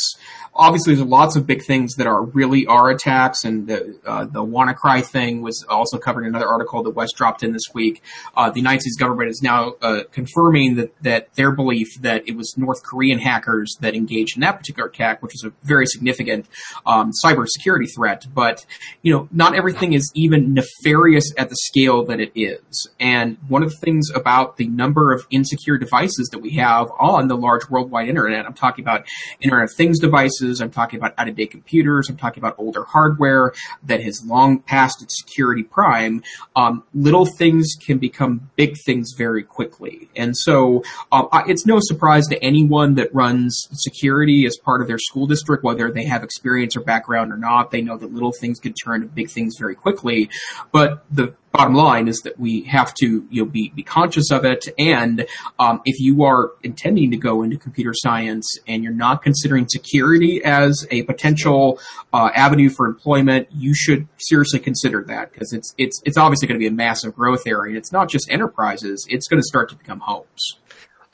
obviously 0.57 0.95
there's 0.95 1.07
lots 1.07 1.37
of 1.37 1.47
big 1.47 1.65
things 1.65 1.95
that 1.97 2.07
are 2.07 2.23
really 2.23 2.67
are 2.67 2.91
attacks, 2.91 3.45
and 3.45 3.67
the 3.67 3.99
uh, 4.07 4.25
the 4.25 4.45
WannaCry 4.45 5.05
thing 5.05 5.43
was 5.43 5.65
also 5.69 5.99
covered 5.99 6.23
in 6.23 6.29
another 6.29 6.49
article 6.49 6.83
that 6.83 6.91
Wes 6.91 7.13
dropped 7.13 7.43
in 7.43 7.53
this 7.53 7.65
week. 7.75 8.03
Uh, 8.37 8.51
the 8.51 8.61
United 8.61 8.83
States 8.83 8.97
government 8.97 9.31
is 9.31 9.41
now 9.43 9.75
uh, 9.83 10.05
confirming 10.13 10.77
that 10.77 11.03
that 11.03 11.35
their 11.35 11.53
belief 11.53 11.89
that 12.01 12.29
it 12.29 12.37
was 12.37 12.55
North 12.57 12.83
Korean 12.83 13.19
hackers 13.19 13.77
that 13.81 13.95
engaged 13.95 14.37
in 14.37 14.41
that 14.43 14.59
particular 14.59 14.89
attack, 14.89 15.23
which 15.23 15.33
was 15.33 15.45
a 15.45 15.53
very 15.63 15.87
significant 15.87 16.47
um, 16.87 17.11
cybersecurity 17.25 17.89
threat. 17.95 18.27
But 18.33 18.65
you 19.03 19.13
know, 19.13 19.29
not 19.33 19.55
everything 19.55 19.93
is 19.93 20.11
even 20.15 20.55
nefarious 20.55 21.33
at 21.37 21.49
the 21.49 21.57
scale 21.57 22.05
that 22.05 22.21
it 22.21 22.33
is. 22.35 22.89
And 23.01 23.39
one 23.49 23.63
of 23.63 23.71
the 23.71 23.77
things 23.77 24.11
about 24.15 24.57
the 24.57 24.69
number 24.69 25.13
of 25.13 25.27
insecure 25.31 25.79
devices 25.79 26.29
that 26.33 26.39
we 26.39 26.55
have 26.55 26.91
on 26.99 27.29
the 27.29 27.37
large 27.37 27.69
worldwide 27.69 28.09
internet, 28.09 28.47
I'm 28.47 28.55
talking 28.55 28.85
about 28.85 29.07
Internet 29.41 29.65
of 29.65 29.75
Things 29.77 29.99
devices 29.99 30.44
viruses. 30.45 30.61
I'm 30.61 30.71
talking 30.71 30.99
about 30.99 31.15
out 31.19 31.29
of 31.29 31.37
date 31.37 31.51
computers. 31.51 32.09
I'm 32.09 32.17
talking 32.17 32.43
about 32.43 32.55
older 32.59 32.85
hardware 32.85 33.53
that 33.85 34.03
has 34.03 34.25
long 34.25 34.61
passed 34.61 35.03
its 35.03 35.19
security 35.19 35.63
prime. 35.63 36.23
Um, 36.57 36.85
little 36.95 37.27
things 37.27 37.75
can 37.81 37.99
become 37.99 38.51
big 38.57 38.77
things 38.85 39.13
very 39.17 39.43
quickly. 39.43 40.09
And 40.17 40.37
so 40.37 40.83
uh, 41.13 41.43
it's 41.47 41.67
no 41.67 41.79
surprise 41.81 42.27
to 42.29 42.43
anyone 42.43 42.95
that 42.95 43.15
runs 43.15 43.67
security 43.73 44.47
as 44.47 44.57
part 44.65 44.81
of 44.81 44.89
their 44.89 44.99
school 44.99 45.27
district, 45.27 45.65
whether 45.65 45.91
they 45.91 46.05
have 46.05 46.23
experience 46.23 46.77
or 46.77 46.81
background 46.81 47.33
or 47.33 47.37
not. 47.37 47.71
They 47.71 47.83
know 47.83 47.97
that 47.97 48.13
little 48.13 48.33
things 48.33 48.61
can 48.61 48.75
turn 48.75 49.01
to 49.03 49.07
big 49.07 49.31
things 49.31 49.57
very 49.59 49.75
quickly. 49.75 50.29
But 50.73 51.05
the 51.11 51.35
bottom 51.55 51.75
line 51.75 52.09
is 52.09 52.21
that 52.23 52.39
we 52.39 52.63
have 52.65 52.93
to 52.95 53.27
you 53.31 53.45
know 53.45 53.51
be, 53.51 53.71
be 53.75 53.83
conscious 53.83 54.31
of 54.33 54.45
it. 54.45 54.67
And 54.77 55.27
um, 55.59 55.81
if 55.85 56.01
you 56.01 56.25
are 56.25 56.51
intending 56.63 57.13
to 57.13 57.17
go 57.17 57.43
into 57.43 57.57
computer 57.57 57.93
science 57.95 58.59
and 58.67 58.83
you're 58.83 58.93
not 58.93 59.23
considering 59.23 59.69
security 59.69 60.43
as 60.45 60.87
a 60.91 61.03
potential 61.05 61.79
uh, 62.13 62.31
avenue 62.35 62.69
for 62.69 62.87
employment 62.87 63.49
you 63.53 63.75
should 63.75 64.09
seriously 64.19 64.59
consider 64.59 65.05
that 65.05 65.33
because 65.33 65.53
it's 65.53 65.75
it's 65.79 66.03
it's 66.05 66.19
obviously 66.19 66.49
going 66.49 66.59
to 66.59 66.63
be 66.63 66.67
a 66.67 66.73
massive 66.73 67.15
growth 67.15 67.47
area. 67.47 67.71
And 67.71 67.79
it's 67.79 67.93
not 67.93 68.09
just 68.09 68.29
enterprises 68.31 69.07
it's 69.09 69.29
going 69.29 69.41
to 69.41 69.47
start 69.47 69.69
to 69.71 69.77
become 69.77 70.01
homes 70.01 70.57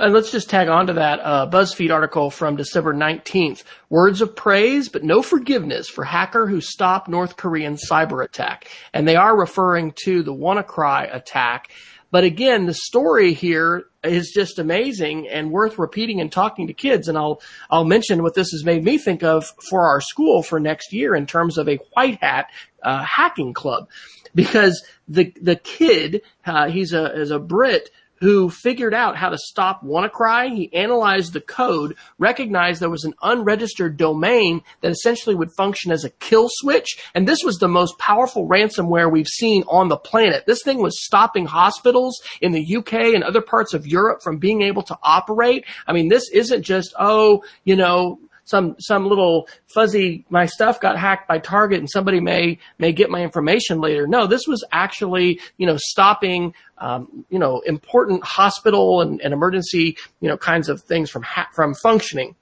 and 0.00 0.14
let's 0.14 0.30
just 0.30 0.48
tag 0.48 0.68
on 0.68 0.86
to 0.86 0.94
that 0.94 1.20
uh, 1.20 1.46
BuzzFeed 1.50 1.92
article 1.92 2.30
from 2.30 2.56
December 2.56 2.94
19th. 2.94 3.64
Words 3.90 4.22
of 4.22 4.34
praise, 4.34 4.88
but 4.88 5.04
no 5.04 5.20
forgiveness 5.20 5.88
for 5.88 6.04
hacker 6.04 6.46
who 6.46 6.62
stopped 6.62 7.06
North 7.06 7.36
Korean 7.36 7.76
cyber 7.76 8.24
attack. 8.24 8.70
And 8.94 9.06
they 9.06 9.16
are 9.16 9.38
referring 9.38 9.92
to 10.04 10.22
the 10.22 10.32
WannaCry 10.32 11.14
attack. 11.14 11.70
But 12.10 12.24
again, 12.24 12.64
the 12.64 12.74
story 12.74 13.34
here 13.34 13.84
is 14.02 14.32
just 14.34 14.58
amazing 14.58 15.28
and 15.28 15.50
worth 15.50 15.78
repeating 15.78 16.20
and 16.20 16.32
talking 16.32 16.66
to 16.68 16.72
kids. 16.72 17.06
And 17.06 17.18
I'll, 17.18 17.42
I'll 17.70 17.84
mention 17.84 18.22
what 18.22 18.34
this 18.34 18.50
has 18.52 18.64
made 18.64 18.82
me 18.82 18.96
think 18.96 19.22
of 19.22 19.44
for 19.68 19.86
our 19.86 20.00
school 20.00 20.42
for 20.42 20.58
next 20.58 20.94
year 20.94 21.14
in 21.14 21.26
terms 21.26 21.58
of 21.58 21.68
a 21.68 21.78
white 21.92 22.18
hat, 22.22 22.46
uh, 22.82 23.04
hacking 23.04 23.52
club. 23.52 23.88
Because 24.34 24.82
the, 25.08 25.34
the 25.42 25.56
kid, 25.56 26.22
uh, 26.46 26.70
he's 26.70 26.94
a, 26.94 27.12
is 27.20 27.30
a 27.30 27.38
Brit, 27.38 27.90
who 28.20 28.50
figured 28.50 28.94
out 28.94 29.16
how 29.16 29.30
to 29.30 29.38
stop 29.38 29.82
WannaCry. 29.82 30.54
He 30.54 30.72
analyzed 30.72 31.32
the 31.32 31.40
code, 31.40 31.96
recognized 32.18 32.80
there 32.80 32.90
was 32.90 33.04
an 33.04 33.14
unregistered 33.22 33.96
domain 33.96 34.62
that 34.80 34.92
essentially 34.92 35.34
would 35.34 35.52
function 35.52 35.90
as 35.90 36.04
a 36.04 36.10
kill 36.10 36.48
switch. 36.50 36.98
And 37.14 37.26
this 37.26 37.42
was 37.44 37.58
the 37.58 37.68
most 37.68 37.98
powerful 37.98 38.46
ransomware 38.46 39.10
we've 39.10 39.26
seen 39.26 39.64
on 39.68 39.88
the 39.88 39.96
planet. 39.96 40.44
This 40.46 40.62
thing 40.62 40.82
was 40.82 41.04
stopping 41.04 41.46
hospitals 41.46 42.20
in 42.40 42.52
the 42.52 42.76
UK 42.76 42.92
and 43.14 43.24
other 43.24 43.40
parts 43.40 43.74
of 43.74 43.86
Europe 43.86 44.22
from 44.22 44.38
being 44.38 44.62
able 44.62 44.82
to 44.82 44.98
operate. 45.02 45.64
I 45.86 45.92
mean, 45.92 46.08
this 46.08 46.30
isn't 46.30 46.62
just, 46.62 46.94
oh, 46.98 47.42
you 47.64 47.76
know, 47.76 48.18
some 48.50 48.74
some 48.78 49.06
little 49.06 49.48
fuzzy 49.68 50.24
my 50.28 50.46
stuff 50.46 50.80
got 50.80 50.98
hacked 50.98 51.28
by 51.28 51.38
Target 51.38 51.78
and 51.78 51.88
somebody 51.88 52.20
may 52.20 52.58
may 52.78 52.92
get 52.92 53.08
my 53.08 53.22
information 53.22 53.80
later. 53.80 54.06
No, 54.06 54.26
this 54.26 54.46
was 54.46 54.64
actually 54.72 55.40
you 55.56 55.66
know 55.66 55.76
stopping 55.78 56.52
um, 56.78 57.24
you 57.30 57.38
know 57.38 57.60
important 57.60 58.24
hospital 58.24 59.00
and, 59.00 59.20
and 59.20 59.32
emergency 59.32 59.96
you 60.20 60.28
know 60.28 60.36
kinds 60.36 60.68
of 60.68 60.82
things 60.82 61.10
from 61.10 61.22
ha- 61.22 61.48
from 61.54 61.74
functioning. 61.74 62.34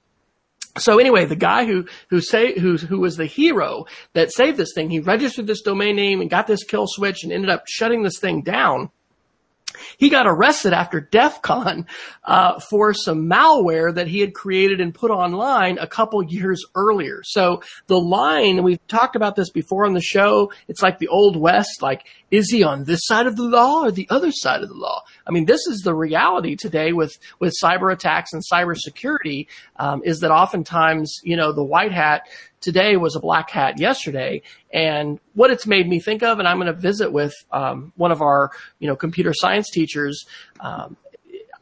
So 0.77 0.97
anyway, 0.97 1.25
the 1.25 1.35
guy 1.35 1.65
who 1.65 1.85
who 2.09 2.21
say 2.21 2.57
who 2.57 2.77
who 2.77 2.99
was 2.99 3.17
the 3.17 3.25
hero 3.25 3.85
that 4.13 4.31
saved 4.31 4.57
this 4.57 4.73
thing, 4.73 4.89
he 4.89 4.99
registered 4.99 5.47
this 5.47 5.61
domain 5.61 5.95
name 5.95 6.21
and 6.21 6.29
got 6.29 6.47
this 6.47 6.63
kill 6.63 6.85
switch 6.87 7.23
and 7.23 7.31
ended 7.31 7.49
up 7.49 7.63
shutting 7.67 8.03
this 8.03 8.19
thing 8.19 8.41
down. 8.41 8.89
He 9.97 10.09
got 10.09 10.27
arrested 10.27 10.73
after 10.73 10.99
DEF 10.99 11.41
CON 11.41 11.85
uh, 12.23 12.59
for 12.59 12.93
some 12.93 13.29
malware 13.29 13.93
that 13.93 14.07
he 14.07 14.19
had 14.19 14.33
created 14.33 14.81
and 14.81 14.93
put 14.93 15.11
online 15.11 15.77
a 15.77 15.87
couple 15.87 16.23
years 16.23 16.65
earlier. 16.75 17.21
So 17.23 17.61
the 17.87 17.99
line, 17.99 18.63
we've 18.63 18.85
talked 18.87 19.15
about 19.15 19.35
this 19.35 19.49
before 19.49 19.85
on 19.85 19.93
the 19.93 20.01
show, 20.01 20.51
it's 20.67 20.81
like 20.81 20.99
the 20.99 21.07
Old 21.07 21.35
West, 21.35 21.81
like, 21.81 22.05
is 22.31 22.49
he 22.51 22.63
on 22.63 22.83
this 22.83 23.01
side 23.03 23.27
of 23.27 23.35
the 23.35 23.43
law 23.43 23.83
or 23.83 23.91
the 23.91 24.07
other 24.09 24.31
side 24.31 24.61
of 24.61 24.69
the 24.69 24.75
law? 24.75 25.03
I 25.25 25.31
mean, 25.31 25.45
this 25.45 25.65
is 25.67 25.81
the 25.81 25.95
reality 25.95 26.55
today 26.55 26.93
with, 26.93 27.17
with 27.39 27.55
cyber 27.61 27.91
attacks 27.91 28.33
and 28.33 28.43
cybersecurity, 28.43 29.47
um, 29.77 30.01
is 30.03 30.19
that 30.19 30.31
oftentimes, 30.31 31.19
you 31.23 31.35
know, 31.35 31.51
the 31.51 31.63
white 31.63 31.91
hat 31.91 32.23
today 32.61 32.97
was 32.97 33.15
a 33.15 33.19
black 33.19 33.49
hat 33.49 33.79
yesterday. 33.79 34.41
And 34.71 35.19
what 35.33 35.51
it's 35.51 35.65
made 35.65 35.87
me 35.87 35.99
think 35.99 36.23
of, 36.23 36.39
and 36.39 36.47
I'm 36.47 36.57
going 36.57 36.73
to 36.73 36.79
visit 36.79 37.11
with 37.11 37.33
um, 37.51 37.93
one 37.95 38.11
of 38.11 38.21
our, 38.21 38.51
you 38.79 38.87
know, 38.87 38.95
computer 38.95 39.33
science 39.33 39.69
teachers. 39.69 40.25
Um, 40.59 40.97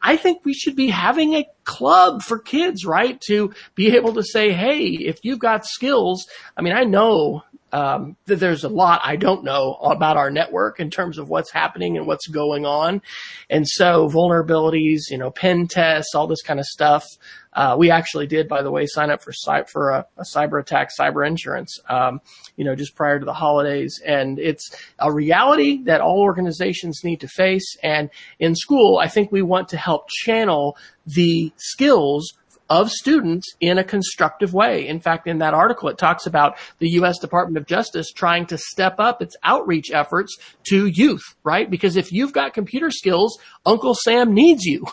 I 0.00 0.16
think 0.16 0.44
we 0.44 0.54
should 0.54 0.76
be 0.76 0.88
having 0.88 1.34
a 1.34 1.48
club 1.64 2.22
for 2.22 2.38
kids, 2.38 2.84
right? 2.84 3.20
To 3.22 3.52
be 3.74 3.96
able 3.96 4.14
to 4.14 4.22
say, 4.22 4.52
hey, 4.52 4.86
if 4.86 5.18
you've 5.22 5.40
got 5.40 5.66
skills, 5.66 6.26
I 6.56 6.62
mean, 6.62 6.74
I 6.74 6.84
know 6.84 7.42
um, 7.72 8.16
that 8.26 8.36
there's 8.36 8.64
a 8.64 8.68
lot 8.68 9.00
I 9.04 9.16
don't 9.16 9.44
know 9.44 9.74
about 9.74 10.16
our 10.16 10.30
network 10.30 10.80
in 10.80 10.90
terms 10.90 11.18
of 11.18 11.28
what's 11.28 11.52
happening 11.52 11.96
and 11.96 12.06
what's 12.06 12.26
going 12.26 12.66
on. 12.66 13.02
And 13.50 13.66
so 13.68 14.08
vulnerabilities, 14.08 15.10
you 15.10 15.18
know, 15.18 15.30
pen 15.30 15.66
tests, 15.68 16.14
all 16.14 16.26
this 16.26 16.42
kind 16.42 16.60
of 16.60 16.66
stuff. 16.66 17.04
Uh, 17.52 17.74
we 17.76 17.90
actually 17.90 18.26
did, 18.26 18.48
by 18.48 18.62
the 18.62 18.70
way, 18.70 18.86
sign 18.86 19.10
up 19.10 19.22
for 19.22 19.32
for 19.72 19.90
a, 19.90 20.06
a 20.16 20.22
cyber 20.22 20.60
attack, 20.60 20.90
cyber 20.98 21.26
insurance, 21.26 21.78
um, 21.88 22.20
you 22.56 22.64
know, 22.64 22.74
just 22.74 22.94
prior 22.94 23.18
to 23.18 23.24
the 23.24 23.32
holidays. 23.32 24.00
And 24.04 24.38
it's 24.38 24.70
a 24.98 25.12
reality 25.12 25.82
that 25.84 26.00
all 26.00 26.20
organizations 26.20 27.00
need 27.02 27.20
to 27.20 27.28
face. 27.28 27.76
And 27.82 28.10
in 28.38 28.54
school, 28.54 28.98
I 28.98 29.08
think 29.08 29.32
we 29.32 29.42
want 29.42 29.68
to 29.70 29.76
help 29.76 30.08
channel 30.08 30.76
the 31.06 31.52
skills 31.56 32.32
of 32.70 32.90
students 32.90 33.54
in 33.60 33.78
a 33.78 33.84
constructive 33.84 34.52
way. 34.52 34.86
In 34.86 35.00
fact, 35.00 35.26
in 35.26 35.38
that 35.38 35.54
article, 35.54 35.88
it 35.88 35.98
talks 35.98 36.26
about 36.26 36.58
the 36.78 36.88
U.S. 36.90 37.18
Department 37.18 37.56
of 37.56 37.66
Justice 37.66 38.10
trying 38.12 38.46
to 38.46 38.58
step 38.58 38.96
up 38.98 39.22
its 39.22 39.36
outreach 39.42 39.90
efforts 39.90 40.36
to 40.68 40.86
youth, 40.86 41.22
right? 41.44 41.70
Because 41.70 41.96
if 41.96 42.12
you've 42.12 42.32
got 42.32 42.54
computer 42.54 42.90
skills, 42.90 43.38
Uncle 43.64 43.94
Sam 43.94 44.34
needs 44.34 44.64
you. 44.64 44.84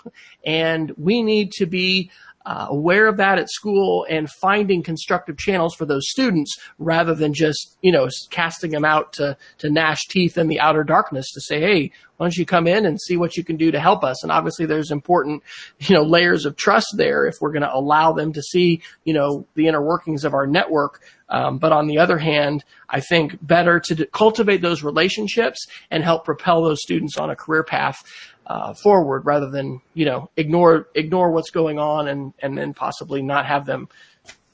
And 0.45 0.93
we 0.97 1.23
need 1.23 1.51
to 1.53 1.65
be 1.65 2.11
uh, 2.45 2.67
aware 2.69 3.08
of 3.08 3.17
that 3.17 3.39
at 3.39 3.49
school 3.49 4.05
and 4.10 4.29
finding 4.29 4.84
constructive 4.84 5.38
channels 5.38 5.73
for 5.75 5.86
those 5.86 6.10
students 6.10 6.58
rather 6.77 7.15
than 7.15 7.34
just, 7.34 7.77
you 7.81 7.91
know, 7.91 8.08
casting 8.29 8.71
them 8.71 8.86
out 8.86 9.13
to, 9.13 9.36
to 9.58 9.69
gnash 9.69 10.05
teeth 10.08 10.38
in 10.38 10.47
the 10.47 10.60
outer 10.60 10.84
darkness 10.84 11.31
to 11.31 11.41
say, 11.41 11.60
hey, 11.60 11.91
why 12.17 12.25
don't 12.25 12.38
you 12.38 12.45
come 12.45 12.67
in 12.67 12.86
and 12.86 13.01
see 13.01 13.17
what 13.17 13.36
you 13.36 13.43
can 13.43 13.58
do 13.58 13.71
to 13.71 13.79
help 13.79 14.03
us? 14.03 14.23
And 14.23 14.31
obviously 14.31 14.65
there's 14.65 14.91
important, 14.91 15.43
you 15.79 15.95
know, 15.95 16.03
layers 16.03 16.45
of 16.45 16.55
trust 16.55 16.95
there 16.97 17.25
if 17.25 17.36
we're 17.41 17.51
going 17.51 17.63
to 17.63 17.75
allow 17.75 18.13
them 18.13 18.31
to 18.34 18.41
see, 18.41 18.81
you 19.03 19.13
know, 19.13 19.45
the 19.55 19.67
inner 19.67 19.81
workings 19.81 20.23
of 20.23 20.34
our 20.34 20.47
network. 20.47 21.01
Um, 21.27 21.58
but 21.58 21.71
on 21.71 21.88
the 21.88 21.97
other 21.97 22.19
hand, 22.19 22.63
I 22.88 22.99
think 22.99 23.38
better 23.41 23.79
to 23.79 23.95
d- 23.95 24.08
cultivate 24.13 24.62
those 24.62 24.84
relationships 24.84 25.65
and 25.89 26.03
help 26.03 26.23
propel 26.23 26.63
those 26.63 26.84
students 26.84 27.17
on 27.17 27.31
a 27.31 27.36
career 27.36 27.63
path 27.63 28.03
uh, 28.47 28.73
forward 28.73 29.25
rather 29.25 29.49
than 29.49 29.81
you 29.93 30.05
know 30.05 30.29
ignore 30.38 30.88
ignore 30.95 31.31
what's 31.31 31.49
going 31.49 31.79
on 31.79 32.08
and 32.08 32.34
and 32.39 32.58
then 32.58 32.73
possibly 32.73 33.21
not 33.21 33.45
have 33.45 33.65
them 33.65 33.88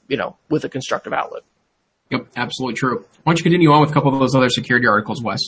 you 0.08 0.16
know 0.16 0.36
with 0.48 0.64
a 0.64 0.68
constructive 0.68 1.12
outlet. 1.12 1.42
Yep, 2.10 2.26
absolutely 2.36 2.74
true. 2.74 2.98
Why 3.22 3.30
don't 3.30 3.38
you 3.38 3.44
continue 3.44 3.72
on 3.72 3.80
with 3.80 3.90
a 3.90 3.94
couple 3.94 4.12
of 4.12 4.20
those 4.20 4.34
other 4.34 4.50
security 4.50 4.86
articles, 4.86 5.22
Wes? 5.22 5.40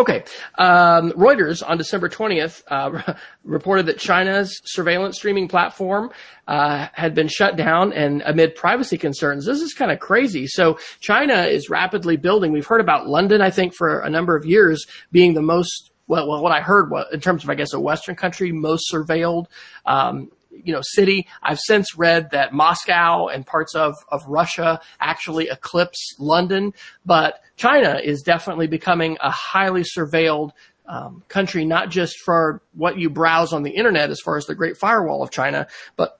Okay. 0.00 0.24
Um, 0.56 1.12
Reuters 1.12 1.62
on 1.66 1.76
December 1.76 2.08
20th 2.08 2.62
uh, 2.68 3.14
reported 3.44 3.86
that 3.86 3.98
China's 3.98 4.60
surveillance 4.64 5.16
streaming 5.16 5.46
platform 5.46 6.10
uh, 6.48 6.88
had 6.94 7.14
been 7.14 7.28
shut 7.28 7.56
down 7.56 7.92
and 7.92 8.22
amid 8.24 8.54
privacy 8.54 8.96
concerns. 8.96 9.44
This 9.44 9.60
is 9.60 9.74
kind 9.74 9.90
of 9.90 9.98
crazy. 9.98 10.46
So 10.46 10.78
China 11.00 11.42
is 11.42 11.68
rapidly 11.68 12.16
building. 12.16 12.50
We've 12.50 12.66
heard 12.66 12.80
about 12.80 13.08
London, 13.08 13.42
I 13.42 13.50
think, 13.50 13.74
for 13.74 14.00
a 14.00 14.08
number 14.08 14.36
of 14.36 14.46
years 14.46 14.86
being 15.12 15.34
the 15.34 15.42
most 15.42 15.90
well, 16.10 16.28
well, 16.28 16.42
what 16.42 16.50
I 16.50 16.60
heard 16.60 16.90
was, 16.90 17.06
in 17.12 17.20
terms 17.20 17.44
of, 17.44 17.50
I 17.50 17.54
guess, 17.54 17.72
a 17.72 17.78
Western 17.78 18.16
country 18.16 18.50
most 18.50 18.92
surveilled, 18.92 19.46
um, 19.86 20.32
you 20.50 20.72
know, 20.72 20.80
city. 20.82 21.28
I've 21.40 21.60
since 21.60 21.96
read 21.96 22.32
that 22.32 22.52
Moscow 22.52 23.28
and 23.28 23.46
parts 23.46 23.76
of, 23.76 23.94
of 24.08 24.20
Russia 24.26 24.80
actually 24.98 25.48
eclipse 25.50 26.16
London, 26.18 26.74
but 27.06 27.40
China 27.56 28.00
is 28.02 28.22
definitely 28.22 28.66
becoming 28.66 29.18
a 29.20 29.30
highly 29.30 29.84
surveilled 29.84 30.50
um, 30.86 31.22
country, 31.28 31.64
not 31.64 31.90
just 31.90 32.18
for 32.24 32.60
what 32.72 32.98
you 32.98 33.08
browse 33.08 33.52
on 33.52 33.62
the 33.62 33.70
internet 33.70 34.10
as 34.10 34.18
far 34.18 34.36
as 34.36 34.46
the 34.46 34.56
Great 34.56 34.76
Firewall 34.76 35.22
of 35.22 35.30
China, 35.30 35.68
but 35.94 36.18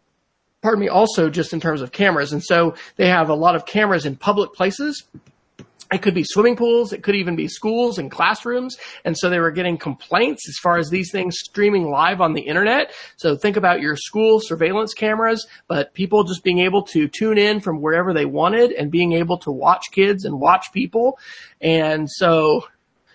pardon 0.63 0.81
me, 0.83 0.89
also 0.89 1.31
just 1.31 1.53
in 1.53 1.61
terms 1.61 1.83
of 1.83 1.91
cameras. 1.91 2.33
And 2.33 2.45
so 2.45 2.77
they 2.95 3.09
have 3.09 3.29
a 3.29 3.35
lot 3.35 3.57
of 3.57 3.67
cameras 3.67 4.07
in 4.07 4.15
public 4.15 4.53
places 4.53 5.03
it 5.93 6.03
could 6.03 6.15
be 6.15 6.25
swimming 6.25 6.57
pools. 6.57 6.93
It 6.93 7.03
could 7.03 7.17
even 7.17 7.37
be 7.37 7.49
schools 7.49 7.99
and 7.99 8.11
classrooms. 8.11 8.77
And 9.05 9.17
so 9.17 9.29
they 9.29 9.41
were 9.41 9.51
getting 9.51 9.77
complaints 9.77 10.49
as 10.49 10.57
far 10.57 10.79
as 10.79 10.89
these 10.89 11.11
things 11.11 11.39
streaming 11.39 11.91
live 11.91 12.21
on 12.21 12.35
the 12.35 12.43
internet. 12.43 12.93
So 13.17 13.37
think 13.37 13.57
about 13.57 13.81
your 13.81 13.97
school 13.97 14.41
surveillance 14.41 14.95
cameras, 14.95 15.47
but 15.67 15.93
people 15.95 16.25
just 16.25 16.45
being 16.45 16.61
able 16.61 16.83
to 16.85 17.09
tune 17.09 17.39
in 17.39 17.61
from 17.61 17.81
wherever 17.81 18.15
they 18.15 18.27
wanted 18.27 18.73
and 18.73 18.91
being 18.91 19.13
able 19.13 19.39
to 19.39 19.51
watch 19.51 19.87
kids 19.91 20.25
and 20.25 20.41
watch 20.41 20.73
people. 20.73 21.19
And 21.61 22.09
so 22.09 22.65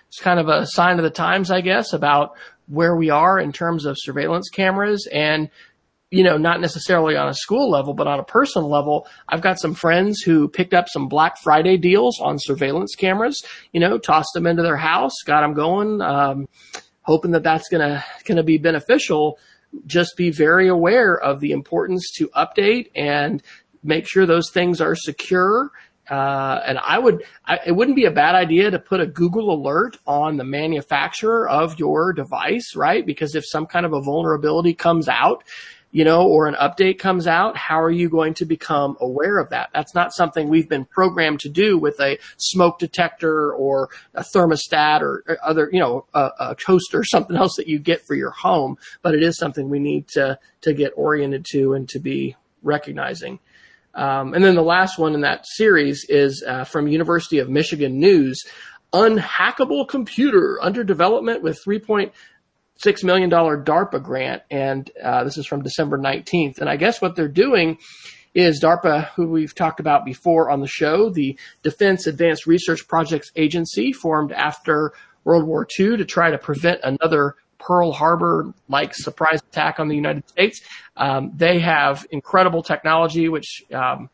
it's 0.07 0.19
kind 0.19 0.39
of 0.39 0.49
a 0.49 0.65
sign 0.67 0.97
of 0.97 1.03
the 1.03 1.09
times, 1.09 1.51
I 1.51 1.61
guess, 1.61 1.93
about 1.93 2.37
where 2.67 2.95
we 2.95 3.09
are 3.09 3.39
in 3.39 3.51
terms 3.51 3.85
of 3.85 3.95
surveillance 3.97 4.49
cameras 4.49 5.07
and 5.11 5.49
you 6.15 6.23
know, 6.23 6.37
not 6.37 6.61
necessarily 6.61 7.17
on 7.17 7.27
a 7.27 7.33
school 7.33 7.69
level, 7.69 7.93
but 7.93 8.07
on 8.07 8.21
a 8.21 8.23
personal 8.23 8.69
level, 8.69 9.05
I've 9.27 9.41
got 9.41 9.59
some 9.59 9.73
friends 9.73 10.21
who 10.21 10.47
picked 10.47 10.73
up 10.73 10.87
some 10.87 11.09
Black 11.09 11.37
Friday 11.37 11.75
deals 11.75 12.21
on 12.21 12.39
surveillance 12.39 12.95
cameras, 12.95 13.43
you 13.73 13.81
know, 13.81 13.97
tossed 13.97 14.29
them 14.33 14.47
into 14.47 14.63
their 14.63 14.77
house, 14.77 15.11
got 15.25 15.41
them 15.41 15.53
going, 15.53 16.01
um, 16.01 16.47
hoping 17.01 17.31
that 17.31 17.43
that's 17.43 17.67
gonna, 17.67 18.01
gonna 18.23 18.43
be 18.43 18.57
beneficial. 18.57 19.37
Just 19.85 20.15
be 20.15 20.31
very 20.31 20.69
aware 20.69 21.19
of 21.19 21.41
the 21.41 21.51
importance 21.51 22.09
to 22.13 22.29
update 22.29 22.91
and 22.95 23.43
make 23.83 24.07
sure 24.07 24.25
those 24.25 24.49
things 24.51 24.79
are 24.79 24.95
secure 24.95 25.69
uh, 26.09 26.61
and 26.65 26.77
I 26.77 26.99
would, 26.99 27.23
I, 27.45 27.59
it 27.65 27.71
wouldn't 27.71 27.95
be 27.95 28.05
a 28.05 28.11
bad 28.11 28.35
idea 28.35 28.69
to 28.69 28.77
put 28.77 28.99
a 28.99 29.07
Google 29.07 29.51
alert 29.51 29.97
on 30.05 30.37
the 30.37 30.43
manufacturer 30.43 31.49
of 31.49 31.79
your 31.79 32.13
device, 32.13 32.75
right? 32.75 33.03
Because 33.03 33.33
if 33.33 33.43
some 33.43 33.65
kind 33.65 33.87
of 33.87 33.93
a 33.93 34.01
vulnerability 34.01 34.75
comes 34.75 35.09
out, 35.09 35.43
you 35.95 36.03
know, 36.03 36.27
or 36.27 36.45
an 36.45 36.55
update 36.55 36.99
comes 36.99 37.25
out, 37.25 37.55
how 37.55 37.81
are 37.81 37.89
you 37.89 38.09
going 38.09 38.33
to 38.33 38.43
become 38.43 38.97
aware 38.99 39.37
of 39.37 39.51
that? 39.51 39.69
That's 39.73 39.95
not 39.95 40.11
something 40.11 40.49
we've 40.49 40.67
been 40.67 40.83
programmed 40.83 41.39
to 41.39 41.49
do 41.49 41.77
with 41.77 42.01
a 42.01 42.17
smoke 42.35 42.79
detector 42.79 43.53
or 43.53 43.87
a 44.13 44.21
thermostat 44.21 44.99
or 44.99 45.23
other, 45.41 45.69
you 45.71 45.79
know, 45.79 46.05
a, 46.13 46.31
a 46.37 46.55
toaster 46.55 46.99
or 46.99 47.03
something 47.05 47.37
else 47.37 47.55
that 47.55 47.69
you 47.69 47.79
get 47.79 48.05
for 48.05 48.13
your 48.13 48.31
home. 48.31 48.77
But 49.03 49.15
it 49.15 49.23
is 49.23 49.37
something 49.37 49.69
we 49.69 49.79
need 49.79 50.09
to, 50.09 50.37
to 50.63 50.73
get 50.73 50.91
oriented 50.97 51.45
to 51.51 51.75
and 51.75 51.87
to 51.87 51.99
be 51.99 52.35
recognizing. 52.61 53.39
Um, 53.93 54.33
and 54.33 54.43
then 54.43 54.55
the 54.55 54.63
last 54.63 54.99
one 54.99 55.13
in 55.13 55.21
that 55.21 55.47
series 55.47 56.05
is 56.09 56.43
uh, 56.45 56.65
from 56.65 56.89
University 56.89 57.39
of 57.39 57.47
Michigan 57.47 58.01
News, 58.01 58.43
unhackable 58.91 59.87
computer 59.87 60.59
under 60.61 60.83
development 60.83 61.41
with 61.41 61.57
3.6 62.83 63.03
million 63.03 63.29
dollar 63.29 63.61
DARPA 63.61 64.03
grant, 64.03 64.43
and 64.51 64.89
uh, 65.03 65.23
this 65.23 65.37
is 65.37 65.45
from 65.45 65.61
December 65.61 65.97
19th. 65.97 66.59
And 66.59 66.69
I 66.69 66.75
guess 66.75 67.01
what 67.01 67.15
they're 67.15 67.27
doing 67.27 67.77
is 68.33 68.61
DARPA, 68.61 69.09
who 69.15 69.27
we've 69.27 69.55
talked 69.55 69.79
about 69.79 70.03
before 70.03 70.49
on 70.49 70.59
the 70.59 70.67
show, 70.67 71.09
the 71.09 71.37
Defense 71.63 72.05
Advanced 72.05 72.45
Research 72.45 72.87
Projects 72.87 73.31
Agency, 73.35 73.93
formed 73.93 74.33
after 74.33 74.91
World 75.23 75.47
War 75.47 75.65
II 75.79 75.97
to 75.97 76.05
try 76.05 76.29
to 76.29 76.37
prevent 76.37 76.81
another 76.83 77.35
Pearl 77.59 77.93
Harbor 77.93 78.53
like 78.67 78.93
surprise 78.93 79.41
attack 79.51 79.79
on 79.79 79.87
the 79.87 79.95
United 79.95 80.27
States. 80.29 80.61
Um, 80.97 81.31
they 81.35 81.59
have 81.59 82.05
incredible 82.11 82.61
technology, 82.61 83.29
which 83.29 83.63
um, 83.73 84.09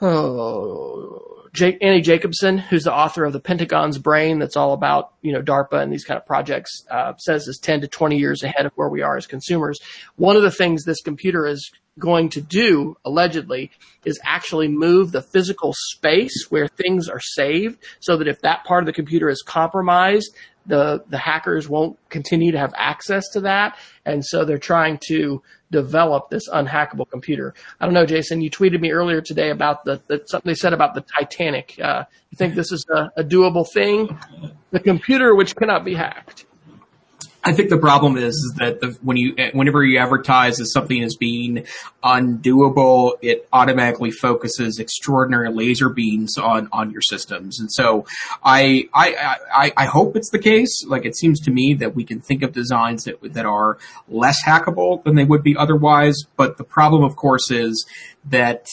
oh, 0.00 1.41
Jake, 1.52 1.76
Annie 1.82 2.00
Jacobsen, 2.00 2.56
who's 2.56 2.84
the 2.84 2.94
author 2.94 3.24
of 3.24 3.34
the 3.34 3.40
Pentagon's 3.40 3.98
Brain, 3.98 4.38
that's 4.38 4.56
all 4.56 4.72
about 4.72 5.12
you 5.20 5.32
know 5.32 5.42
DARPA 5.42 5.82
and 5.82 5.92
these 5.92 6.04
kind 6.04 6.18
of 6.18 6.26
projects, 6.26 6.84
uh, 6.90 7.14
says 7.18 7.46
is 7.46 7.58
10 7.58 7.82
to 7.82 7.88
20 7.88 8.16
years 8.16 8.42
ahead 8.42 8.64
of 8.64 8.72
where 8.76 8.88
we 8.88 9.02
are 9.02 9.16
as 9.16 9.26
consumers. 9.26 9.78
One 10.16 10.36
of 10.36 10.42
the 10.42 10.50
things 10.50 10.84
this 10.84 11.02
computer 11.02 11.46
is 11.46 11.70
going 11.98 12.28
to 12.30 12.40
do, 12.40 12.96
allegedly, 13.04 13.70
is 14.04 14.18
actually 14.24 14.68
move 14.68 15.12
the 15.12 15.22
physical 15.22 15.74
space 15.90 16.46
where 16.48 16.68
things 16.68 17.08
are 17.08 17.20
saved 17.20 17.78
so 18.00 18.16
that 18.16 18.28
if 18.28 18.40
that 18.40 18.64
part 18.64 18.82
of 18.82 18.86
the 18.86 18.92
computer 18.92 19.28
is 19.28 19.42
compromised, 19.42 20.34
the 20.66 21.02
the 21.08 21.18
hackers 21.18 21.68
won't 21.68 21.98
continue 22.08 22.52
to 22.52 22.58
have 22.58 22.72
access 22.76 23.28
to 23.30 23.40
that, 23.40 23.76
and 24.04 24.24
so 24.24 24.44
they're 24.44 24.58
trying 24.58 24.98
to 25.08 25.42
develop 25.70 26.30
this 26.30 26.48
unhackable 26.48 27.08
computer. 27.10 27.54
I 27.80 27.84
don't 27.84 27.94
know, 27.94 28.06
Jason. 28.06 28.40
You 28.40 28.50
tweeted 28.50 28.80
me 28.80 28.92
earlier 28.92 29.20
today 29.20 29.50
about 29.50 29.84
the, 29.84 30.00
the 30.06 30.22
something 30.26 30.48
they 30.48 30.54
said 30.54 30.72
about 30.72 30.94
the 30.94 31.00
Titanic. 31.00 31.78
Uh, 31.82 32.04
you 32.30 32.36
think 32.36 32.54
this 32.54 32.70
is 32.70 32.86
a, 32.94 33.10
a 33.16 33.24
doable 33.24 33.66
thing? 33.72 34.16
The 34.70 34.80
computer 34.80 35.34
which 35.34 35.56
cannot 35.56 35.84
be 35.84 35.94
hacked. 35.94 36.46
I 37.44 37.52
think 37.52 37.70
the 37.70 37.78
problem 37.78 38.16
is, 38.16 38.34
is 38.34 38.54
that 38.58 38.80
the, 38.80 38.96
when 39.02 39.16
you, 39.16 39.34
whenever 39.52 39.82
you 39.82 39.98
advertise 39.98 40.60
as 40.60 40.72
something 40.72 41.02
as 41.02 41.16
being 41.16 41.66
undoable, 42.04 43.14
it 43.20 43.48
automatically 43.52 44.12
focuses 44.12 44.78
extraordinary 44.78 45.50
laser 45.52 45.88
beams 45.88 46.38
on, 46.38 46.68
on 46.72 46.92
your 46.92 47.00
systems. 47.02 47.58
And 47.58 47.72
so 47.72 48.06
I, 48.44 48.88
I, 48.94 49.36
I, 49.52 49.72
I 49.76 49.86
hope 49.86 50.14
it's 50.14 50.30
the 50.30 50.38
case. 50.38 50.84
Like 50.86 51.04
it 51.04 51.16
seems 51.16 51.40
to 51.40 51.50
me 51.50 51.74
that 51.74 51.96
we 51.96 52.04
can 52.04 52.20
think 52.20 52.42
of 52.42 52.52
designs 52.52 53.04
that, 53.04 53.20
that 53.34 53.44
are 53.44 53.76
less 54.08 54.44
hackable 54.44 55.02
than 55.02 55.16
they 55.16 55.24
would 55.24 55.42
be 55.42 55.56
otherwise. 55.56 56.22
But 56.36 56.58
the 56.58 56.64
problem, 56.64 57.02
of 57.02 57.16
course, 57.16 57.50
is 57.50 57.84
that 58.24 58.66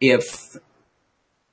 if 0.00 0.56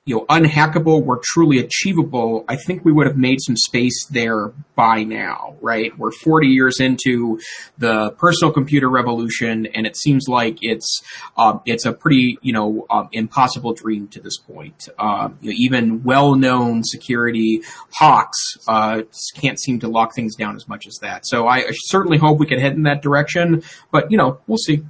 you 0.06 0.14
know, 0.14 0.26
unhackable 0.26 1.02
were 1.02 1.18
truly 1.24 1.58
achievable, 1.58 2.44
I 2.46 2.56
think 2.56 2.84
we 2.84 2.92
would 2.92 3.06
have 3.06 3.16
made 3.16 3.40
some 3.40 3.56
space 3.56 4.06
there 4.10 4.48
by 4.76 5.02
now, 5.02 5.56
right? 5.62 5.96
We're 5.96 6.10
40 6.10 6.48
years 6.48 6.78
into 6.78 7.40
the 7.78 8.10
personal 8.10 8.52
computer 8.52 8.90
revolution, 8.90 9.64
and 9.64 9.86
it 9.86 9.96
seems 9.96 10.26
like 10.28 10.58
it's 10.60 11.00
um, 11.38 11.62
it's 11.64 11.86
a 11.86 11.92
pretty 11.92 12.38
you 12.42 12.52
know 12.52 12.84
um, 12.90 13.08
impossible 13.12 13.72
dream 13.72 14.08
to 14.08 14.20
this 14.20 14.36
point. 14.36 14.90
Um, 14.98 15.38
you 15.40 15.50
know, 15.50 15.56
even 15.58 16.02
well-known 16.02 16.84
security 16.84 17.62
hawks 17.94 18.58
uh, 18.68 19.02
can't 19.36 19.58
seem 19.58 19.80
to 19.80 19.88
lock 19.88 20.14
things 20.14 20.36
down 20.36 20.54
as 20.54 20.68
much 20.68 20.86
as 20.86 20.98
that. 21.00 21.26
So 21.26 21.48
I 21.48 21.70
certainly 21.70 22.18
hope 22.18 22.38
we 22.38 22.46
can 22.46 22.60
head 22.60 22.74
in 22.74 22.82
that 22.82 23.00
direction, 23.00 23.62
but 23.90 24.10
you 24.10 24.18
know, 24.18 24.40
we'll 24.46 24.58
see 24.58 24.82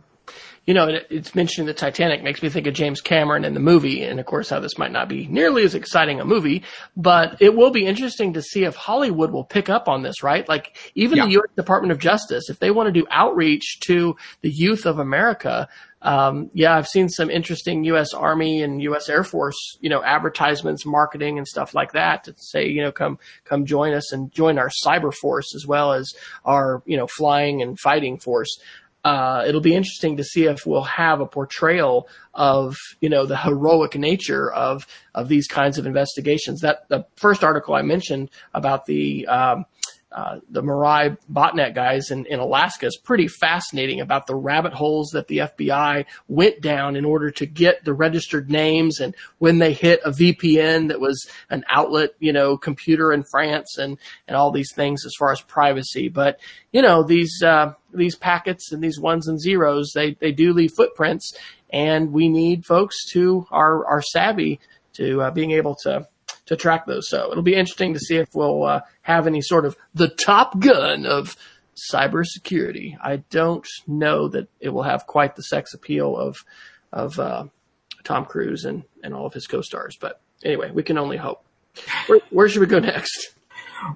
you 0.66 0.72
know, 0.72 0.88
it's 1.10 1.34
mentioning 1.34 1.66
the 1.66 1.74
Titanic 1.74 2.22
makes 2.22 2.42
me 2.42 2.48
think 2.48 2.66
of 2.66 2.72
James 2.72 3.02
Cameron 3.02 3.44
in 3.44 3.52
the 3.52 3.60
movie, 3.60 4.02
and 4.02 4.18
of 4.18 4.24
course, 4.24 4.48
how 4.48 4.60
this 4.60 4.78
might 4.78 4.92
not 4.92 5.08
be 5.08 5.26
nearly 5.26 5.62
as 5.62 5.74
exciting 5.74 6.20
a 6.20 6.24
movie, 6.24 6.62
but 6.96 7.36
it 7.40 7.54
will 7.54 7.70
be 7.70 7.84
interesting 7.84 8.32
to 8.32 8.42
see 8.42 8.64
if 8.64 8.74
Hollywood 8.74 9.30
will 9.30 9.44
pick 9.44 9.68
up 9.68 9.88
on 9.88 10.02
this, 10.02 10.22
right? 10.22 10.48
Like, 10.48 10.76
even 10.94 11.18
yeah. 11.18 11.26
the 11.26 11.32
U.S. 11.32 11.50
Department 11.54 11.92
of 11.92 11.98
Justice, 11.98 12.48
if 12.48 12.60
they 12.60 12.70
want 12.70 12.86
to 12.86 12.92
do 12.92 13.06
outreach 13.10 13.80
to 13.80 14.16
the 14.40 14.50
youth 14.50 14.86
of 14.86 14.98
America, 14.98 15.68
um, 16.04 16.50
yeah, 16.52 16.76
I've 16.76 16.86
seen 16.86 17.08
some 17.08 17.30
interesting 17.30 17.82
U.S. 17.84 18.12
Army 18.12 18.62
and 18.62 18.80
U.S. 18.82 19.08
Air 19.08 19.24
Force, 19.24 19.78
you 19.80 19.88
know, 19.88 20.02
advertisements, 20.02 20.84
marketing, 20.84 21.38
and 21.38 21.48
stuff 21.48 21.74
like 21.74 21.92
that 21.92 22.24
to 22.24 22.34
say, 22.36 22.68
you 22.68 22.82
know, 22.82 22.92
come 22.92 23.18
come 23.44 23.64
join 23.64 23.94
us 23.94 24.12
and 24.12 24.30
join 24.30 24.58
our 24.58 24.68
cyber 24.84 25.12
force 25.14 25.54
as 25.54 25.66
well 25.66 25.94
as 25.94 26.12
our, 26.44 26.82
you 26.84 26.98
know, 26.98 27.06
flying 27.06 27.62
and 27.62 27.80
fighting 27.80 28.18
force 28.18 28.60
uh, 29.04 29.44
it'll 29.46 29.60
be 29.60 29.74
interesting 29.74 30.16
to 30.16 30.24
see 30.24 30.44
if 30.44 30.66
we'll 30.66 30.82
have 30.82 31.20
a 31.20 31.26
portrayal 31.26 32.08
of 32.32 32.76
you 33.00 33.08
know 33.08 33.26
the 33.26 33.36
heroic 33.36 33.96
nature 33.96 34.50
of 34.52 34.86
of 35.14 35.28
these 35.28 35.46
kinds 35.46 35.76
of 35.76 35.86
investigations. 35.86 36.60
That 36.60 36.88
the 36.88 37.06
first 37.16 37.44
article 37.44 37.74
I 37.74 37.82
mentioned 37.82 38.30
about 38.54 38.86
the 38.86 39.26
um, 39.26 39.66
uh, 40.14 40.38
the 40.48 40.62
Mirai 40.62 41.18
botnet 41.30 41.74
guys 41.74 42.12
in, 42.12 42.24
in 42.26 42.38
Alaska 42.38 42.86
is 42.86 42.96
pretty 42.96 43.26
fascinating 43.26 44.00
about 44.00 44.28
the 44.28 44.36
rabbit 44.36 44.72
holes 44.72 45.10
that 45.10 45.26
the 45.26 45.38
FBI 45.38 46.04
went 46.28 46.60
down 46.60 46.94
in 46.94 47.04
order 47.04 47.32
to 47.32 47.46
get 47.46 47.84
the 47.84 47.92
registered 47.92 48.48
names 48.48 49.00
and 49.00 49.16
when 49.38 49.58
they 49.58 49.72
hit 49.72 49.98
a 50.04 50.12
VPN 50.12 50.86
that 50.88 51.00
was 51.00 51.28
an 51.50 51.64
outlet, 51.68 52.10
you 52.20 52.32
know, 52.32 52.56
computer 52.56 53.12
in 53.12 53.24
France 53.24 53.76
and, 53.76 53.98
and 54.28 54.36
all 54.36 54.52
these 54.52 54.72
things 54.72 55.04
as 55.04 55.14
far 55.18 55.32
as 55.32 55.40
privacy. 55.40 56.08
But, 56.08 56.38
you 56.70 56.80
know, 56.80 57.02
these, 57.02 57.42
uh, 57.42 57.72
these 57.92 58.14
packets 58.14 58.70
and 58.70 58.80
these 58.80 59.00
ones 59.00 59.26
and 59.26 59.40
zeros, 59.40 59.90
they, 59.96 60.14
they 60.20 60.30
do 60.30 60.52
leave 60.52 60.70
footprints 60.76 61.36
and 61.70 62.12
we 62.12 62.28
need 62.28 62.64
folks 62.64 63.10
who 63.10 63.48
are, 63.50 63.84
are 63.84 64.00
savvy 64.00 64.60
to 64.92 65.22
uh, 65.22 65.30
being 65.32 65.50
able 65.50 65.74
to 65.82 66.06
to 66.46 66.56
track 66.56 66.86
those. 66.86 67.08
So 67.08 67.30
it'll 67.30 67.42
be 67.42 67.54
interesting 67.54 67.94
to 67.94 68.00
see 68.00 68.16
if 68.16 68.28
we'll 68.34 68.64
uh, 68.64 68.80
have 69.02 69.26
any 69.26 69.40
sort 69.40 69.64
of 69.64 69.76
the 69.94 70.08
top 70.08 70.58
gun 70.58 71.06
of 71.06 71.36
cybersecurity. 71.92 72.96
I 73.02 73.16
don't 73.30 73.66
know 73.86 74.28
that 74.28 74.48
it 74.60 74.68
will 74.68 74.82
have 74.82 75.06
quite 75.06 75.36
the 75.36 75.42
sex 75.42 75.74
appeal 75.74 76.16
of 76.16 76.44
of 76.92 77.18
uh, 77.18 77.44
Tom 78.04 78.24
Cruise 78.24 78.64
and, 78.64 78.84
and 79.02 79.14
all 79.14 79.26
of 79.26 79.34
his 79.34 79.46
co-stars. 79.46 79.96
But 80.00 80.20
anyway, 80.44 80.70
we 80.70 80.82
can 80.84 80.98
only 80.98 81.16
hope. 81.16 81.44
Where, 82.06 82.20
where 82.30 82.48
should 82.48 82.60
we 82.60 82.66
go 82.66 82.78
next? 82.78 83.33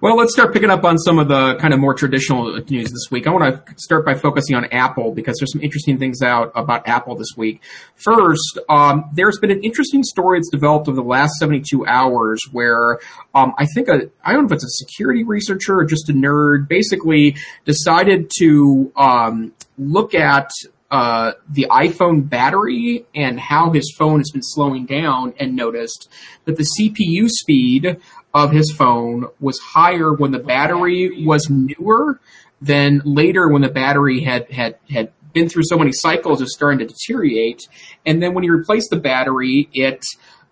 Well, 0.00 0.16
let's 0.16 0.32
start 0.32 0.52
picking 0.52 0.70
up 0.70 0.84
on 0.84 0.98
some 0.98 1.18
of 1.18 1.28
the 1.28 1.56
kind 1.56 1.72
of 1.72 1.80
more 1.80 1.94
traditional 1.94 2.54
news 2.68 2.90
this 2.90 3.10
week. 3.10 3.26
I 3.26 3.30
want 3.30 3.66
to 3.66 3.74
start 3.78 4.04
by 4.04 4.14
focusing 4.14 4.54
on 4.54 4.66
Apple 4.66 5.12
because 5.12 5.36
there's 5.40 5.50
some 5.52 5.62
interesting 5.62 5.98
things 5.98 6.22
out 6.22 6.52
about 6.54 6.86
Apple 6.86 7.16
this 7.16 7.34
week. 7.36 7.62
First, 7.94 8.58
um, 8.68 9.08
there's 9.14 9.38
been 9.38 9.50
an 9.50 9.62
interesting 9.64 10.04
story 10.04 10.38
that's 10.38 10.50
developed 10.50 10.88
over 10.88 10.96
the 10.96 11.02
last 11.02 11.34
72 11.36 11.86
hours 11.86 12.40
where 12.52 12.98
um, 13.34 13.54
I 13.56 13.66
think 13.74 13.88
a, 13.88 14.10
I 14.22 14.32
don't 14.32 14.42
know 14.42 14.46
if 14.46 14.52
it's 14.52 14.64
a 14.64 14.84
security 14.84 15.24
researcher 15.24 15.78
or 15.78 15.84
just 15.84 16.08
a 16.10 16.12
nerd 16.12 16.68
basically 16.68 17.36
decided 17.64 18.30
to 18.38 18.92
um, 18.94 19.52
look 19.78 20.14
at 20.14 20.50
uh, 20.90 21.32
the 21.50 21.66
iPhone 21.70 22.28
battery 22.28 23.04
and 23.14 23.38
how 23.38 23.70
his 23.70 23.94
phone 23.98 24.20
has 24.20 24.30
been 24.30 24.42
slowing 24.42 24.86
down 24.86 25.34
and 25.38 25.54
noticed 25.54 26.08
that 26.46 26.56
the 26.56 26.66
CPU 26.78 27.28
speed 27.28 27.98
of 28.34 28.52
his 28.52 28.72
phone 28.76 29.26
was 29.40 29.58
higher 29.58 30.12
when 30.12 30.32
the 30.32 30.38
battery 30.38 31.24
was 31.24 31.48
newer 31.48 32.20
than 32.60 33.00
later 33.04 33.48
when 33.48 33.62
the 33.62 33.68
battery 33.68 34.22
had, 34.22 34.50
had, 34.50 34.76
had 34.90 35.12
been 35.32 35.48
through 35.48 35.62
so 35.64 35.78
many 35.78 35.92
cycles 35.92 36.40
of 36.40 36.48
starting 36.48 36.78
to 36.80 36.86
deteriorate. 36.86 37.68
And 38.04 38.22
then 38.22 38.34
when 38.34 38.44
you 38.44 38.52
replace 38.52 38.88
the 38.88 38.96
battery, 38.96 39.68
it, 39.72 40.04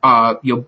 uh, 0.02 0.34
you 0.42 0.56
know, 0.56 0.66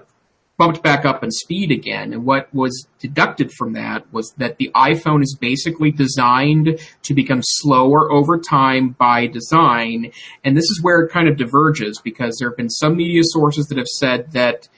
bumped 0.59 0.83
back 0.83 1.05
up 1.05 1.23
in 1.23 1.31
speed 1.31 1.71
again. 1.71 2.13
And 2.13 2.27
what 2.27 2.53
was 2.53 2.89
deducted 2.99 3.53
from 3.53 3.75
that 3.75 4.13
was 4.13 4.33
that 4.39 4.59
the 4.59 4.73
iPhone 4.75 5.23
is 5.23 5.37
basically 5.41 5.93
designed 5.93 6.81
to 7.05 7.15
become 7.15 7.41
slower 7.43 8.11
over 8.11 8.39
time 8.39 8.91
by 8.99 9.29
design. 9.29 10.11
And 10.43 10.57
this 10.57 10.65
is 10.65 10.81
where 10.83 11.01
it 11.01 11.13
kind 11.13 11.29
of 11.29 11.37
diverges 11.37 12.01
because 12.03 12.37
there 12.39 12.51
have 12.51 12.57
been 12.57 12.71
some 12.71 12.97
media 12.97 13.23
sources 13.25 13.67
that 13.69 13.79
have 13.79 13.87
said 13.87 14.33
that 14.33 14.69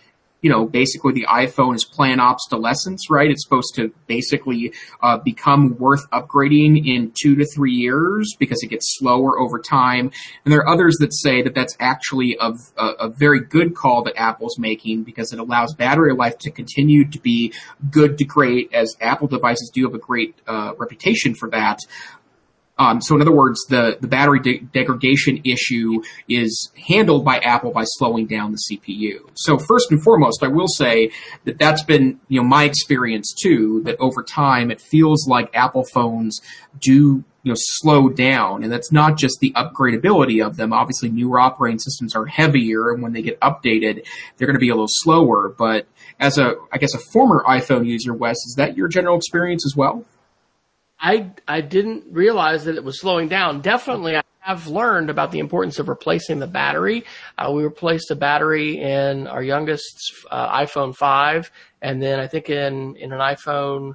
you 0.42 0.50
know, 0.50 0.66
basically 0.66 1.12
the 1.12 1.26
iPhone 1.26 1.74
is 1.74 1.84
planned 1.84 2.20
obsolescence, 2.20 3.10
right? 3.10 3.30
It's 3.30 3.44
supposed 3.44 3.74
to 3.74 3.92
basically 4.06 4.72
uh, 5.02 5.18
become 5.18 5.76
worth 5.78 6.08
upgrading 6.10 6.86
in 6.86 7.12
two 7.20 7.36
to 7.36 7.44
three 7.54 7.72
years 7.72 8.34
because 8.38 8.62
it 8.62 8.68
gets 8.68 8.96
slower 8.98 9.38
over 9.38 9.58
time. 9.58 10.10
And 10.44 10.52
there 10.52 10.60
are 10.60 10.68
others 10.68 10.96
that 11.00 11.12
say 11.12 11.42
that 11.42 11.54
that's 11.54 11.76
actually 11.78 12.36
a, 12.40 12.52
a, 12.76 12.86
a 12.86 13.08
very 13.08 13.40
good 13.40 13.74
call 13.74 14.02
that 14.04 14.16
Apple's 14.16 14.58
making 14.58 15.04
because 15.04 15.32
it 15.32 15.38
allows 15.38 15.74
battery 15.74 16.14
life 16.14 16.38
to 16.38 16.50
continue 16.50 17.08
to 17.10 17.18
be 17.18 17.52
good 17.90 18.18
to 18.18 18.24
great, 18.24 18.72
as 18.72 18.96
Apple 19.00 19.28
devices 19.28 19.70
do 19.72 19.84
have 19.84 19.94
a 19.94 19.98
great 19.98 20.34
uh, 20.46 20.72
reputation 20.78 21.34
for 21.34 21.50
that. 21.50 21.80
Um, 22.80 23.02
so 23.02 23.14
in 23.14 23.20
other 23.20 23.30
words, 23.30 23.60
the, 23.68 23.98
the 24.00 24.08
battery 24.08 24.40
de- 24.40 24.60
degradation 24.60 25.42
issue 25.44 26.02
is 26.30 26.72
handled 26.88 27.26
by 27.26 27.36
Apple 27.38 27.72
by 27.72 27.84
slowing 27.84 28.26
down 28.26 28.52
the 28.52 28.58
CPU. 28.70 29.28
So 29.34 29.58
first 29.58 29.90
and 29.90 30.02
foremost, 30.02 30.42
I 30.42 30.48
will 30.48 30.66
say 30.66 31.10
that 31.44 31.58
that's 31.58 31.82
been, 31.82 32.20
you 32.28 32.40
know, 32.40 32.48
my 32.48 32.64
experience 32.64 33.34
too, 33.34 33.82
that 33.84 33.96
over 34.00 34.22
time 34.22 34.70
it 34.70 34.80
feels 34.80 35.28
like 35.28 35.54
Apple 35.54 35.84
phones 35.92 36.40
do 36.80 37.22
you 37.42 37.52
know 37.52 37.56
slow 37.56 38.08
down. 38.08 38.62
And 38.62 38.72
that's 38.72 38.90
not 38.90 39.18
just 39.18 39.40
the 39.40 39.52
upgradability 39.52 40.44
of 40.44 40.56
them. 40.56 40.72
Obviously 40.72 41.10
newer 41.10 41.38
operating 41.38 41.78
systems 41.78 42.16
are 42.16 42.26
heavier 42.26 42.90
and 42.90 43.02
when 43.02 43.12
they 43.12 43.22
get 43.22 43.38
updated 43.40 44.06
they're 44.36 44.46
going 44.46 44.56
to 44.56 44.60
be 44.60 44.70
a 44.70 44.74
little 44.74 44.86
slower. 44.88 45.48
But 45.50 45.86
as 46.18 46.36
a 46.36 46.54
i 46.70 46.78
guess 46.78 46.94
a 46.94 46.98
former 46.98 47.42
iphone 47.48 47.86
user 47.86 48.12
wes 48.12 48.36
is 48.36 48.54
that 48.58 48.76
your 48.76 48.88
general 48.88 49.16
experience 49.16 49.64
as 49.64 49.74
well 49.74 50.04
I 51.00 51.30
I 51.48 51.60
didn't 51.62 52.04
realize 52.10 52.64
that 52.64 52.76
it 52.76 52.84
was 52.84 53.00
slowing 53.00 53.28
down. 53.28 53.62
Definitely, 53.62 54.16
I 54.16 54.22
have 54.40 54.66
learned 54.66 55.10
about 55.10 55.32
the 55.32 55.38
importance 55.38 55.78
of 55.78 55.88
replacing 55.88 56.38
the 56.38 56.46
battery. 56.46 57.04
Uh, 57.38 57.50
we 57.52 57.62
replaced 57.62 58.10
a 58.10 58.16
battery 58.16 58.78
in 58.78 59.26
our 59.26 59.42
youngest 59.42 60.12
uh, 60.30 60.58
iPhone 60.58 60.94
5, 60.94 61.50
and 61.82 62.02
then 62.02 62.20
I 62.20 62.26
think 62.26 62.50
in 62.50 62.96
in 62.96 63.12
an 63.12 63.20
iPhone 63.20 63.94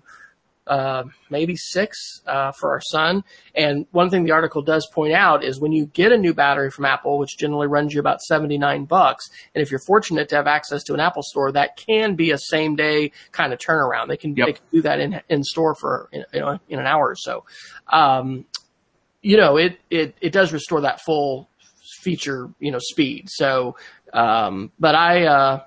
uh, 0.68 1.04
maybe 1.30 1.56
six 1.56 2.22
uh, 2.26 2.52
for 2.52 2.72
our 2.72 2.82
son. 2.82 3.24
And 3.54 3.86
one 3.92 4.10
thing 4.10 4.24
the 4.24 4.32
article 4.32 4.62
does 4.62 4.88
point 4.94 5.14
out 5.14 5.44
is 5.44 5.60
when 5.60 5.72
you 5.72 5.86
get 5.88 6.12
a 6.12 6.18
new 6.18 6.34
battery 6.34 6.72
from 6.72 6.86
Apple, 6.86 7.20
which 7.20 7.38
generally 7.38 7.68
runs 7.68 7.94
you 7.94 8.00
about 8.00 8.22
79 8.22 8.86
bucks, 8.86 9.30
and 9.54 9.62
if 9.62 9.72
you're 9.72 9.80
fortunate 9.80 10.30
to 10.30 10.36
have 10.36 10.48
access 10.48 10.84
to 10.84 10.94
an 10.94 11.00
Apple 11.00 11.24
store, 11.24 11.52
that 11.52 11.78
can 11.78 12.16
be 12.16 12.32
a 12.32 12.38
same 12.38 12.76
day 12.76 13.12
kind 13.32 13.54
of 13.54 13.60
turnaround. 13.60 14.08
They 14.08 14.18
can, 14.18 14.36
yep. 14.36 14.48
they 14.48 14.54
can 14.54 14.64
do 14.72 14.82
that 14.82 15.00
in, 15.00 15.22
in 15.30 15.44
store 15.44 15.76
for, 15.76 16.10
you 16.12 16.26
know, 16.34 16.60
in 16.68 16.80
an 16.80 16.88
hour 16.88 17.10
or 17.10 17.16
so. 17.16 17.46
Um, 17.88 18.46
you 19.22 19.38
know, 19.38 19.58
it, 19.58 19.80
it, 19.90 20.16
it 20.22 20.32
does 20.32 20.54
restore 20.54 20.82
that 20.82 21.02
full 21.02 21.50
feature, 22.02 22.50
you 22.60 22.72
know, 22.72 22.80
speed. 22.80 23.28
So, 23.30 23.76
um, 24.14 24.72
but 24.80 24.96
I, 24.96 25.26
uh, 25.26 25.64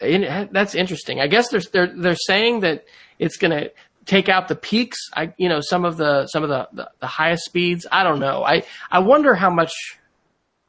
in, 0.00 0.48
that's 0.52 0.74
interesting. 0.74 1.20
I 1.20 1.26
guess 1.26 1.48
they're, 1.48 1.60
they're, 1.72 1.92
they're 1.94 2.16
saying 2.16 2.60
that 2.60 2.84
it's 3.20 3.36
going 3.36 3.52
to 3.52 3.70
take 4.06 4.28
out 4.28 4.48
the 4.48 4.56
peaks. 4.56 4.98
I, 5.14 5.32
you 5.36 5.48
know, 5.48 5.60
some 5.60 5.84
of 5.84 5.96
the, 5.96 6.26
some 6.26 6.42
of 6.42 6.48
the, 6.48 6.68
the, 6.72 6.90
the 7.00 7.06
highest 7.06 7.44
speeds. 7.44 7.86
I 7.90 8.02
don't 8.02 8.18
know. 8.18 8.42
I, 8.42 8.64
I 8.90 9.00
wonder 9.00 9.34
how 9.34 9.50
much, 9.50 9.72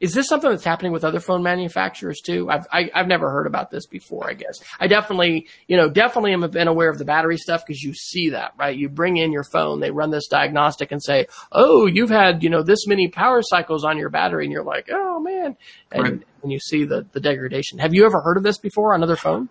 is 0.01 0.15
this 0.15 0.27
something 0.27 0.49
that's 0.49 0.63
happening 0.63 0.91
with 0.91 1.03
other 1.03 1.19
phone 1.19 1.43
manufacturers 1.43 2.21
too? 2.21 2.49
I've 2.49 2.65
I, 2.71 2.81
have 2.81 2.89
i 2.95 2.97
have 2.97 3.07
never 3.07 3.29
heard 3.29 3.45
about 3.45 3.69
this 3.69 3.85
before. 3.85 4.27
I 4.27 4.33
guess 4.33 4.59
I 4.79 4.87
definitely 4.87 5.47
you 5.67 5.77
know 5.77 5.89
definitely 5.89 6.33
am 6.33 6.41
been 6.49 6.67
aware 6.67 6.89
of 6.89 6.97
the 6.97 7.05
battery 7.05 7.37
stuff 7.37 7.63
because 7.65 7.83
you 7.83 7.93
see 7.93 8.31
that 8.31 8.53
right. 8.57 8.75
You 8.75 8.89
bring 8.89 9.17
in 9.17 9.31
your 9.31 9.43
phone, 9.43 9.79
they 9.79 9.91
run 9.91 10.09
this 10.09 10.27
diagnostic 10.27 10.91
and 10.91 11.03
say, 11.03 11.27
oh, 11.51 11.85
you've 11.85 12.09
had 12.09 12.41
you 12.41 12.49
know 12.49 12.63
this 12.63 12.87
many 12.87 13.09
power 13.09 13.43
cycles 13.43 13.85
on 13.85 13.99
your 13.99 14.09
battery, 14.09 14.45
and 14.45 14.51
you're 14.51 14.63
like, 14.63 14.89
oh 14.91 15.19
man, 15.19 15.55
and 15.91 16.03
right. 16.03 16.21
when 16.41 16.49
you 16.49 16.59
see 16.59 16.83
the 16.83 17.05
the 17.11 17.19
degradation. 17.19 17.77
Have 17.77 17.93
you 17.93 18.03
ever 18.07 18.21
heard 18.21 18.37
of 18.37 18.43
this 18.43 18.57
before 18.57 18.95
on 18.95 19.03
other 19.03 19.15
phone? 19.15 19.49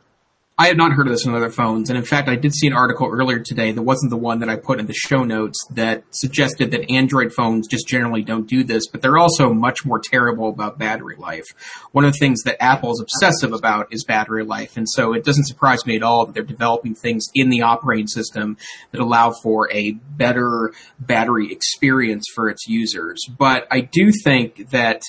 I 0.61 0.67
had 0.67 0.77
not 0.77 0.93
heard 0.93 1.07
of 1.07 1.15
this 1.15 1.27
on 1.27 1.35
other 1.35 1.49
phones, 1.49 1.89
and 1.89 1.99
in 1.99 2.05
fact, 2.05 2.29
I 2.29 2.37
did 2.37 2.55
see 2.55 2.67
an 2.67 2.75
article 2.75 3.09
earlier 3.11 3.39
today 3.39 3.73
that 3.73 3.81
wasn't 3.81 4.11
the 4.11 4.19
one 4.19 4.41
that 4.41 4.51
I 4.51 4.57
put 4.57 4.79
in 4.79 4.85
the 4.85 4.93
show 4.93 5.25
notes 5.25 5.59
that 5.71 6.05
suggested 6.11 6.71
that 6.73 6.91
Android 6.91 7.33
phones 7.33 7.67
just 7.67 7.89
generally 7.89 8.21
don't 8.21 8.47
do 8.47 8.63
this, 8.63 8.87
but 8.87 9.01
they're 9.01 9.17
also 9.17 9.55
much 9.55 9.87
more 9.87 9.99
terrible 9.99 10.51
about 10.51 10.79
battery 10.79 11.17
life. 11.17 11.47
One 11.93 12.05
of 12.05 12.13
the 12.13 12.19
things 12.19 12.43
that 12.43 12.63
Apple 12.63 12.93
is 12.93 13.01
obsessive 13.01 13.55
about 13.55 13.91
is 13.91 14.05
battery 14.05 14.45
life, 14.45 14.77
and 14.77 14.87
so 14.87 15.15
it 15.15 15.25
doesn't 15.25 15.47
surprise 15.47 15.87
me 15.87 15.97
at 15.97 16.03
all 16.03 16.27
that 16.27 16.35
they're 16.35 16.43
developing 16.43 16.95
things 16.95 17.29
in 17.35 17.49
the 17.49 17.63
operating 17.63 18.07
system 18.07 18.59
that 18.91 19.01
allow 19.01 19.33
for 19.33 19.73
a 19.73 19.93
better 19.93 20.75
battery 20.99 21.51
experience 21.51 22.27
for 22.35 22.51
its 22.51 22.69
users. 22.69 23.25
But 23.39 23.67
I 23.71 23.81
do 23.81 24.13
think 24.13 24.69
that 24.73 25.01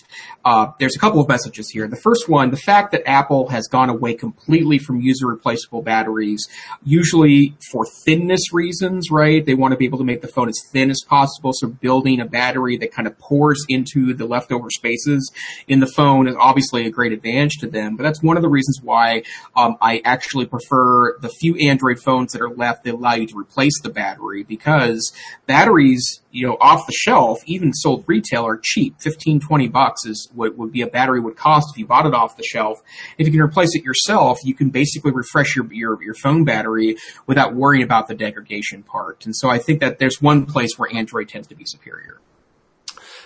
uh, 0.46 0.72
there's 0.80 0.96
a 0.96 1.00
couple 1.00 1.20
of 1.20 1.28
messages 1.28 1.70
here. 1.70 1.90
The 1.90 1.98
first 1.98 2.30
one, 2.30 2.52
the 2.52 2.58
fact 2.58 2.94
that 2.94 3.06
Apple 3.06 3.50
has 3.50 3.68
gone 3.68 3.90
away 3.90 4.14
completely 4.14 4.78
from 4.78 5.02
user 5.02 5.28
replaceable 5.42 5.82
batteries, 5.82 6.48
usually 6.84 7.56
for 7.72 7.86
thinness 8.06 8.54
reasons, 8.54 9.10
right? 9.10 9.44
They 9.46 9.56
want 9.56 9.72
to 9.72 9.78
be 9.78 9.86
able 9.86 9.98
to 9.98 10.04
make 10.04 10.22
the 10.22 10.28
phone 10.28 10.50
as 10.50 10.60
thin 10.72 10.92
as 10.92 11.02
possible. 11.08 11.52
So 11.54 11.68
building 11.68 12.20
a 12.20 12.26
battery 12.26 12.78
that 12.78 12.92
kind 12.92 13.08
of 13.08 13.18
pours 13.18 13.66
into 13.68 14.14
the 14.14 14.26
leftover 14.26 14.70
spaces 14.70 15.32
in 15.68 15.80
the 15.80 15.88
phone 15.88 16.28
is 16.28 16.36
obviously 16.40 16.86
a 16.86 16.92
great 16.92 17.12
advantage 17.12 17.58
to 17.60 17.68
them. 17.68 17.98
But 17.98 18.04
that's 18.04 18.22
one 18.22 18.38
of 18.38 18.44
the 18.44 18.50
reasons 18.50 18.80
why 18.84 19.24
um, 19.56 19.78
I 19.82 20.02
actually 20.06 20.46
prefer 20.46 21.18
the 21.20 21.30
few 21.30 21.56
Android 21.56 22.00
phones 22.00 22.34
that 22.34 22.42
are 22.42 22.54
left 22.54 22.84
that 22.84 22.94
allow 22.94 23.16
you 23.16 23.28
to 23.28 23.38
replace 23.38 23.82
the 23.82 23.90
battery 23.90 24.44
because 24.44 25.12
batteries, 25.48 26.21
you 26.32 26.48
know, 26.48 26.58
off 26.60 26.86
the 26.88 26.94
shelf, 26.94 27.40
even 27.46 27.74
sold 27.74 28.04
retail 28.08 28.46
are 28.46 28.60
cheap. 28.62 28.96
15, 29.00 29.40
20 29.40 29.68
bucks 29.68 30.06
is 30.06 30.30
what 30.34 30.58
would 30.58 30.72
be 30.72 30.82
a 30.82 30.88
battery 30.88 31.20
would 31.20 31.36
cost 31.36 31.70
if 31.72 31.78
you 31.78 31.86
bought 31.86 32.06
it 32.06 32.14
off 32.14 32.38
the 32.38 32.44
shelf. 32.44 32.82
If 33.18 33.28
you 33.28 33.34
can 33.34 33.42
replace 33.42 33.76
it 33.76 33.84
yourself, 33.84 34.40
you 34.44 34.54
can 34.54 34.70
basically 34.70 35.12
refresh 35.12 35.56
your, 35.56 35.72
your, 35.74 36.02
your 36.02 36.16
phone 36.16 36.44
battery 36.44 36.98
without 37.28 37.54
worrying 37.54 37.84
about 37.84 38.08
the 38.08 38.16
degradation 38.16 38.84
part. 38.84 39.26
And 39.26 39.36
so 39.36 39.50
I 39.50 39.58
think 39.58 39.80
that 39.82 40.00
there's 40.00 40.22
one 40.22 40.46
place 40.46 40.78
where 40.78 40.94
Android 40.94 41.30
tends 41.30 41.48
to 41.50 41.56
be 41.56 41.66
superior. 41.66 42.20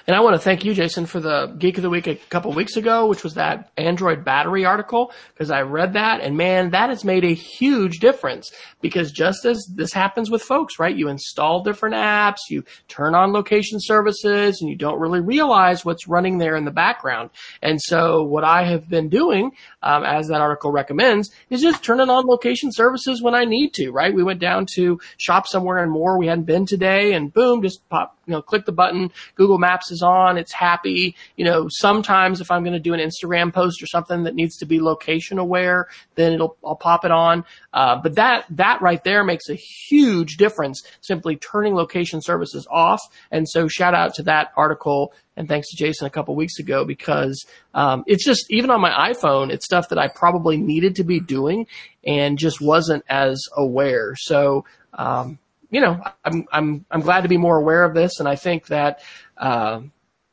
And 0.07 0.15
I 0.15 0.19
want 0.19 0.35
to 0.35 0.39
thank 0.39 0.63
you, 0.63 0.75
Jason, 0.75 1.07
for 1.07 1.19
the 1.19 1.47
Geek 1.57 1.77
of 1.77 1.81
the 1.81 1.89
Week 1.89 2.05
a 2.05 2.15
couple 2.29 2.51
weeks 2.53 2.77
ago, 2.77 3.07
which 3.07 3.23
was 3.23 3.33
that 3.35 3.71
Android 3.75 4.23
battery 4.23 4.63
article, 4.63 5.11
because 5.33 5.49
I 5.49 5.61
read 5.61 5.93
that 5.93 6.21
and 6.21 6.37
man, 6.37 6.69
that 6.71 6.89
has 6.89 7.03
made 7.03 7.25
a 7.25 7.33
huge 7.33 7.97
difference 7.97 8.51
because 8.81 9.11
just 9.11 9.45
as 9.45 9.67
this 9.73 9.93
happens 9.93 10.29
with 10.29 10.43
folks, 10.43 10.77
right? 10.77 10.95
You 10.95 11.09
install 11.09 11.63
different 11.63 11.95
apps, 11.95 12.37
you 12.51 12.63
turn 12.87 13.15
on 13.15 13.33
location 13.33 13.79
services 13.81 14.61
and 14.61 14.69
you 14.69 14.75
don't 14.75 14.99
really 14.99 15.21
realize 15.21 15.83
what's 15.83 16.07
running 16.07 16.37
there 16.37 16.55
in 16.55 16.65
the 16.65 16.71
background. 16.71 17.31
And 17.63 17.81
so 17.81 18.21
what 18.21 18.43
I 18.43 18.65
have 18.65 18.87
been 18.87 19.09
doing, 19.09 19.53
um, 19.85 20.03
as 20.03 20.27
that 20.27 20.41
article 20.41 20.71
recommends, 20.71 21.29
is 21.49 21.61
just 21.61 21.83
turning 21.83 22.09
on 22.09 22.25
location 22.25 22.71
services 22.71 23.21
when 23.21 23.35
I 23.35 23.45
need 23.45 23.73
to, 23.75 23.91
right? 23.91 24.13
We 24.13 24.23
went 24.23 24.39
down 24.39 24.65
to 24.73 24.99
shop 25.17 25.47
somewhere 25.47 25.77
and 25.77 25.91
more 25.91 26.17
we 26.17 26.27
hadn't 26.27 26.45
been 26.45 26.65
today 26.65 27.13
and 27.13 27.31
boom, 27.31 27.61
just 27.61 27.87
pop, 27.87 28.17
you 28.25 28.33
know, 28.33 28.41
click 28.41 28.65
the 28.65 28.71
button. 28.71 29.11
Google 29.35 29.59
Maps 29.59 29.91
is 29.91 30.01
on. 30.01 30.37
It's 30.37 30.51
happy. 30.51 31.15
You 31.37 31.45
know, 31.45 31.67
sometimes 31.69 32.41
if 32.41 32.49
I'm 32.49 32.63
going 32.63 32.73
to 32.73 32.79
do 32.79 32.95
an 32.95 32.99
Instagram 32.99 33.53
post 33.53 33.81
or 33.81 33.85
something 33.85 34.23
that 34.23 34.33
needs 34.33 34.57
to 34.57 34.65
be 34.65 34.81
location 34.81 35.37
aware, 35.37 35.87
then 36.15 36.33
it'll, 36.33 36.57
I'll 36.65 36.75
pop 36.75 37.05
it 37.05 37.11
on. 37.11 37.45
Uh, 37.71 37.97
but 38.01 38.15
that, 38.15 38.45
that 38.49 38.81
right 38.81 39.03
there 39.03 39.23
makes 39.23 39.49
a 39.49 39.55
huge 39.55 40.37
difference 40.37 40.81
simply 41.01 41.35
turning 41.35 41.75
location 41.75 42.21
services 42.21 42.67
off. 42.71 43.01
And 43.31 43.47
so 43.47 43.67
shout 43.67 43.93
out 43.93 44.15
to 44.15 44.23
that 44.23 44.51
article 44.57 45.13
and 45.37 45.47
thanks 45.47 45.69
to 45.69 45.77
Jason 45.77 46.07
a 46.07 46.09
couple 46.09 46.35
weeks 46.35 46.59
ago 46.59 46.85
because 46.85 47.45
um, 47.73 48.03
it's 48.07 48.25
just 48.25 48.45
even 48.49 48.69
on 48.69 48.81
my 48.81 49.11
iPhone, 49.11 49.51
it's 49.51 49.65
stuff 49.65 49.89
that 49.89 49.97
I 49.97 50.07
probably 50.07 50.57
needed 50.57 50.95
to 50.95 51.03
be 51.03 51.19
doing 51.19 51.67
and 52.03 52.37
just 52.37 52.61
wasn't 52.61 53.03
as 53.09 53.41
aware. 53.55 54.15
So 54.15 54.65
um, 54.93 55.39
you 55.69 55.81
know, 55.81 55.99
I'm 56.23 56.45
I'm 56.51 56.85
I'm 56.89 57.01
glad 57.01 57.21
to 57.21 57.27
be 57.27 57.37
more 57.37 57.57
aware 57.57 57.83
of 57.83 57.93
this, 57.93 58.19
and 58.19 58.27
I 58.27 58.35
think 58.35 58.67
that. 58.67 59.01
Uh, 59.37 59.81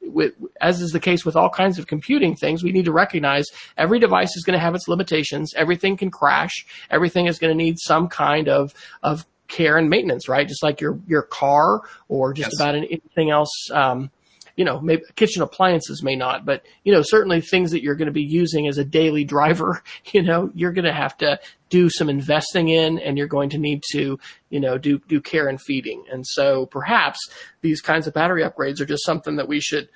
with, 0.04 0.34
as 0.60 0.80
is 0.80 0.90
the 0.90 0.98
case 0.98 1.24
with 1.24 1.36
all 1.36 1.48
kinds 1.48 1.78
of 1.78 1.86
computing 1.86 2.34
things, 2.34 2.64
we 2.64 2.72
need 2.72 2.86
to 2.86 2.92
recognize 2.92 3.46
every 3.78 4.00
device 4.00 4.36
is 4.36 4.42
going 4.42 4.58
to 4.58 4.60
have 4.60 4.74
its 4.74 4.88
limitations. 4.88 5.54
Everything 5.54 5.96
can 5.96 6.10
crash. 6.10 6.66
Everything 6.90 7.26
is 7.26 7.38
going 7.38 7.56
to 7.56 7.56
need 7.56 7.78
some 7.78 8.08
kind 8.08 8.48
of 8.48 8.74
of 9.04 9.24
care 9.46 9.78
and 9.78 9.88
maintenance, 9.88 10.28
right? 10.28 10.48
Just 10.48 10.62
like 10.62 10.80
your 10.80 10.98
your 11.06 11.22
car 11.22 11.82
or 12.08 12.32
just 12.32 12.50
yes. 12.52 12.60
about 12.60 12.74
anything 12.74 13.30
else. 13.30 13.70
Um, 13.72 14.10
you 14.56 14.64
know, 14.64 14.80
maybe 14.80 15.02
kitchen 15.16 15.42
appliances 15.42 16.02
may 16.02 16.16
not, 16.16 16.44
but 16.44 16.62
you 16.84 16.92
know, 16.92 17.02
certainly 17.02 17.40
things 17.40 17.70
that 17.70 17.82
you're 17.82 17.94
going 17.94 18.06
to 18.06 18.12
be 18.12 18.22
using 18.22 18.66
as 18.68 18.78
a 18.78 18.84
daily 18.84 19.24
driver, 19.24 19.82
you 20.12 20.22
know, 20.22 20.50
you're 20.54 20.72
going 20.72 20.84
to 20.84 20.92
have 20.92 21.16
to 21.18 21.38
do 21.68 21.88
some 21.88 22.08
investing 22.08 22.68
in 22.68 22.98
and 22.98 23.16
you're 23.16 23.26
going 23.26 23.50
to 23.50 23.58
need 23.58 23.82
to, 23.92 24.18
you 24.50 24.60
know, 24.60 24.76
do, 24.76 24.98
do 25.08 25.20
care 25.20 25.48
and 25.48 25.60
feeding. 25.60 26.04
And 26.10 26.26
so 26.26 26.66
perhaps 26.66 27.18
these 27.62 27.80
kinds 27.80 28.06
of 28.06 28.14
battery 28.14 28.42
upgrades 28.42 28.80
are 28.80 28.86
just 28.86 29.04
something 29.04 29.36
that 29.36 29.48
we 29.48 29.60
should 29.60 29.88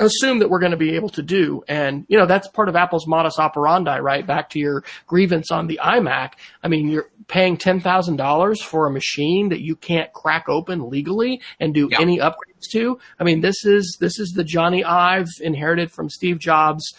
assume 0.00 0.38
that 0.38 0.48
we're 0.48 0.58
going 0.58 0.72
to 0.72 0.78
be 0.78 0.96
able 0.96 1.10
to 1.10 1.22
do. 1.22 1.62
And, 1.68 2.06
you 2.08 2.18
know, 2.18 2.26
that's 2.26 2.48
part 2.48 2.68
of 2.68 2.76
Apple's 2.76 3.06
modus 3.06 3.38
operandi, 3.38 3.98
right? 3.98 4.26
Back 4.26 4.50
to 4.50 4.58
your 4.58 4.82
grievance 5.06 5.50
on 5.50 5.66
the 5.66 5.78
iMac. 5.82 6.32
I 6.62 6.68
mean, 6.68 6.88
you're 6.88 7.10
paying 7.30 7.56
$10,000 7.56 8.58
for 8.58 8.86
a 8.86 8.92
machine 8.92 9.48
that 9.50 9.60
you 9.60 9.76
can't 9.76 10.12
crack 10.12 10.48
open 10.48 10.90
legally 10.90 11.40
and 11.60 11.72
do 11.72 11.88
any 11.98 12.18
upgrades 12.18 12.68
to. 12.72 12.98
I 13.18 13.24
mean, 13.24 13.40
this 13.40 13.64
is, 13.64 13.96
this 14.00 14.18
is 14.18 14.32
the 14.32 14.42
Jony 14.42 14.84
Ive 14.84 15.28
inherited 15.40 15.92
from 15.92 16.10
Steve 16.10 16.38
Jobs 16.38 16.92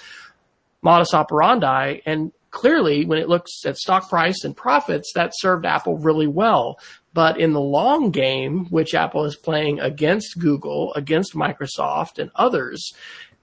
modus 0.82 1.14
operandi. 1.14 2.00
And 2.06 2.32
clearly 2.50 3.06
when 3.06 3.20
it 3.20 3.28
looks 3.28 3.66
at 3.66 3.78
stock 3.78 4.10
price 4.10 4.44
and 4.46 4.56
profits, 4.56 5.12
that 5.16 5.34
served 5.36 5.66
Apple 5.66 5.98
really 5.98 6.28
well. 6.28 6.80
But 7.14 7.40
in 7.40 7.52
the 7.52 7.60
long 7.60 8.12
game, 8.12 8.68
which 8.70 8.96
Apple 8.96 9.26
is 9.26 9.36
playing 9.36 9.82
against 9.82 10.40
Google, 10.40 10.94
against 10.94 11.34
Microsoft 11.34 12.20
and 12.20 12.32
others, 12.36 12.94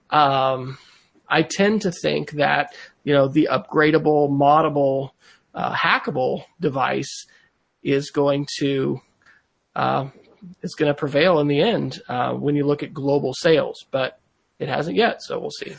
um, 0.08 0.78
I 1.28 1.42
tend 1.42 1.82
to 1.82 1.92
think 1.92 2.32
that, 2.32 2.74
you 3.04 3.12
know, 3.12 3.28
the 3.28 3.48
upgradable, 3.52 4.30
moddable, 4.30 5.10
uh, 5.54 5.74
hackable 5.74 6.44
device 6.60 7.26
is 7.82 8.10
going 8.10 8.46
to, 8.58 9.00
uh, 9.74 10.08
is 10.62 10.74
going 10.74 10.88
to 10.88 10.94
prevail 10.94 11.40
in 11.40 11.48
the 11.48 11.60
end, 11.60 12.00
uh, 12.08 12.32
when 12.32 12.56
you 12.56 12.66
look 12.66 12.82
at 12.82 12.92
global 12.92 13.32
sales, 13.34 13.84
but 13.90 14.20
it 14.58 14.68
hasn't 14.68 14.96
yet. 14.96 15.22
So 15.22 15.38
we'll 15.38 15.50
see. 15.50 15.74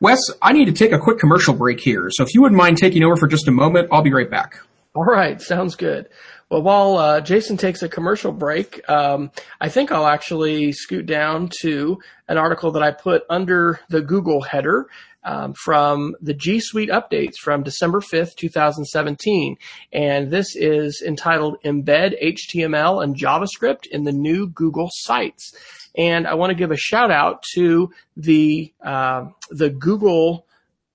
Wes, 0.00 0.20
I 0.42 0.52
need 0.52 0.66
to 0.66 0.72
take 0.72 0.92
a 0.92 0.98
quick 0.98 1.18
commercial 1.18 1.54
break 1.54 1.80
here. 1.80 2.08
So 2.10 2.22
if 2.22 2.34
you 2.34 2.42
wouldn't 2.42 2.58
mind 2.58 2.78
taking 2.78 3.02
over 3.02 3.16
for 3.16 3.26
just 3.26 3.48
a 3.48 3.52
moment, 3.52 3.88
I'll 3.90 4.02
be 4.02 4.12
right 4.12 4.30
back. 4.30 4.56
All 4.94 5.04
right. 5.04 5.40
Sounds 5.40 5.74
good. 5.74 6.08
Well, 6.48 6.62
while 6.62 6.96
uh, 6.96 7.20
Jason 7.22 7.56
takes 7.56 7.82
a 7.82 7.88
commercial 7.88 8.30
break, 8.30 8.88
um, 8.88 9.32
I 9.60 9.68
think 9.68 9.90
I'll 9.90 10.06
actually 10.06 10.70
scoot 10.70 11.04
down 11.04 11.50
to 11.62 11.98
an 12.28 12.38
article 12.38 12.70
that 12.72 12.84
I 12.84 12.92
put 12.92 13.24
under 13.28 13.80
the 13.88 14.00
Google 14.00 14.42
header 14.42 14.86
um, 15.24 15.54
from 15.54 16.14
the 16.20 16.34
G 16.34 16.60
Suite 16.60 16.88
updates 16.88 17.34
from 17.42 17.64
December 17.64 18.00
5th, 18.00 18.36
2017. 18.36 19.56
And 19.92 20.30
this 20.30 20.54
is 20.54 21.02
entitled 21.04 21.56
Embed 21.64 22.14
HTML 22.22 23.02
and 23.02 23.16
JavaScript 23.16 23.86
in 23.90 24.04
the 24.04 24.12
New 24.12 24.48
Google 24.48 24.88
Sites. 24.92 25.52
And 25.96 26.28
I 26.28 26.34
want 26.34 26.50
to 26.50 26.56
give 26.56 26.70
a 26.70 26.76
shout 26.76 27.10
out 27.10 27.42
to 27.54 27.90
the, 28.16 28.72
uh, 28.84 29.26
the 29.50 29.70
Google 29.70 30.46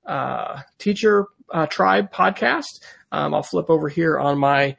uh, 0.05 0.61
Teacher 0.77 1.27
uh, 1.49 1.65
Tribe 1.65 2.13
podcast. 2.13 2.79
Um, 3.11 3.33
I'll 3.33 3.43
flip 3.43 3.69
over 3.69 3.89
here 3.89 4.17
on 4.17 4.37
my 4.37 4.77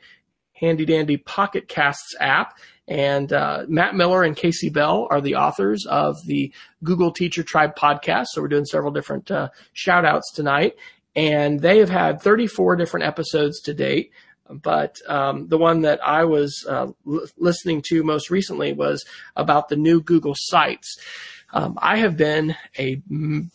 handy 0.63 0.87
dandy 0.87 1.19
Pocket 1.19 1.69
Casts 1.69 2.15
app. 2.19 2.57
And 2.89 3.33
uh, 3.33 3.65
Matt 3.69 3.95
Miller 3.95 4.23
and 4.23 4.37
Kasey 4.37 4.73
Bell 4.73 5.07
are 5.11 5.21
the 5.21 5.37
authors 5.37 5.85
of 5.87 6.17
the 6.27 6.53
Google 6.83 7.13
Teacher 7.13 7.43
Tribe 7.43 7.77
podcast. 7.77 8.27
So 8.29 8.41
we're 8.41 8.49
doing 8.49 8.65
several 8.65 8.93
different 8.93 9.31
uh, 9.31 9.49
shout 9.73 10.05
outs 10.05 10.33
tonight. 10.33 10.77
And 11.15 11.61
they 11.61 11.79
have 11.79 11.91
had 11.91 12.23
34 12.23 12.77
different 12.77 13.07
episodes 13.07 13.61
to 13.63 13.75
date. 13.75 14.13
But 14.49 14.99
um, 15.09 15.49
the 15.49 15.59
one 15.59 15.83
that 15.83 16.05
I 16.07 16.25
was 16.25 16.67
uh, 16.69 16.89
l- 17.07 17.27
listening 17.39 17.83
to 17.89 18.03
most 18.03 18.31
recently 18.31 18.73
was 18.73 19.05
about 19.37 19.69
the 19.69 19.77
new 19.77 20.03
Google 20.03 20.35
Sites. 20.37 20.99
Um, 21.55 21.79
I 21.81 21.99
have 21.99 22.17
been 22.17 22.57
a, 22.79 23.01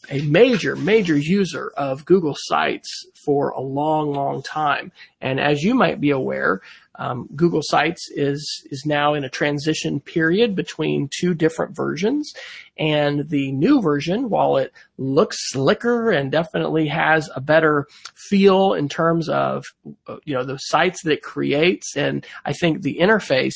a 0.09 0.21
major, 0.21 0.75
major 0.75 1.17
user 1.17 1.71
of 1.75 2.05
Google 2.05 2.35
Sites 2.37 3.07
for 3.15 3.49
a 3.49 3.59
long, 3.59 4.13
long 4.13 4.43
time. 4.43 4.91
And 5.19 5.39
as 5.39 5.63
you 5.63 5.73
might 5.73 5.99
be 5.99 6.11
aware, 6.11 6.61
um, 6.97 7.27
Google 7.35 7.61
Sites 7.63 8.09
is 8.11 8.65
is 8.71 8.83
now 8.85 9.13
in 9.13 9.23
a 9.23 9.29
transition 9.29 9.99
period 9.99 10.55
between 10.55 11.09
two 11.19 11.33
different 11.33 11.75
versions, 11.75 12.33
and 12.77 13.29
the 13.29 13.51
new 13.51 13.81
version, 13.81 14.29
while 14.29 14.57
it 14.57 14.73
looks 14.97 15.37
slicker 15.51 16.09
and 16.11 16.31
definitely 16.31 16.87
has 16.87 17.29
a 17.35 17.41
better 17.41 17.87
feel 18.15 18.73
in 18.73 18.89
terms 18.89 19.29
of 19.29 19.63
you 20.25 20.33
know 20.33 20.43
the 20.43 20.57
sites 20.57 21.03
that 21.03 21.13
it 21.13 21.21
creates, 21.21 21.95
and 21.95 22.25
I 22.45 22.53
think 22.53 22.81
the 22.81 22.97
interface, 22.99 23.55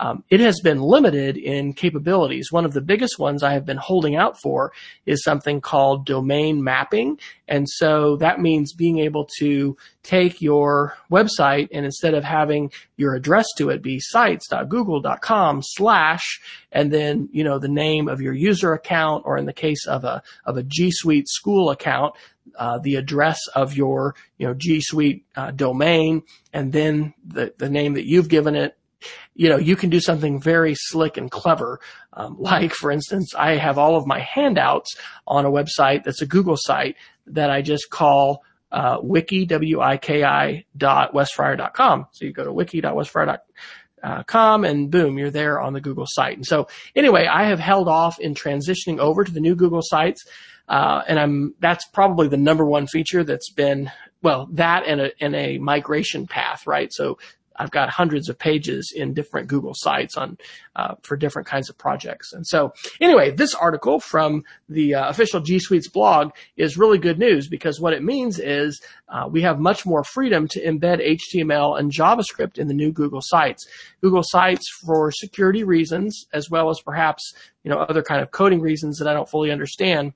um, 0.00 0.24
it 0.30 0.40
has 0.40 0.60
been 0.60 0.80
limited 0.80 1.36
in 1.36 1.74
capabilities. 1.74 2.50
One 2.50 2.64
of 2.64 2.72
the 2.72 2.80
biggest 2.80 3.18
ones 3.18 3.42
I 3.42 3.52
have 3.52 3.66
been 3.66 3.76
holding 3.76 4.16
out 4.16 4.40
for 4.40 4.72
is 5.04 5.22
something 5.22 5.60
called 5.60 6.06
domain 6.06 6.64
mapping. 6.64 7.18
And 7.46 7.68
so 7.68 8.16
that 8.16 8.40
means 8.40 8.72
being 8.72 8.98
able 8.98 9.28
to 9.40 9.76
take 10.02 10.40
your 10.40 10.96
website 11.10 11.68
and 11.72 11.84
instead 11.84 12.14
of 12.14 12.24
having 12.24 12.72
your 12.96 13.14
address 13.14 13.46
to 13.56 13.70
it 13.70 13.82
be 13.82 13.98
sites.google.com 14.00 15.60
slash 15.62 16.40
and 16.72 16.92
then, 16.92 17.28
you 17.32 17.44
know, 17.44 17.58
the 17.58 17.68
name 17.68 18.08
of 18.08 18.20
your 18.20 18.34
user 18.34 18.72
account 18.72 19.24
or 19.26 19.36
in 19.36 19.46
the 19.46 19.52
case 19.52 19.86
of 19.86 20.04
a, 20.04 20.22
of 20.44 20.56
a 20.56 20.62
G 20.62 20.90
Suite 20.90 21.28
school 21.28 21.70
account, 21.70 22.14
uh, 22.56 22.78
the 22.78 22.96
address 22.96 23.38
of 23.54 23.76
your, 23.76 24.14
you 24.38 24.46
know, 24.46 24.54
G 24.54 24.80
Suite 24.80 25.24
uh, 25.36 25.50
domain 25.50 26.22
and 26.52 26.72
then 26.72 27.14
the, 27.26 27.54
the 27.58 27.70
name 27.70 27.94
that 27.94 28.06
you've 28.06 28.28
given 28.28 28.54
it 28.54 28.76
you 29.34 29.48
know, 29.48 29.56
you 29.56 29.76
can 29.76 29.88
do 29.88 30.00
something 30.00 30.40
very 30.40 30.74
slick 30.74 31.16
and 31.16 31.30
clever. 31.30 31.80
Um, 32.12 32.36
like, 32.38 32.74
for 32.74 32.90
instance, 32.90 33.34
I 33.34 33.56
have 33.56 33.78
all 33.78 33.96
of 33.96 34.06
my 34.06 34.20
handouts 34.20 34.94
on 35.26 35.46
a 35.46 35.50
website 35.50 36.04
that's 36.04 36.20
a 36.20 36.26
Google 36.26 36.56
site 36.58 36.96
that 37.26 37.50
I 37.50 37.62
just 37.62 37.88
call 37.90 38.42
uh, 38.72 38.98
wiki, 39.02 39.46
W-I-K-I 39.46 40.64
dot 40.76 41.12
wesfryer.com. 41.12 42.06
So 42.12 42.24
you 42.24 42.32
go 42.32 42.44
to 42.44 42.52
wiki.wesfryer.com 42.52 44.64
and 44.64 44.90
boom, 44.90 45.18
you're 45.18 45.30
there 45.30 45.60
on 45.60 45.72
the 45.72 45.80
Google 45.80 46.06
site. 46.08 46.36
And 46.36 46.46
so 46.46 46.68
anyway, 46.94 47.26
I 47.26 47.44
have 47.44 47.60
held 47.60 47.88
off 47.88 48.20
in 48.20 48.34
transitioning 48.34 48.98
over 48.98 49.24
to 49.24 49.32
the 49.32 49.40
new 49.40 49.54
Google 49.54 49.82
sites. 49.82 50.24
Uh, 50.68 51.02
and 51.08 51.18
I'm, 51.18 51.54
that's 51.58 51.86
probably 51.86 52.28
the 52.28 52.36
number 52.36 52.64
one 52.64 52.86
feature 52.86 53.24
that's 53.24 53.50
been 53.50 53.90
well, 54.22 54.48
that 54.52 54.84
and 54.86 55.00
a, 55.00 55.10
and 55.20 55.34
a 55.34 55.58
migration 55.58 56.26
path, 56.26 56.66
right? 56.66 56.92
So 56.92 57.18
I've 57.56 57.70
got 57.70 57.90
hundreds 57.90 58.28
of 58.28 58.38
pages 58.38 58.92
in 58.94 59.12
different 59.12 59.48
Google 59.48 59.74
sites 59.74 60.16
on 60.16 60.38
uh, 60.76 60.94
for 61.02 61.16
different 61.16 61.46
kinds 61.46 61.68
of 61.68 61.76
projects. 61.76 62.32
And 62.32 62.46
so, 62.46 62.72
anyway, 63.00 63.30
this 63.30 63.54
article 63.54 64.00
from 64.00 64.44
the 64.68 64.94
uh, 64.94 65.08
official 65.08 65.40
G 65.40 65.58
Suite's 65.58 65.88
blog 65.88 66.30
is 66.56 66.78
really 66.78 66.98
good 66.98 67.18
news 67.18 67.48
because 67.48 67.80
what 67.80 67.92
it 67.92 68.02
means 68.02 68.38
is 68.38 68.80
uh, 69.08 69.28
we 69.30 69.42
have 69.42 69.58
much 69.58 69.84
more 69.84 70.04
freedom 70.04 70.48
to 70.48 70.64
embed 70.64 71.18
HTML 71.34 71.78
and 71.78 71.92
JavaScript 71.92 72.58
in 72.58 72.68
the 72.68 72.74
new 72.74 72.92
Google 72.92 73.20
sites. 73.22 73.66
Google 74.00 74.22
sites, 74.24 74.66
for 74.84 75.10
security 75.10 75.64
reasons, 75.64 76.26
as 76.32 76.50
well 76.50 76.70
as 76.70 76.80
perhaps 76.80 77.34
you 77.62 77.70
know 77.70 77.78
other 77.78 78.02
kind 78.02 78.22
of 78.22 78.30
coding 78.30 78.60
reasons 78.60 78.98
that 78.98 79.08
I 79.08 79.12
don't 79.12 79.28
fully 79.28 79.50
understand 79.50 80.14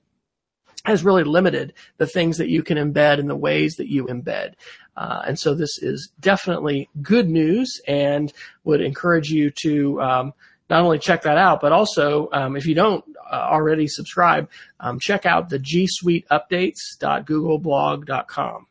has 0.85 1.05
really 1.05 1.24
limited 1.24 1.72
the 1.97 2.07
things 2.07 2.39
that 2.39 2.49
you 2.49 2.62
can 2.62 2.78
embed 2.78 3.18
and 3.18 3.28
the 3.28 3.37
ways 3.37 3.76
that 3.76 3.89
you 3.89 4.07
embed. 4.07 4.55
Uh, 4.97 5.22
and 5.26 5.39
so 5.39 5.55
this 5.55 5.78
is 5.82 6.12
definitely 6.20 6.89
good 7.03 7.28
news 7.28 7.80
and 7.89 8.32
would 8.64 8.80
encourage 8.80 9.28
you 9.28 9.51
to 9.62 10.01
um, 10.01 10.32
not 10.70 10.82
only 10.82 10.99
check 10.99 11.22
that 11.22 11.39
out, 11.39 11.61
but 11.61 11.72
also 11.72 12.28
um, 12.32 12.57
if 12.57 12.66
you 12.66 12.74
don't 12.74 13.05
uh, 13.30 13.47
already 13.51 13.87
subscribe, 13.87 14.49
um, 14.80 14.99
check 15.01 15.26
out 15.26 15.49
the 15.49 15.59
G 15.59 15.87
Suite 15.89 16.26
updates.googleblog.com. 16.30 18.66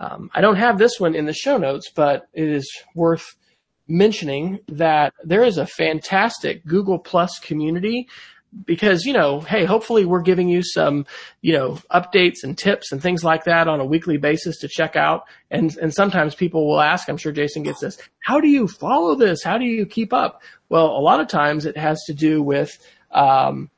Um, 0.00 0.28
I 0.34 0.40
don't 0.40 0.56
have 0.56 0.78
this 0.78 0.98
one 0.98 1.14
in 1.14 1.26
the 1.26 1.32
show 1.32 1.56
notes, 1.56 1.88
but 1.94 2.26
it 2.32 2.48
is 2.48 2.68
worth 2.94 3.36
mentioning 3.86 4.58
that 4.68 5.12
there 5.22 5.44
is 5.44 5.58
a 5.58 5.66
fantastic 5.66 6.64
Google 6.66 6.98
Plus 6.98 7.38
community 7.38 8.08
because 8.64 9.04
you 9.04 9.12
know 9.12 9.40
hey 9.40 9.64
hopefully 9.64 10.04
we're 10.04 10.22
giving 10.22 10.48
you 10.48 10.62
some 10.62 11.06
you 11.42 11.52
know 11.52 11.78
updates 11.90 12.44
and 12.44 12.56
tips 12.56 12.92
and 12.92 13.02
things 13.02 13.24
like 13.24 13.44
that 13.44 13.68
on 13.68 13.80
a 13.80 13.84
weekly 13.84 14.16
basis 14.16 14.58
to 14.58 14.68
check 14.68 14.96
out. 14.96 15.24
And 15.50 15.76
and 15.78 15.92
sometimes 15.92 16.34
people 16.34 16.66
will 16.66 16.80
ask 16.80 17.08
i'm 17.08 17.16
sure 17.16 17.32
jason 17.32 17.62
gets 17.62 17.80
this 17.80 17.98
how 18.24 18.40
do 18.40 18.48
you 18.48 18.66
follow 18.66 19.14
this? 19.14 19.42
How 19.42 19.58
do 19.58 19.66
you 19.66 19.84
keep 19.84 20.12
up? 20.12 20.42
Well 20.68 20.86
a 20.86 21.00
lot 21.00 21.20
of 21.20 21.28
times 21.28 21.66
it 21.66 21.76
has 21.76 22.02
to 22.06 22.14
do 22.14 22.42
with 22.42 22.76
um, 23.10 23.70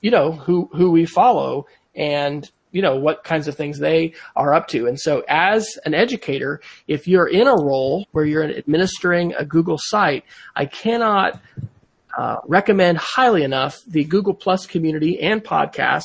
you 0.00 0.10
know 0.10 0.32
who 0.32 0.70
who 0.72 0.90
we 0.90 1.04
follow 1.04 1.66
and 1.94 2.48
you 2.70 2.80
know 2.80 2.96
what 2.96 3.24
kinds 3.24 3.48
of 3.48 3.56
things 3.56 3.78
they 3.78 4.14
are 4.36 4.54
up 4.54 4.68
to. 4.68 4.86
And 4.86 4.98
so 5.00 5.24
as 5.28 5.78
an 5.84 5.94
educator 5.94 6.60
if 6.86 7.08
you're 7.08 7.28
in 7.28 7.48
a 7.48 7.54
role 7.56 8.06
where 8.12 8.24
you're 8.24 8.44
administering 8.44 9.34
a 9.34 9.44
google 9.44 9.78
site 9.78 10.24
i 10.54 10.64
cannot 10.64 11.40
uh, 12.16 12.36
recommend 12.46 12.98
highly 12.98 13.42
enough 13.42 13.78
the 13.86 14.04
Google 14.04 14.34
Plus 14.34 14.66
community 14.66 15.20
and 15.20 15.42
podcast, 15.42 16.04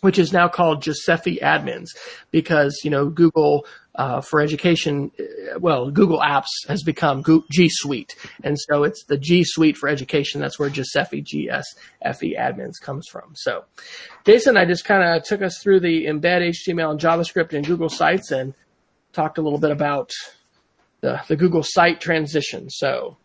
which 0.00 0.18
is 0.18 0.32
now 0.32 0.48
called 0.48 0.82
Giuseppe 0.82 1.38
Admins, 1.42 1.88
because 2.30 2.80
you 2.84 2.90
know 2.90 3.08
Google 3.08 3.66
uh, 3.94 4.20
for 4.20 4.40
education, 4.40 5.10
uh, 5.18 5.58
well, 5.58 5.90
Google 5.90 6.20
Apps 6.20 6.46
has 6.68 6.82
become 6.82 7.24
G 7.50 7.68
Suite, 7.68 8.14
and 8.44 8.58
so 8.58 8.84
it's 8.84 9.04
the 9.04 9.18
G 9.18 9.44
Suite 9.44 9.76
for 9.76 9.88
education. 9.88 10.40
That's 10.40 10.58
where 10.58 10.70
Giuseppe 10.70 11.22
G 11.22 11.50
S 11.50 11.66
F 12.02 12.22
E 12.22 12.36
Admins 12.38 12.80
comes 12.80 13.08
from. 13.08 13.34
So, 13.34 13.64
Jason, 14.24 14.56
I 14.56 14.64
just 14.66 14.84
kind 14.84 15.02
of 15.02 15.24
took 15.24 15.42
us 15.42 15.58
through 15.62 15.80
the 15.80 16.06
embed 16.06 16.48
HTML 16.48 16.92
and 16.92 17.00
JavaScript 17.00 17.52
in 17.52 17.62
Google 17.62 17.88
Sites 17.88 18.30
and 18.30 18.54
talked 19.12 19.38
a 19.38 19.42
little 19.42 19.58
bit 19.58 19.70
about 19.70 20.12
the, 21.00 21.20
the 21.28 21.36
Google 21.36 21.62
site 21.62 22.00
transition. 22.00 22.70
So 22.70 23.16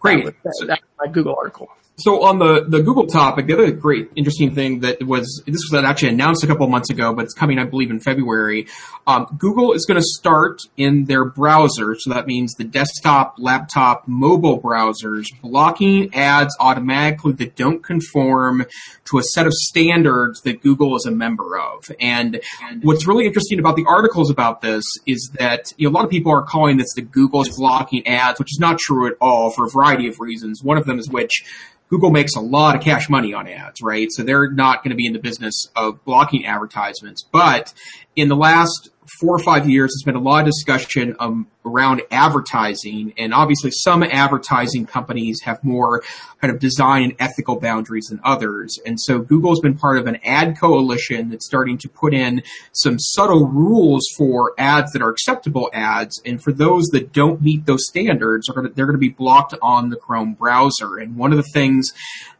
Great. 0.00 0.24
That 0.24 0.34
was, 0.44 0.64
that, 0.66 0.80
my 0.98 1.06
Google 1.06 1.36
article. 1.36 1.68
So 2.00 2.24
on 2.24 2.38
the, 2.38 2.64
the 2.66 2.82
Google 2.82 3.06
topic, 3.06 3.46
the 3.46 3.52
other 3.52 3.70
great 3.72 4.10
interesting 4.16 4.54
thing 4.54 4.80
that 4.80 5.02
was 5.02 5.42
this 5.46 5.60
was 5.70 5.84
actually 5.84 6.08
announced 6.08 6.42
a 6.42 6.46
couple 6.46 6.66
months 6.66 6.88
ago, 6.88 7.12
but 7.12 7.24
it's 7.26 7.34
coming, 7.34 7.58
I 7.58 7.64
believe, 7.64 7.90
in 7.90 8.00
February. 8.00 8.68
Um, 9.06 9.26
Google 9.38 9.72
is 9.72 9.84
going 9.84 10.00
to 10.00 10.06
start 10.06 10.62
in 10.78 11.04
their 11.04 11.26
browser, 11.26 11.94
so 11.98 12.10
that 12.10 12.26
means 12.26 12.54
the 12.54 12.64
desktop, 12.64 13.34
laptop, 13.38 14.08
mobile 14.08 14.60
browsers, 14.60 15.26
blocking 15.42 16.14
ads 16.14 16.56
automatically 16.58 17.32
that 17.34 17.54
don't 17.54 17.82
conform 17.82 18.64
to 19.04 19.18
a 19.18 19.22
set 19.22 19.46
of 19.46 19.52
standards 19.52 20.40
that 20.42 20.62
Google 20.62 20.96
is 20.96 21.04
a 21.04 21.10
member 21.10 21.58
of. 21.58 21.90
And 22.00 22.40
what's 22.80 23.06
really 23.06 23.26
interesting 23.26 23.58
about 23.58 23.76
the 23.76 23.84
articles 23.86 24.30
about 24.30 24.62
this 24.62 24.84
is 25.06 25.30
that 25.38 25.72
you 25.76 25.86
know, 25.86 25.92
a 25.92 25.94
lot 25.94 26.04
of 26.04 26.10
people 26.10 26.32
are 26.32 26.42
calling 26.42 26.78
this 26.78 26.94
the 26.94 27.02
Google's 27.02 27.50
blocking 27.56 28.06
ads, 28.06 28.38
which 28.38 28.52
is 28.52 28.58
not 28.58 28.78
true 28.78 29.06
at 29.06 29.14
all 29.20 29.50
for 29.50 29.66
a 29.66 29.68
variety 29.68 30.08
of 30.08 30.18
reasons. 30.18 30.62
One 30.62 30.78
of 30.78 30.86
them 30.86 30.98
is 30.98 31.10
which 31.10 31.44
Google 31.90 32.10
makes 32.10 32.36
a 32.36 32.40
lot 32.40 32.76
of 32.76 32.82
cash 32.82 33.10
money 33.10 33.34
on 33.34 33.48
ads, 33.48 33.82
right? 33.82 34.08
So 34.10 34.22
they're 34.22 34.50
not 34.50 34.84
going 34.84 34.90
to 34.90 34.96
be 34.96 35.06
in 35.06 35.12
the 35.12 35.18
business 35.18 35.68
of 35.74 36.04
blocking 36.04 36.46
advertisements. 36.46 37.24
But 37.30 37.74
in 38.14 38.28
the 38.28 38.36
last 38.36 38.90
four 39.18 39.34
or 39.34 39.38
five 39.38 39.68
years, 39.68 39.90
there's 39.92 40.04
been 40.04 40.20
a 40.20 40.24
lot 40.24 40.40
of 40.40 40.46
discussion 40.46 41.16
um, 41.18 41.48
around 41.64 42.02
advertising, 42.10 43.12
and 43.18 43.34
obviously 43.34 43.70
some 43.70 44.02
advertising 44.02 44.86
companies 44.86 45.42
have 45.42 45.62
more 45.62 46.02
kind 46.40 46.52
of 46.52 46.58
design 46.58 47.02
and 47.02 47.14
ethical 47.18 47.58
boundaries 47.60 48.06
than 48.06 48.20
others. 48.24 48.78
And 48.86 48.98
so 48.98 49.18
Google's 49.18 49.60
been 49.60 49.76
part 49.76 49.98
of 49.98 50.06
an 50.06 50.16
ad 50.24 50.58
coalition 50.58 51.28
that's 51.28 51.44
starting 51.44 51.76
to 51.78 51.88
put 51.88 52.14
in 52.14 52.42
some 52.72 52.98
subtle 52.98 53.46
rules 53.46 54.06
for 54.16 54.54
ads 54.56 54.92
that 54.92 55.02
are 55.02 55.10
acceptable 55.10 55.70
ads, 55.72 56.20
and 56.24 56.42
for 56.42 56.52
those 56.52 56.86
that 56.86 57.12
don't 57.12 57.42
meet 57.42 57.66
those 57.66 57.86
standards, 57.86 58.48
are 58.48 58.54
gonna, 58.54 58.70
they're 58.70 58.86
going 58.86 58.94
to 58.94 58.98
be 58.98 59.08
blocked 59.10 59.54
on 59.60 59.90
the 59.90 59.96
Chrome 59.96 60.34
browser. 60.34 60.96
And 60.96 61.16
one 61.16 61.32
of 61.32 61.36
the 61.36 61.50
things 61.52 61.92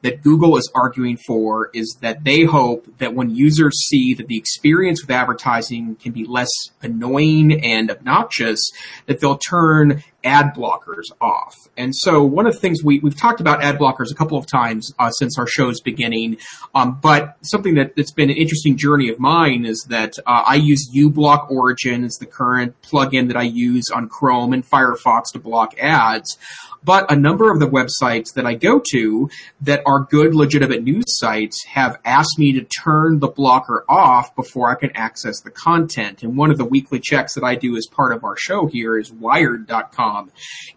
that 0.03 0.23
Google 0.23 0.57
is 0.57 0.71
arguing 0.75 1.18
for 1.27 1.71
is 1.75 1.99
that 2.01 2.25
they 2.25 2.45
hope 2.45 2.87
that 2.99 3.14
when 3.14 3.35
users 3.35 3.75
see 3.89 4.14
that 4.14 4.29
the 4.29 4.39
experience 4.39 5.03
with 5.03 5.11
advertising 5.11 5.97
can 5.97 6.12
be 6.12 6.25
less 6.25 6.49
annoying 6.82 7.64
and 7.64 7.90
obnoxious, 7.90 8.70
that 9.06 9.20
they'll 9.20 9.38
turn 9.38 10.02
ad 10.25 10.55
blockers 10.55 11.07
off. 11.21 11.55
And 11.77 11.95
so 11.95 12.23
one 12.23 12.47
of 12.47 12.55
the 12.55 12.61
things 12.61 12.83
we, 12.83 12.99
we've 13.01 13.18
talked 13.18 13.41
about 13.41 13.62
ad 13.62 13.79
blockers 13.79 14.11
a 14.11 14.14
couple 14.14 14.37
of 14.37 14.47
times 14.47 14.93
uh, 14.99 15.11
since 15.11 15.39
our 15.39 15.47
show's 15.47 15.81
beginning, 15.81 16.39
um, 16.75 16.99
but 17.01 17.37
something 17.43 17.75
that, 17.75 17.97
that's 17.97 18.12
been 18.12 18.31
an 18.31 18.37
interesting 18.37 18.77
journey 18.77 19.09
of 19.09 19.18
mine 19.18 19.64
is 19.64 19.87
that 19.89 20.18
uh, 20.27 20.45
I 20.47 20.57
use 20.57 20.91
uBlock 20.95 21.51
Origin. 21.51 22.05
It's 22.05 22.18
the 22.18 22.27
current 22.27 22.81
plugin 22.83 23.29
that 23.29 23.37
I 23.37 23.43
use 23.43 23.91
on 23.91 24.09
Chrome 24.09 24.53
and 24.53 24.68
Firefox 24.68 25.33
to 25.33 25.39
block 25.39 25.79
ads. 25.79 26.37
But 26.83 27.12
a 27.12 27.16
number 27.16 27.51
of 27.51 27.61
the 27.61 27.68
websites 27.68 28.33
that 28.35 28.47
I 28.47 28.55
go 28.55 28.81
to 28.93 29.29
that 29.61 29.83
are 29.85 30.01
good, 30.01 30.35
legitimate 30.35 30.83
news 30.83 31.05
sites 31.09 31.62
have 31.66 31.99
asked 32.07 32.39
me 32.39 32.53
to 32.55 32.62
turn 32.62 33.18
the 33.18 33.29
blocker 33.29 33.85
off 33.87 34.35
before 34.35 34.71
I 34.71 34.77
can 34.77 34.91
access 34.95 35.41
the 35.41 35.51
content. 35.51 36.23
And 36.23 36.39
one 36.39 36.51
of 36.51 36.57
the 36.57 36.64
weekly 36.64 36.99
checks 36.99 37.35
that 37.35 37.45
I 37.45 37.55
do 37.55 37.77
as 37.77 37.87
part 37.87 38.14
of 38.14 38.25
our 38.25 38.37
show 38.39 38.66
here 38.66 38.99
is 38.99 39.12
Wired.com 39.12 40.09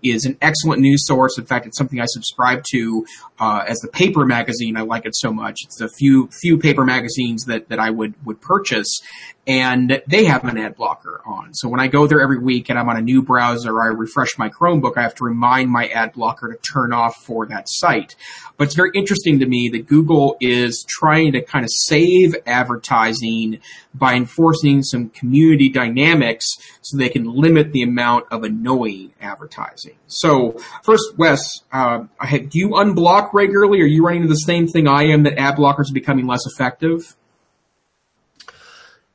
is 0.04 0.26
an 0.26 0.38
excellent 0.42 0.82
news 0.82 1.06
source. 1.06 1.38
In 1.38 1.46
fact, 1.46 1.66
it's 1.66 1.78
something 1.78 2.00
I 2.00 2.06
subscribe 2.08 2.64
to 2.72 3.06
uh, 3.40 3.64
as 3.68 3.80
the 3.80 3.88
paper 3.88 4.26
magazine. 4.26 4.78
I 4.78 4.82
like 4.82 5.06
it 5.06 5.16
so 5.16 5.32
much. 5.32 5.60
It's 5.66 5.82
a 5.82 5.90
few 5.98 6.30
few 6.42 6.58
paper 6.58 6.86
magazines 6.86 7.46
that 7.46 7.70
that 7.70 7.80
I 7.80 7.90
would 7.90 8.14
would 8.26 8.42
purchase, 8.42 9.02
and 9.46 10.02
they 10.08 10.24
have 10.24 10.46
an 10.46 10.58
ad 10.58 10.76
blocker 10.76 11.22
on. 11.26 11.54
So 11.54 11.68
when 11.68 11.82
I 11.82 11.88
go 11.88 12.08
there 12.08 12.22
every 12.22 12.40
week 12.40 12.70
and 12.70 12.80
I'm 12.80 12.88
on 12.88 12.96
a 12.96 13.02
new 13.02 13.22
browser, 13.22 13.82
I 13.82 13.88
refresh 13.88 14.38
my 14.38 14.50
Chromebook, 14.50 14.98
I 14.98 15.02
have 15.02 15.16
to 15.16 15.26
remind 15.26 15.70
my 15.70 15.88
ad 15.88 16.14
blocker 16.14 16.54
to 16.54 16.58
turn 16.60 16.94
off 16.94 17.18
for 17.18 17.46
that 17.48 17.68
site. 17.68 18.16
But 18.56 18.66
it's 18.66 18.76
very 18.76 18.92
interesting 18.96 19.40
to 19.40 19.46
me 19.46 19.68
that 19.70 19.86
Google 19.86 20.38
is 20.40 20.86
trying 20.88 21.34
to 21.34 21.42
kind 21.42 21.66
of 21.66 21.72
save 21.72 22.36
advertising 22.46 23.60
by 23.94 24.14
enforcing 24.14 24.82
some 24.82 25.10
community 25.10 25.68
dynamics 25.68 26.46
so 26.82 26.96
they 26.96 27.10
can 27.10 27.26
limit 27.26 27.74
the 27.74 27.82
amount 27.82 28.26
of 28.32 28.44
annoying 28.44 29.14
advertising. 29.20 29.96
So 30.08 30.58
first, 30.84 31.18
Wes, 31.18 31.64
uh, 31.72 32.06
do 32.26 32.50
you 32.54 32.70
unblock 32.70 33.34
regularly? 33.34 33.82
Are 33.82 33.86
you 33.86 34.06
running 34.06 34.22
into 34.22 34.34
the 34.34 34.36
same 34.36 34.68
thing 34.68 34.88
I 34.88 35.04
am 35.08 35.24
that 35.24 35.38
ad 35.38 35.56
blockers 35.56 35.90
are 35.90 35.94
becoming 35.94 36.28
less 36.28 36.46
effective? 36.46 37.18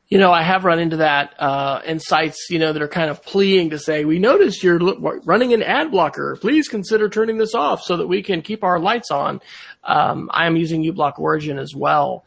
You 0.08 0.16
know, 0.16 0.32
I 0.32 0.42
have 0.42 0.64
run 0.64 0.78
into 0.78 0.96
that 0.96 1.34
uh, 1.38 1.82
in 1.84 2.00
sites, 2.00 2.46
you 2.48 2.58
know, 2.58 2.72
that 2.72 2.80
are 2.80 2.88
kind 2.88 3.10
of 3.10 3.22
pleading 3.22 3.70
to 3.70 3.78
say, 3.78 4.06
"We 4.06 4.18
noticed 4.18 4.62
you're 4.62 4.78
running 5.24 5.52
an 5.52 5.62
ad 5.62 5.90
blocker. 5.90 6.36
Please 6.40 6.66
consider 6.66 7.10
turning 7.10 7.36
this 7.36 7.54
off 7.54 7.82
so 7.82 7.98
that 7.98 8.06
we 8.06 8.22
can 8.22 8.40
keep 8.40 8.64
our 8.64 8.78
lights 8.78 9.10
on." 9.10 9.40
Um, 9.84 10.30
I 10.32 10.46
am 10.46 10.56
using 10.56 10.82
uBlock 10.82 11.18
Origin 11.18 11.58
as 11.58 11.74
well. 11.74 12.24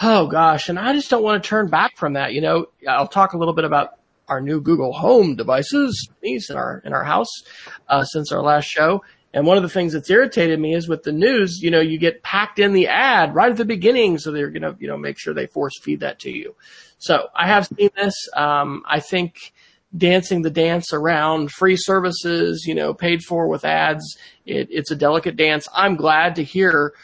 Oh 0.00 0.26
gosh, 0.26 0.70
and 0.70 0.78
I 0.78 0.94
just 0.94 1.10
don't 1.10 1.22
want 1.22 1.42
to 1.42 1.48
turn 1.48 1.68
back 1.68 1.98
from 1.98 2.14
that. 2.14 2.32
You 2.32 2.40
know, 2.40 2.66
I'll 2.88 3.08
talk 3.08 3.34
a 3.34 3.38
little 3.38 3.54
bit 3.54 3.64
about 3.66 3.98
our 4.28 4.40
new 4.40 4.60
Google 4.60 4.92
Home 4.94 5.36
devices, 5.36 6.08
these 6.22 6.48
in 6.48 6.56
our 6.56 6.80
in 6.84 6.94
our 6.94 7.04
house 7.04 7.42
uh, 7.88 8.04
since 8.04 8.32
our 8.32 8.42
last 8.42 8.66
show. 8.66 9.02
And 9.34 9.46
one 9.46 9.58
of 9.58 9.62
the 9.62 9.68
things 9.68 9.92
that's 9.92 10.08
irritated 10.08 10.58
me 10.58 10.74
is 10.74 10.88
with 10.88 11.02
the 11.02 11.12
news, 11.12 11.60
you 11.60 11.70
know, 11.70 11.80
you 11.80 11.98
get 11.98 12.22
packed 12.22 12.58
in 12.58 12.72
the 12.72 12.88
ad 12.88 13.34
right 13.34 13.50
at 13.50 13.58
the 13.58 13.64
beginning, 13.66 14.18
so 14.18 14.32
they're 14.32 14.50
going 14.50 14.62
to, 14.62 14.74
you 14.80 14.88
know, 14.88 14.96
make 14.96 15.18
sure 15.18 15.34
they 15.34 15.46
force 15.46 15.78
feed 15.78 16.00
that 16.00 16.18
to 16.20 16.30
you. 16.30 16.56
So 16.98 17.28
I 17.34 17.46
have 17.46 17.66
seen 17.66 17.90
this. 17.96 18.14
Um, 18.36 18.82
I 18.86 19.00
think 19.00 19.52
dancing 19.96 20.42
the 20.42 20.50
dance 20.50 20.92
around 20.92 21.50
free 21.50 21.76
services, 21.76 22.64
you 22.66 22.74
know, 22.74 22.92
paid 22.92 23.22
for 23.22 23.48
with 23.48 23.64
ads, 23.64 24.18
it, 24.44 24.68
it's 24.70 24.90
a 24.90 24.96
delicate 24.96 25.36
dance. 25.36 25.66
I'm 25.72 25.96
glad 25.96 26.36
to 26.36 26.44
hear 26.44 26.94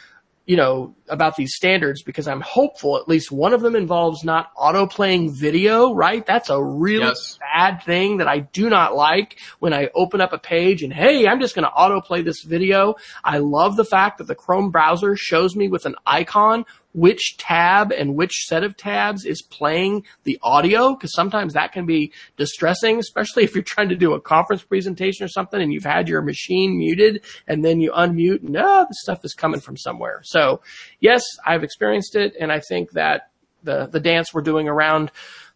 you 0.45 0.55
know, 0.55 0.93
about 1.09 1.35
these 1.35 1.55
standards 1.55 2.03
because 2.03 2.27
I'm 2.27 2.41
hopeful 2.41 2.97
at 2.97 3.07
least 3.07 3.31
one 3.31 3.53
of 3.53 3.61
them 3.61 3.75
involves 3.75 4.23
not 4.23 4.51
auto 4.55 4.85
playing 4.85 5.33
video, 5.33 5.91
right? 5.93 6.23
That's 6.23 6.51
a 6.51 6.63
really 6.63 7.05
yes. 7.05 7.39
bad 7.39 7.81
thing 7.81 8.17
that 8.17 8.27
I 8.27 8.39
do 8.39 8.69
not 8.69 8.95
like 8.95 9.39
when 9.57 9.73
I 9.73 9.89
open 9.95 10.21
up 10.21 10.33
a 10.33 10.37
page 10.37 10.83
and 10.83 10.93
hey, 10.93 11.27
I'm 11.27 11.39
just 11.39 11.55
going 11.55 11.63
to 11.63 11.71
auto 11.71 11.99
play 11.99 12.21
this 12.21 12.43
video. 12.43 12.95
I 13.23 13.39
love 13.39 13.75
the 13.75 13.85
fact 13.85 14.19
that 14.19 14.27
the 14.27 14.35
Chrome 14.35 14.69
browser 14.69 15.15
shows 15.15 15.55
me 15.55 15.67
with 15.67 15.87
an 15.87 15.95
icon 16.05 16.65
which 16.95 17.35
tab 17.37 17.91
and 17.91 18.15
which 18.15 18.45
set 18.47 18.63
of 18.63 18.77
tabs 18.77 19.25
is 19.25 19.41
playing 19.41 20.05
the 20.23 20.39
audio 20.41 20.95
because 20.95 21.13
sometimes 21.13 21.53
that 21.53 21.73
can 21.73 21.85
be 21.85 22.13
distressing, 22.37 22.99
especially 22.99 23.43
if 23.43 23.53
you're 23.53 23.63
trying 23.63 23.89
to 23.89 23.95
do 23.95 24.13
a 24.13 24.21
conference 24.21 24.63
presentation 24.63 25.25
or 25.25 25.27
something 25.27 25.61
and 25.61 25.73
you've 25.73 25.83
had 25.83 26.07
your 26.07 26.21
machine 26.21 26.77
muted 26.77 27.21
and 27.47 27.65
then 27.65 27.81
you 27.81 27.91
unmute 27.91 28.43
and 28.43 28.55
oh, 28.57 28.85
the 28.87 28.95
stuff 28.95 29.25
is 29.25 29.33
coming 29.33 29.59
from 29.59 29.75
somewhere. 29.75 30.21
So 30.23 30.61
yes, 31.01 31.21
I've 31.45 31.63
experienced 31.63 32.15
it 32.15 32.33
and 32.39 32.49
I 32.49 32.61
think 32.61 32.91
that 32.91 33.29
the, 33.61 33.87
the 33.87 33.99
dance 33.99 34.33
we're 34.33 34.41
doing 34.41 34.69
around 34.69 35.11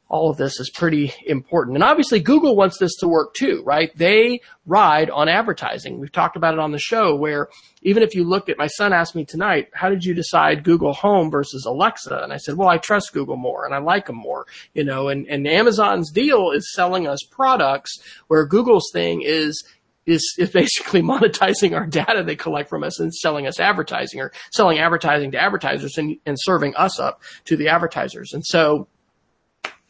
all 0.09 0.31
of 0.31 0.37
this 0.37 0.59
is 0.59 0.71
pretty 0.71 1.13
important. 1.27 1.77
And 1.77 1.83
obviously 1.83 2.19
Google 2.19 2.55
wants 2.55 2.79
this 2.79 2.95
to 2.97 3.07
work 3.07 3.35
too, 3.35 3.61
right? 3.63 3.95
They 3.95 4.41
ride 4.65 5.11
on 5.11 5.29
advertising. 5.29 5.99
We've 5.99 6.11
talked 6.11 6.35
about 6.35 6.55
it 6.55 6.59
on 6.59 6.71
the 6.71 6.79
show 6.79 7.15
where 7.15 7.49
even 7.83 8.01
if 8.01 8.15
you 8.15 8.23
look 8.23 8.49
at 8.49 8.57
my 8.57 8.67
son 8.67 8.91
asked 8.91 9.15
me 9.15 9.23
tonight, 9.23 9.69
how 9.73 9.89
did 9.89 10.03
you 10.03 10.15
decide 10.15 10.63
Google 10.63 10.93
Home 10.93 11.29
versus 11.29 11.63
Alexa? 11.65 12.21
And 12.23 12.33
I 12.33 12.37
said, 12.37 12.57
well, 12.57 12.69
I 12.69 12.77
trust 12.77 13.13
Google 13.13 13.37
more 13.37 13.65
and 13.65 13.73
I 13.73 13.77
like 13.77 14.07
them 14.07 14.15
more, 14.15 14.47
you 14.73 14.83
know, 14.83 15.09
and, 15.09 15.27
and 15.27 15.47
Amazon's 15.47 16.11
deal 16.11 16.51
is 16.51 16.73
selling 16.73 17.07
us 17.07 17.19
products 17.29 17.99
where 18.27 18.45
Google's 18.45 18.89
thing 18.91 19.21
is 19.23 19.63
is, 20.07 20.35
is 20.39 20.49
basically 20.53 21.03
monetizing 21.03 21.77
our 21.77 21.85
data 21.85 22.23
they 22.23 22.35
collect 22.35 22.67
from 22.67 22.83
us 22.83 22.99
and 22.99 23.13
selling 23.13 23.45
us 23.45 23.59
advertising 23.59 24.19
or 24.19 24.31
selling 24.51 24.79
advertising 24.79 25.29
to 25.31 25.39
advertisers 25.39 25.99
and, 25.99 26.17
and 26.25 26.35
serving 26.39 26.75
us 26.75 26.99
up 26.99 27.21
to 27.45 27.55
the 27.55 27.67
advertisers. 27.67 28.33
And 28.33 28.43
so 28.43 28.87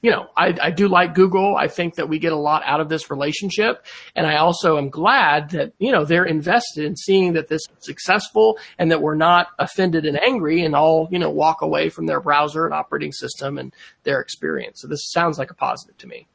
you 0.01 0.11
know, 0.11 0.29
I, 0.35 0.55
I 0.61 0.71
do 0.71 0.87
like 0.87 1.13
Google. 1.13 1.55
I 1.57 1.67
think 1.67 1.95
that 1.95 2.07
we 2.07 2.19
get 2.19 2.31
a 2.31 2.37
lot 2.37 2.63
out 2.65 2.79
of 2.79 2.87
this 2.87 3.11
relationship. 3.11 3.85
And 4.15 4.25
I 4.25 4.37
also 4.37 4.77
am 4.77 4.89
glad 4.89 5.49
that, 5.51 5.73
you 5.77 5.91
know, 5.91 6.05
they're 6.05 6.25
invested 6.25 6.85
in 6.85 6.95
seeing 6.95 7.33
that 7.33 7.49
this 7.49 7.61
is 7.61 7.85
successful 7.85 8.57
and 8.77 8.91
that 8.91 9.01
we're 9.01 9.15
not 9.15 9.47
offended 9.59 10.05
and 10.05 10.17
angry 10.21 10.63
and 10.63 10.75
all, 10.75 11.09
you 11.11 11.19
know, 11.19 11.29
walk 11.29 11.61
away 11.61 11.89
from 11.89 12.05
their 12.05 12.21
browser 12.21 12.65
and 12.65 12.73
operating 12.73 13.11
system 13.11 13.57
and 13.57 13.73
their 14.03 14.21
experience. 14.21 14.81
So 14.81 14.87
this 14.87 15.11
sounds 15.11 15.37
like 15.37 15.51
a 15.51 15.55
positive 15.55 15.97
to 15.97 16.07
me. 16.07 16.27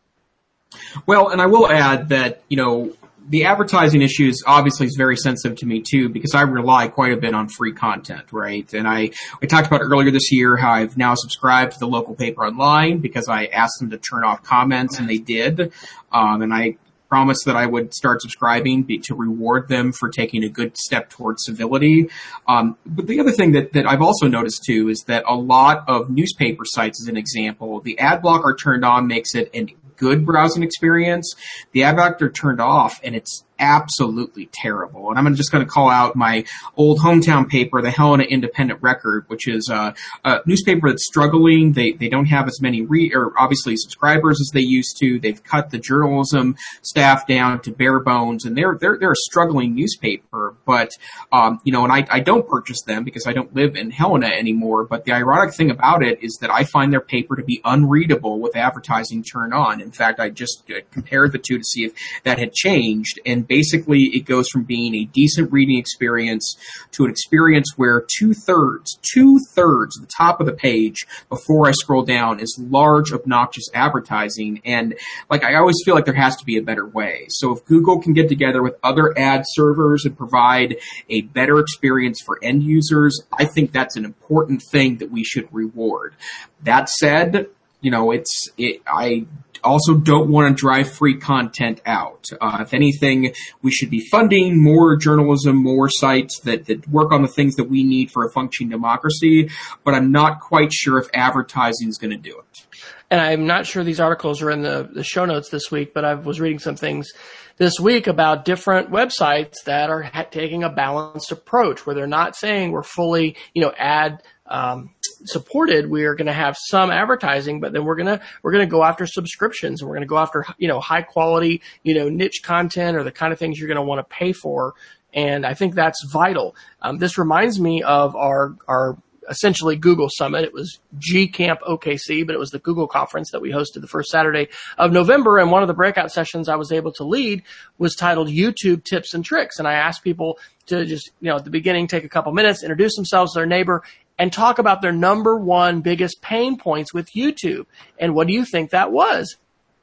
Well, 1.06 1.28
and 1.28 1.40
I 1.40 1.46
will 1.46 1.68
add 1.68 2.08
that, 2.10 2.42
you 2.48 2.56
know, 2.56 2.92
the 3.28 3.44
advertising 3.44 4.02
issues 4.02 4.42
obviously 4.46 4.86
is 4.86 4.96
very 4.96 5.16
sensitive 5.16 5.58
to 5.58 5.66
me 5.66 5.80
too 5.80 6.08
because 6.08 6.34
I 6.34 6.42
rely 6.42 6.88
quite 6.88 7.12
a 7.12 7.16
bit 7.16 7.34
on 7.34 7.48
free 7.48 7.72
content, 7.72 8.32
right? 8.32 8.72
And 8.74 8.86
I 8.86 9.10
I 9.42 9.46
talked 9.46 9.66
about 9.66 9.80
earlier 9.80 10.10
this 10.10 10.30
year 10.30 10.56
how 10.56 10.72
I've 10.72 10.96
now 10.96 11.14
subscribed 11.14 11.72
to 11.72 11.78
the 11.78 11.88
local 11.88 12.14
paper 12.14 12.44
online 12.44 12.98
because 12.98 13.28
I 13.28 13.46
asked 13.46 13.80
them 13.80 13.90
to 13.90 13.98
turn 13.98 14.24
off 14.24 14.42
comments 14.42 14.98
and 14.98 15.08
they 15.08 15.18
did, 15.18 15.72
um, 16.12 16.42
and 16.42 16.52
I 16.52 16.76
promised 17.08 17.44
that 17.44 17.54
I 17.54 17.66
would 17.66 17.94
start 17.94 18.20
subscribing 18.22 18.86
to 19.02 19.14
reward 19.14 19.68
them 19.68 19.92
for 19.92 20.08
taking 20.08 20.42
a 20.42 20.48
good 20.48 20.76
step 20.76 21.10
towards 21.10 21.44
civility. 21.44 22.08
Um, 22.48 22.76
but 22.84 23.06
the 23.06 23.20
other 23.20 23.30
thing 23.30 23.52
that, 23.52 23.72
that 23.74 23.86
I've 23.86 24.02
also 24.02 24.26
noticed 24.26 24.64
too 24.64 24.88
is 24.88 25.04
that 25.06 25.22
a 25.28 25.36
lot 25.36 25.84
of 25.86 26.10
newspaper 26.10 26.64
sites, 26.66 27.00
as 27.00 27.06
an 27.06 27.16
example, 27.16 27.80
the 27.80 27.96
ad 28.00 28.20
blocker 28.20 28.52
turned 28.52 28.84
on 28.84 29.06
makes 29.06 29.36
it 29.36 29.48
an 29.54 29.70
good 29.96 30.24
browsing 30.26 30.62
experience. 30.62 31.34
The 31.72 31.82
ad 31.82 31.96
blocker 31.96 32.30
turned 32.30 32.60
off 32.60 33.00
and 33.02 33.14
it's 33.14 33.44
absolutely 33.58 34.48
terrible. 34.52 35.10
And 35.10 35.18
I'm 35.18 35.34
just 35.34 35.52
going 35.52 35.64
to 35.64 35.70
call 35.70 35.90
out 35.90 36.16
my 36.16 36.44
old 36.76 36.98
hometown 37.00 37.48
paper, 37.48 37.80
the 37.82 37.90
Helena 37.90 38.24
Independent 38.24 38.82
Record, 38.82 39.24
which 39.28 39.48
is 39.48 39.68
a, 39.70 39.94
a 40.24 40.40
newspaper 40.46 40.90
that's 40.90 41.06
struggling. 41.06 41.72
They 41.72 41.92
they 41.92 42.08
don't 42.08 42.26
have 42.26 42.48
as 42.48 42.60
many 42.60 42.82
re 42.82 43.12
or 43.14 43.32
obviously 43.38 43.76
subscribers 43.76 44.40
as 44.40 44.50
they 44.52 44.60
used 44.60 44.96
to. 44.98 45.18
They've 45.18 45.42
cut 45.42 45.70
the 45.70 45.78
journalism 45.78 46.56
staff 46.82 47.26
down 47.26 47.60
to 47.62 47.70
bare 47.70 48.00
bones, 48.00 48.44
and 48.44 48.56
they're 48.56 48.76
they're 48.80 48.98
they're 48.98 49.12
a 49.12 49.16
struggling 49.16 49.74
newspaper. 49.74 50.54
But 50.64 50.90
um, 51.32 51.60
you 51.64 51.72
know, 51.72 51.84
and 51.84 51.92
I 51.92 52.06
I 52.10 52.20
don't 52.20 52.48
purchase 52.48 52.82
them 52.82 53.04
because 53.04 53.26
I 53.26 53.32
don't 53.32 53.54
live 53.54 53.76
in 53.76 53.90
Helena 53.90 54.26
anymore. 54.26 54.84
But 54.84 55.04
the 55.04 55.12
ironic 55.12 55.54
thing 55.54 55.70
about 55.70 56.02
it 56.02 56.22
is 56.22 56.38
that 56.40 56.50
I 56.50 56.64
find 56.64 56.92
their 56.92 57.00
paper 57.00 57.36
to 57.36 57.44
be 57.44 57.60
unreadable 57.64 58.40
with 58.40 58.56
advertising 58.56 59.22
turned 59.22 59.54
on. 59.54 59.80
In 59.80 59.92
fact, 59.92 60.20
I 60.20 60.30
just 60.30 60.64
uh, 60.70 60.80
compared 60.90 61.32
the 61.32 61.38
two 61.38 61.58
to 61.58 61.64
see 61.64 61.84
if 61.84 61.92
that 62.24 62.38
had 62.38 62.52
changed, 62.52 63.20
and 63.24 63.43
basically 63.46 64.10
it 64.12 64.24
goes 64.24 64.48
from 64.48 64.64
being 64.64 64.94
a 64.94 65.04
decent 65.04 65.52
reading 65.52 65.78
experience 65.78 66.56
to 66.92 67.04
an 67.04 67.10
experience 67.10 67.72
where 67.76 68.04
two 68.18 68.34
thirds, 68.34 68.98
two 69.02 69.38
thirds 69.54 69.96
of 69.96 70.06
the 70.06 70.12
top 70.16 70.40
of 70.40 70.46
the 70.46 70.52
page 70.52 71.06
before 71.28 71.68
I 71.68 71.72
scroll 71.72 72.04
down 72.04 72.40
is 72.40 72.58
large, 72.60 73.12
obnoxious 73.12 73.68
advertising. 73.74 74.60
And 74.64 74.94
like, 75.30 75.44
I 75.44 75.54
always 75.56 75.76
feel 75.84 75.94
like 75.94 76.04
there 76.04 76.14
has 76.14 76.36
to 76.36 76.44
be 76.44 76.56
a 76.56 76.62
better 76.62 76.86
way. 76.86 77.26
So 77.28 77.52
if 77.52 77.64
Google 77.64 78.00
can 78.00 78.12
get 78.12 78.28
together 78.28 78.62
with 78.62 78.76
other 78.82 79.16
ad 79.18 79.44
servers 79.46 80.04
and 80.04 80.16
provide 80.16 80.76
a 81.08 81.22
better 81.22 81.58
experience 81.58 82.20
for 82.24 82.38
end 82.42 82.62
users, 82.62 83.22
I 83.32 83.44
think 83.44 83.72
that's 83.72 83.96
an 83.96 84.04
important 84.04 84.62
thing 84.70 84.98
that 84.98 85.10
we 85.10 85.24
should 85.24 85.52
reward. 85.52 86.14
That 86.62 86.88
said, 86.88 87.48
you 87.80 87.90
know, 87.90 88.10
it's, 88.10 88.48
it, 88.56 88.80
I 88.86 89.26
also 89.64 89.94
don't 89.94 90.30
want 90.30 90.56
to 90.56 90.60
drive 90.60 90.90
free 90.90 91.16
content 91.16 91.80
out. 91.86 92.28
Uh, 92.40 92.58
if 92.60 92.74
anything, 92.74 93.34
we 93.62 93.70
should 93.70 93.90
be 93.90 94.00
funding 94.10 94.62
more 94.62 94.96
journalism, 94.96 95.56
more 95.56 95.88
sites 95.90 96.40
that, 96.40 96.66
that 96.66 96.86
work 96.88 97.12
on 97.12 97.22
the 97.22 97.28
things 97.28 97.56
that 97.56 97.64
we 97.64 97.82
need 97.82 98.10
for 98.10 98.24
a 98.24 98.30
functioning 98.30 98.70
democracy, 98.70 99.50
but 99.84 99.94
I'm 99.94 100.12
not 100.12 100.40
quite 100.40 100.72
sure 100.72 100.98
if 100.98 101.08
advertising 101.14 101.88
is 101.88 101.98
going 101.98 102.10
to 102.10 102.16
do 102.16 102.38
it. 102.38 102.66
And 103.10 103.20
I'm 103.20 103.46
not 103.46 103.66
sure 103.66 103.84
these 103.84 104.00
articles 104.00 104.42
are 104.42 104.50
in 104.50 104.62
the, 104.62 104.88
the 104.92 105.04
show 105.04 105.24
notes 105.24 105.48
this 105.48 105.70
week, 105.70 105.94
but 105.94 106.04
I 106.04 106.14
was 106.14 106.40
reading 106.40 106.58
some 106.58 106.76
things 106.76 107.12
this 107.56 107.78
week 107.78 108.06
about 108.06 108.44
different 108.44 108.90
websites 108.90 109.54
that 109.66 109.90
are 109.90 110.02
ha- 110.02 110.26
taking 110.30 110.64
a 110.64 110.70
balanced 110.70 111.30
approach 111.30 111.86
where 111.86 111.94
they're 111.94 112.06
not 112.06 112.34
saying 112.34 112.72
we're 112.72 112.82
fully, 112.82 113.36
you 113.52 113.62
know, 113.62 113.72
ad 113.78 114.22
um, 114.46 114.90
supported, 115.24 115.90
we 115.90 116.04
are 116.04 116.14
going 116.14 116.26
to 116.26 116.32
have 116.32 116.56
some 116.58 116.90
advertising, 116.90 117.60
but 117.60 117.72
then 117.72 117.84
we're 117.84 117.96
going 117.96 118.06
to 118.06 118.20
we're 118.42 118.52
going 118.52 118.66
to 118.66 118.70
go 118.70 118.84
after 118.84 119.06
subscriptions 119.06 119.80
and 119.80 119.88
we're 119.88 119.96
going 119.96 120.06
to 120.06 120.08
go 120.08 120.18
after 120.18 120.44
you 120.58 120.68
know 120.68 120.80
high 120.80 121.02
quality 121.02 121.62
you 121.82 121.94
know 121.94 122.08
niche 122.08 122.42
content 122.42 122.96
or 122.96 123.02
the 123.02 123.12
kind 123.12 123.32
of 123.32 123.38
things 123.38 123.58
you're 123.58 123.68
going 123.68 123.76
to 123.76 123.82
want 123.82 123.98
to 123.98 124.14
pay 124.14 124.32
for. 124.32 124.74
And 125.12 125.46
I 125.46 125.54
think 125.54 125.74
that's 125.74 126.04
vital. 126.10 126.56
Um, 126.82 126.98
this 126.98 127.18
reminds 127.18 127.60
me 127.60 127.82
of 127.82 128.16
our 128.16 128.56
our 128.66 128.96
essentially 129.28 129.76
Google 129.76 130.08
Summit. 130.10 130.44
It 130.44 130.52
was 130.52 130.80
G 130.98 131.28
Camp 131.28 131.60
OKC, 131.60 132.26
but 132.26 132.34
it 132.34 132.38
was 132.38 132.50
the 132.50 132.58
Google 132.58 132.86
conference 132.86 133.30
that 133.30 133.40
we 133.40 133.50
hosted 133.50 133.80
the 133.80 133.86
first 133.86 134.10
Saturday 134.10 134.48
of 134.78 134.92
November. 134.92 135.38
And 135.38 135.50
one 135.50 135.62
of 135.62 135.68
the 135.68 135.74
breakout 135.74 136.12
sessions 136.12 136.48
I 136.48 136.56
was 136.56 136.72
able 136.72 136.92
to 136.92 137.04
lead 137.04 137.42
was 137.78 137.94
titled 137.94 138.28
YouTube 138.28 138.84
Tips 138.84 139.14
and 139.14 139.24
Tricks. 139.24 139.58
And 139.58 139.68
I 139.68 139.74
asked 139.74 140.02
people 140.02 140.38
to 140.66 140.84
just, 140.84 141.10
you 141.20 141.28
know, 141.28 141.36
at 141.36 141.44
the 141.44 141.50
beginning, 141.50 141.86
take 141.86 142.04
a 142.04 142.08
couple 142.08 142.32
minutes, 142.32 142.62
introduce 142.62 142.96
themselves 142.96 143.34
their 143.34 143.46
neighbor, 143.46 143.82
and 144.18 144.32
talk 144.32 144.58
about 144.58 144.82
their 144.82 144.92
number 144.92 145.36
one 145.38 145.80
biggest 145.80 146.22
pain 146.22 146.58
points 146.58 146.94
with 146.94 147.12
YouTube. 147.12 147.66
And 147.98 148.14
what 148.14 148.26
do 148.26 148.32
you 148.32 148.44
think 148.44 148.70
that 148.70 148.92
was? 148.92 149.36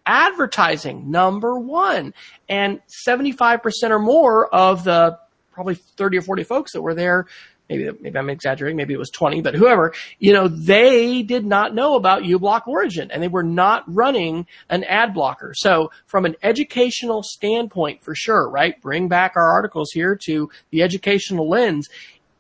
Advertising, 0.06 1.12
number 1.12 1.58
one. 1.60 2.14
And 2.50 2.82
75% 3.08 3.62
or 3.90 4.00
more 4.00 4.54
of 4.54 4.84
the 4.84 5.20
probably 5.52 5.76
30 5.76 6.18
or 6.18 6.22
40 6.22 6.44
folks 6.44 6.72
that 6.74 6.82
were 6.82 6.96
there 6.96 7.28
maybe 7.72 7.98
maybe 8.02 8.18
I'm 8.18 8.30
exaggerating, 8.30 8.76
maybe 8.76 8.94
it 8.94 9.00
was 9.00 9.10
20, 9.10 9.42
but 9.42 9.56
whoever, 9.56 9.94
you 10.20 10.34
know, 10.34 10.48
they 10.48 11.24
did 11.24 11.46
not 11.46 11.74
know 11.74 11.96
about 11.96 12.24
uBlock 12.24 12.68
Origin 12.68 13.10
and 13.12 13.24
they 13.24 13.28
were 13.28 13.44
not 13.44 13.84
running 13.88 14.46
an 14.70 14.84
ad 14.84 15.14
blocker. 15.14 15.54
So 15.56 15.92
from 16.06 16.26
an 16.26 16.36
educational 16.44 17.24
standpoint, 17.24 18.04
for 18.04 18.14
sure, 18.14 18.50
right? 18.50 18.80
Bring 18.82 19.08
back 19.08 19.34
our 19.36 19.50
articles 19.52 19.92
here 19.92 20.18
to 20.26 20.50
the 20.72 20.84
educational 20.84 21.50
lens 21.50 21.88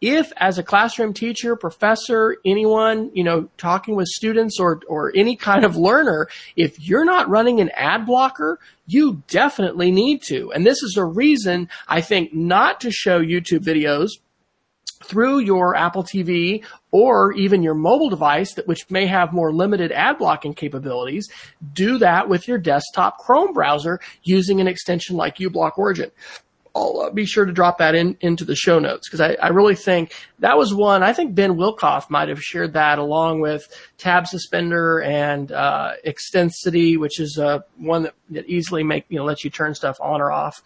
if 0.02 0.34
as 0.38 0.58
a 0.58 0.64
classroom 0.64 1.14
teacher, 1.14 1.56
professor, 1.56 2.36
anyone, 2.44 3.12
you 3.14 3.24
know, 3.24 3.48
talking 3.58 3.96
with 3.96 4.08
students 4.08 4.60
or, 4.60 4.82
or 4.88 5.14
any 5.16 5.36
kind 5.36 5.64
of 5.64 5.78
learner, 5.78 6.28
if 6.56 6.80
you're 6.80 7.06
not 7.06 7.30
running 7.30 7.62
an 7.62 7.70
ad 7.76 8.08
blocker, 8.08 8.60
you 8.88 9.22
definitely 9.28 9.92
need 9.92 10.24
to. 10.24 10.52
And 10.52 10.66
this 10.66 10.82
is 10.82 10.98
a 10.98 11.06
reason 11.06 11.70
I 11.88 12.02
think 12.02 12.34
not 12.34 12.82
to 12.82 12.92
show 12.92 13.22
YouTube 13.22 13.64
videos 13.64 14.10
through 15.04 15.40
your 15.40 15.76
Apple 15.76 16.04
TV 16.04 16.64
or 16.92 17.34
even 17.34 17.64
your 17.64 17.74
mobile 17.74 18.10
device 18.10 18.54
that 18.54 18.68
which 18.68 18.90
may 18.90 19.06
have 19.06 19.34
more 19.34 19.54
limited 19.54 19.92
ad 19.92 20.18
blocking 20.18 20.54
capabilities, 20.54 21.30
do 21.74 21.98
that 22.00 22.28
with 22.28 22.48
your 22.48 22.58
desktop 22.58 23.18
Chrome 23.18 23.54
browser 23.54 24.00
using 24.24 24.60
an 24.60 24.68
extension 24.68 25.16
like 25.16 25.38
uBlock 25.38 25.78
Origin. 25.78 26.12
I'll 26.74 27.12
be 27.12 27.26
sure 27.26 27.46
to 27.46 27.52
drop 27.52 27.80
that 27.80 27.96
in 27.96 28.18
into 28.22 28.46
the 28.46 28.56
show 28.56 28.80
notes 28.80 29.08
because 29.08 29.22
I, 29.22 29.34
I, 29.42 29.50
really 29.50 29.76
think 29.76 30.14
that 30.40 30.58
was 30.58 30.74
one. 30.74 31.04
I 31.04 31.12
think 31.12 31.36
Ben 31.36 31.56
Wilkoff 31.56 32.10
might 32.10 32.30
have 32.30 32.42
shared 32.42 32.74
that 32.74 32.98
along 32.98 33.42
with 33.42 33.68
Tab 33.98 34.26
Suspender 34.28 35.02
and 35.02 35.52
uh, 35.52 35.94
Extensity, 36.06 36.98
which 36.98 37.20
is 37.20 37.38
uh, 37.38 37.60
one 37.78 38.04
that, 38.04 38.14
that 38.30 38.48
easily 38.48 38.84
make 38.84 39.06
you 39.10 39.18
know 39.18 39.26
lets 39.26 39.44
you 39.44 39.50
turn 39.50 39.76
stuff 39.76 39.98
on 40.00 40.22
or 40.22 40.32
off. 40.32 40.64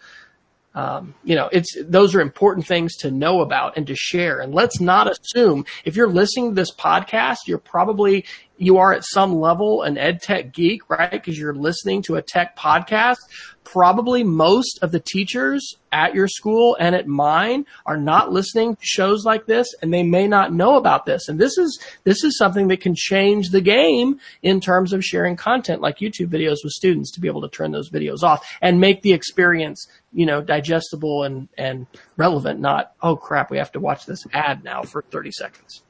Um, 0.76 1.14
you 1.24 1.34
know, 1.34 1.48
it's 1.50 1.74
those 1.82 2.14
are 2.14 2.20
important 2.20 2.66
things 2.66 2.96
to 2.98 3.10
know 3.10 3.40
about 3.40 3.78
and 3.78 3.86
to 3.86 3.96
share. 3.96 4.40
And 4.40 4.54
let's 4.54 4.78
not 4.78 5.10
assume 5.10 5.64
if 5.86 5.96
you're 5.96 6.08
listening 6.08 6.50
to 6.50 6.54
this 6.54 6.70
podcast, 6.70 7.38
you're 7.46 7.56
probably 7.56 8.26
you 8.58 8.78
are 8.78 8.92
at 8.92 9.04
some 9.04 9.34
level 9.36 9.82
an 9.82 9.98
ed 9.98 10.22
tech 10.22 10.52
geek, 10.52 10.88
right? 10.88 11.10
Because 11.10 11.38
you're 11.38 11.54
listening 11.54 12.02
to 12.02 12.16
a 12.16 12.22
tech 12.22 12.56
podcast. 12.56 13.18
Probably 13.64 14.22
most 14.22 14.78
of 14.80 14.92
the 14.92 15.00
teachers 15.00 15.76
at 15.90 16.14
your 16.14 16.28
school 16.28 16.76
and 16.78 16.94
at 16.94 17.08
mine 17.08 17.66
are 17.84 17.96
not 17.96 18.32
listening 18.32 18.76
to 18.76 18.82
shows 18.82 19.24
like 19.24 19.46
this 19.46 19.66
and 19.82 19.92
they 19.92 20.04
may 20.04 20.28
not 20.28 20.52
know 20.52 20.76
about 20.76 21.04
this. 21.04 21.28
And 21.28 21.38
this 21.38 21.58
is, 21.58 21.80
this 22.04 22.22
is 22.22 22.38
something 22.38 22.68
that 22.68 22.80
can 22.80 22.94
change 22.94 23.50
the 23.50 23.60
game 23.60 24.20
in 24.42 24.60
terms 24.60 24.92
of 24.92 25.04
sharing 25.04 25.36
content 25.36 25.80
like 25.80 25.98
YouTube 25.98 26.28
videos 26.28 26.58
with 26.62 26.72
students 26.72 27.10
to 27.12 27.20
be 27.20 27.28
able 27.28 27.42
to 27.42 27.48
turn 27.48 27.72
those 27.72 27.90
videos 27.90 28.22
off 28.22 28.46
and 28.62 28.80
make 28.80 29.02
the 29.02 29.12
experience, 29.12 29.86
you 30.12 30.26
know, 30.26 30.40
digestible 30.40 31.24
and, 31.24 31.48
and 31.58 31.86
relevant, 32.16 32.60
not, 32.60 32.92
oh 33.02 33.16
crap, 33.16 33.50
we 33.50 33.58
have 33.58 33.72
to 33.72 33.80
watch 33.80 34.06
this 34.06 34.24
ad 34.32 34.62
now 34.62 34.82
for 34.82 35.02
30 35.02 35.32
seconds. 35.32 35.82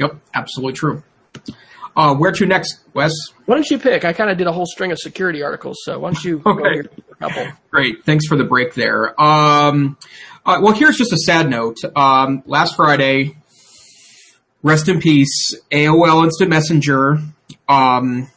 Yep, 0.00 0.16
absolutely 0.34 0.72
true. 0.72 1.04
Uh, 1.96 2.14
where 2.14 2.32
to 2.32 2.46
next, 2.46 2.80
Wes? 2.92 3.12
Why 3.46 3.54
don't 3.54 3.70
you 3.70 3.78
pick? 3.78 4.04
I 4.04 4.12
kind 4.12 4.30
of 4.30 4.36
did 4.36 4.46
a 4.46 4.52
whole 4.52 4.66
string 4.66 4.90
of 4.90 4.98
security 4.98 5.42
articles, 5.42 5.78
so 5.84 6.00
why 6.00 6.10
don't 6.10 6.24
you 6.24 6.42
okay. 6.44 6.88
couple? 7.20 7.46
Great. 7.70 8.04
Thanks 8.04 8.26
for 8.26 8.36
the 8.36 8.44
break 8.44 8.74
there. 8.74 9.20
Um, 9.20 9.96
uh, 10.44 10.58
well, 10.60 10.72
here's 10.72 10.96
just 10.96 11.12
a 11.12 11.16
sad 11.16 11.48
note. 11.48 11.76
Um, 11.94 12.42
last 12.46 12.74
Friday, 12.74 13.36
rest 14.62 14.88
in 14.88 15.00
peace, 15.00 15.54
AOL 15.70 16.24
Instant 16.24 16.50
Messenger 16.50 17.20
um, 17.68 18.28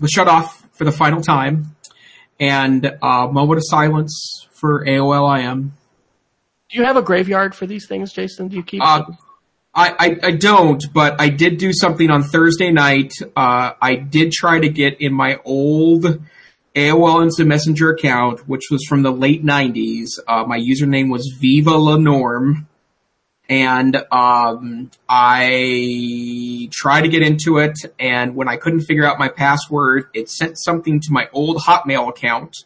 was 0.00 0.10
shut 0.10 0.28
off 0.28 0.66
for 0.72 0.84
the 0.84 0.92
final 0.92 1.20
time, 1.20 1.76
and 2.40 2.86
a 2.86 3.04
uh, 3.04 3.26
moment 3.28 3.58
of 3.58 3.64
silence 3.66 4.46
for 4.52 4.84
AOL 4.86 5.38
IM. 5.40 5.74
Do 6.70 6.78
you 6.78 6.84
have 6.84 6.96
a 6.96 7.02
graveyard 7.02 7.54
for 7.54 7.66
these 7.66 7.86
things, 7.86 8.12
Jason? 8.12 8.48
Do 8.48 8.56
you 8.56 8.62
keep? 8.62 8.82
Uh, 8.82 9.04
I, 9.74 9.94
I, 9.98 10.26
I, 10.28 10.30
don't, 10.32 10.82
but 10.92 11.18
I 11.18 11.30
did 11.30 11.56
do 11.56 11.72
something 11.72 12.10
on 12.10 12.22
Thursday 12.22 12.70
night. 12.70 13.14
Uh, 13.34 13.72
I 13.80 13.94
did 13.94 14.32
try 14.32 14.58
to 14.60 14.68
get 14.68 15.00
in 15.00 15.14
my 15.14 15.38
old 15.44 16.20
AOL 16.74 17.22
Instant 17.22 17.48
Messenger 17.48 17.90
account, 17.90 18.46
which 18.46 18.64
was 18.70 18.84
from 18.86 19.02
the 19.02 19.10
late 19.10 19.44
90s. 19.44 20.18
Uh, 20.28 20.44
my 20.44 20.58
username 20.58 21.10
was 21.10 21.34
Viva 21.40 21.76
La 21.76 21.96
Norm. 21.96 22.68
And 23.48 23.96
um, 24.10 24.90
I 25.08 26.68
tried 26.70 27.02
to 27.02 27.08
get 27.08 27.22
into 27.22 27.58
it, 27.58 27.76
and 27.98 28.34
when 28.34 28.48
I 28.48 28.56
couldn't 28.56 28.82
figure 28.82 29.04
out 29.04 29.18
my 29.18 29.28
password, 29.28 30.04
it 30.14 30.30
sent 30.30 30.58
something 30.58 31.00
to 31.00 31.12
my 31.12 31.28
old 31.32 31.58
Hotmail 31.58 32.08
account, 32.08 32.64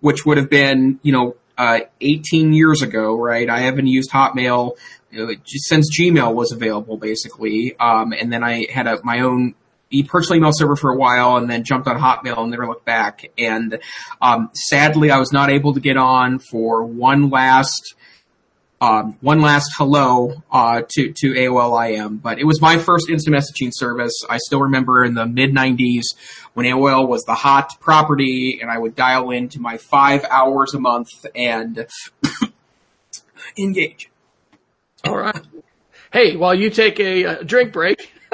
which 0.00 0.26
would 0.26 0.36
have 0.36 0.50
been, 0.50 0.98
you 1.02 1.12
know, 1.12 1.36
uh, 1.56 1.80
18 2.00 2.52
years 2.52 2.82
ago, 2.82 3.14
right? 3.16 3.48
I 3.48 3.60
haven't 3.60 3.86
used 3.86 4.10
Hotmail 4.10 4.76
since 5.44 5.96
Gmail 5.98 6.34
was 6.34 6.52
available, 6.52 6.96
basically. 6.96 7.76
Um, 7.78 8.12
and 8.12 8.32
then 8.32 8.42
I 8.42 8.66
had 8.70 8.86
a, 8.86 9.00
my 9.04 9.20
own 9.20 9.54
personal 10.08 10.38
email 10.38 10.50
server 10.52 10.76
for 10.76 10.90
a 10.90 10.96
while 10.96 11.36
and 11.36 11.48
then 11.48 11.62
jumped 11.62 11.86
on 11.86 11.98
Hotmail 11.98 12.38
and 12.38 12.50
never 12.50 12.66
looked 12.66 12.84
back. 12.84 13.30
And 13.38 13.78
um, 14.20 14.50
sadly, 14.54 15.10
I 15.10 15.18
was 15.18 15.32
not 15.32 15.50
able 15.50 15.74
to 15.74 15.80
get 15.80 15.96
on 15.96 16.38
for 16.38 16.84
one 16.84 17.30
last 17.30 17.94
um, 18.80 19.16
one 19.20 19.40
last 19.40 19.70
hello 19.78 20.42
uh, 20.50 20.82
to 20.90 21.12
to 21.12 21.32
AOL 21.32 21.90
IM. 21.90 22.18
But 22.18 22.38
it 22.38 22.44
was 22.44 22.60
my 22.60 22.76
first 22.76 23.08
instant 23.08 23.34
messaging 23.34 23.70
service. 23.72 24.12
I 24.28 24.38
still 24.38 24.60
remember 24.60 25.04
in 25.04 25.14
the 25.14 25.26
mid 25.26 25.52
'90s 25.54 26.02
when 26.54 26.66
AOL 26.66 27.08
was 27.08 27.22
the 27.22 27.34
hot 27.34 27.80
property, 27.80 28.58
and 28.60 28.70
I 28.70 28.78
would 28.78 28.94
dial 28.94 29.30
into 29.30 29.60
my 29.60 29.78
five 29.78 30.24
hours 30.30 30.74
a 30.74 30.80
month 30.80 31.08
and 31.34 31.86
engage. 33.58 34.10
All 35.14 35.20
right. 35.20 35.40
Hey, 36.12 36.34
while 36.34 36.56
you 36.56 36.70
take 36.70 36.98
a, 36.98 37.22
a 37.22 37.44
drink 37.44 37.72
break, 37.72 38.12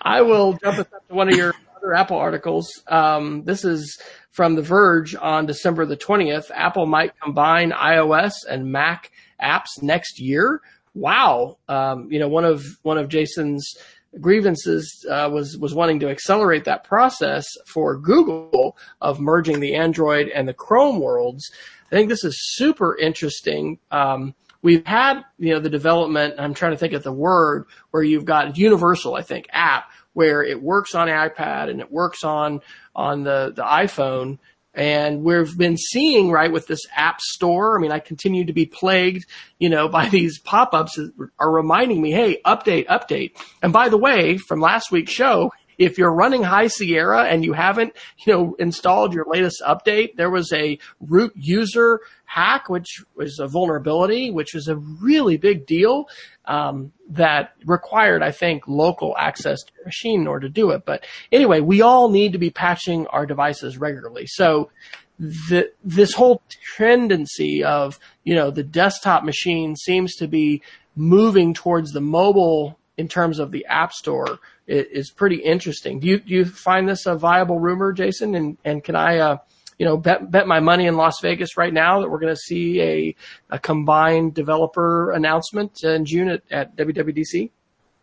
I 0.00 0.22
will 0.22 0.52
jump 0.62 0.78
up 0.78 0.88
to 1.08 1.12
one 1.12 1.28
of 1.28 1.36
your 1.36 1.52
other 1.76 1.92
Apple 1.92 2.18
articles. 2.18 2.70
Um, 2.86 3.42
this 3.42 3.64
is 3.64 4.00
from 4.30 4.54
The 4.54 4.62
Verge 4.62 5.16
on 5.16 5.46
December 5.46 5.84
the 5.86 5.96
20th. 5.96 6.52
Apple 6.54 6.86
might 6.86 7.18
combine 7.18 7.72
iOS 7.72 8.30
and 8.48 8.70
Mac 8.70 9.10
apps 9.42 9.82
next 9.82 10.20
year. 10.20 10.60
Wow. 10.94 11.58
Um, 11.68 12.12
you 12.12 12.20
know, 12.20 12.28
one 12.28 12.44
of, 12.44 12.64
one 12.82 12.96
of 12.96 13.08
Jason's 13.08 13.74
grievances 14.20 15.04
uh, 15.10 15.28
was 15.32 15.58
was 15.58 15.74
wanting 15.74 15.98
to 15.98 16.08
accelerate 16.08 16.62
that 16.66 16.84
process 16.84 17.44
for 17.66 17.98
Google 17.98 18.76
of 19.00 19.18
merging 19.18 19.58
the 19.58 19.74
Android 19.74 20.28
and 20.28 20.46
the 20.46 20.54
Chrome 20.54 21.00
worlds. 21.00 21.50
I 21.90 21.96
think 21.96 22.08
this 22.08 22.22
is 22.22 22.38
super 22.54 22.96
interesting. 22.96 23.80
Um, 23.90 24.36
we've 24.64 24.84
had 24.84 25.22
you 25.38 25.50
know 25.50 25.60
the 25.60 25.70
development. 25.70 26.34
I'm 26.38 26.54
trying 26.54 26.72
to 26.72 26.78
think 26.78 26.94
of 26.94 27.04
the 27.04 27.12
word 27.12 27.66
where 27.92 28.02
you've 28.02 28.24
got 28.24 28.56
universal. 28.56 29.14
I 29.14 29.22
think 29.22 29.46
app 29.50 29.90
where 30.14 30.42
it 30.42 30.60
works 30.60 30.96
on 30.96 31.06
iPad 31.06 31.70
and 31.70 31.80
it 31.80 31.92
works 31.92 32.24
on 32.24 32.60
on 32.96 33.22
the 33.22 33.52
the 33.54 33.62
iPhone. 33.62 34.38
And 34.76 35.22
we've 35.22 35.56
been 35.56 35.76
seeing, 35.76 36.32
right, 36.32 36.50
with 36.50 36.66
this 36.66 36.80
app 36.96 37.20
store. 37.20 37.78
I 37.78 37.80
mean, 37.80 37.92
I 37.92 38.00
continue 38.00 38.46
to 38.46 38.52
be 38.52 38.66
plagued, 38.66 39.24
you 39.60 39.68
know, 39.68 39.88
by 39.98 40.08
these 40.08 40.40
pop-ups 40.40 40.96
that 40.96 41.12
are 41.38 41.50
reminding 41.52 42.02
me, 42.02 42.10
hey, 42.10 42.40
update, 42.44 42.86
update. 42.86 43.36
And 43.62 43.72
by 43.72 43.88
the 43.88 43.96
way, 43.96 44.36
from 44.36 44.60
last 44.60 44.90
week's 44.90 45.12
show, 45.12 45.52
if 45.78 45.98
you're 45.98 46.12
running 46.12 46.42
High 46.42 46.68
Sierra 46.68 47.24
and 47.24 47.44
you 47.44 47.52
haven't, 47.52 47.94
you 48.24 48.32
know, 48.32 48.56
installed 48.58 49.14
your 49.14 49.26
latest 49.28 49.62
update, 49.66 50.16
there 50.16 50.30
was 50.30 50.52
a 50.52 50.78
root 51.00 51.32
user 51.36 52.00
hack, 52.24 52.68
which 52.68 53.02
was 53.14 53.38
a 53.38 53.46
vulnerability, 53.46 54.30
which 54.30 54.54
was 54.54 54.68
a 54.68 54.76
really 54.76 55.36
big 55.36 55.66
deal 55.66 56.08
um, 56.46 56.92
that 57.08 57.52
required, 57.64 58.22
I 58.22 58.32
think, 58.32 58.66
local 58.66 59.14
access 59.18 59.62
to 59.62 59.72
your 59.76 59.84
machine 59.86 60.20
in 60.20 60.26
order 60.26 60.48
to 60.48 60.52
do 60.52 60.70
it. 60.70 60.84
But 60.84 61.04
anyway, 61.30 61.60
we 61.60 61.82
all 61.82 62.08
need 62.08 62.32
to 62.32 62.38
be 62.38 62.50
patching 62.50 63.06
our 63.08 63.26
devices 63.26 63.78
regularly. 63.78 64.26
So 64.26 64.70
the, 65.18 65.70
this 65.84 66.12
whole 66.12 66.42
tendency 66.76 67.62
of, 67.62 67.98
you 68.24 68.34
know, 68.34 68.50
the 68.50 68.64
desktop 68.64 69.24
machine 69.24 69.76
seems 69.76 70.16
to 70.16 70.26
be 70.26 70.62
moving 70.96 71.54
towards 71.54 71.92
the 71.92 72.00
mobile 72.00 72.78
in 72.96 73.08
terms 73.08 73.38
of 73.38 73.50
the 73.50 73.66
app 73.66 73.92
store 73.92 74.38
is, 74.66 75.10
pretty 75.10 75.36
interesting. 75.36 76.00
Do 76.00 76.06
you, 76.06 76.20
do 76.20 76.32
you 76.32 76.44
find 76.44 76.88
this 76.88 77.06
a 77.06 77.14
viable 77.14 77.60
rumor, 77.60 77.92
Jason? 77.92 78.34
And, 78.34 78.58
and 78.64 78.82
can 78.82 78.96
I, 78.96 79.18
uh, 79.18 79.36
you 79.78 79.86
know, 79.86 79.96
bet, 79.96 80.30
bet 80.30 80.46
my 80.46 80.60
money 80.60 80.86
in 80.86 80.96
Las 80.96 81.20
Vegas 81.20 81.56
right 81.56 81.72
now 81.72 82.00
that 82.00 82.10
we're 82.10 82.20
going 82.20 82.34
to 82.34 82.40
see 82.40 82.80
a, 82.80 83.16
a 83.50 83.58
combined 83.58 84.34
developer 84.34 85.10
announcement 85.10 85.82
in 85.82 86.04
June 86.04 86.28
at, 86.28 86.42
at 86.50 86.76
WWDC? 86.76 87.50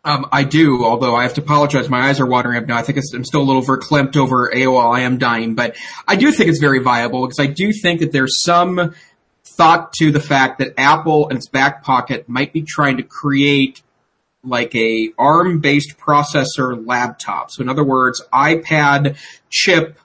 Um, 0.04 0.28
I 0.32 0.44
do, 0.44 0.84
although 0.84 1.16
I 1.16 1.24
have 1.24 1.36
to 1.36 1.42
apologize. 1.42 1.88
My 1.88 2.10
eyes 2.10 2.20
are 2.20 2.26
watering 2.26 2.58
up 2.58 2.68
now. 2.68 2.78
I 2.78 2.82
think 2.82 2.98
I'm 3.14 3.24
still 3.24 3.42
a 3.42 3.44
little 3.44 3.62
verklempt 3.62 4.18
over 4.18 4.52
AOL. 4.52 4.96
I 4.96 5.02
am 5.02 5.20
dying, 5.20 5.54
but 5.54 5.76
I 6.08 6.16
do 6.16 6.32
think 6.32 6.50
it's 6.50 6.60
very 6.60 6.80
viable 6.80 7.22
because 7.28 7.40
I 7.40 7.46
do 7.46 7.72
think 7.72 8.00
that 8.00 8.12
there's 8.12 8.42
some 8.42 8.96
thought 9.44 9.94
to 9.94 10.12
the 10.12 10.20
fact 10.20 10.58
that 10.58 10.74
Apple 10.78 11.28
in 11.30 11.38
its 11.38 11.48
back 11.48 11.84
pocket 11.84 12.28
might 12.28 12.52
be 12.52 12.64
trying 12.64 12.98
to 12.98 13.04
create 13.04 13.84
like 14.44 14.76
a 14.76 15.12
ARM 15.18 15.60
based 15.60 15.98
processor 15.98 16.86
laptop. 16.86 17.52
So 17.52 17.62
in 17.62 17.70
other 17.70 17.84
words, 17.84 18.22
iPad 18.34 19.18
chip 19.50 19.98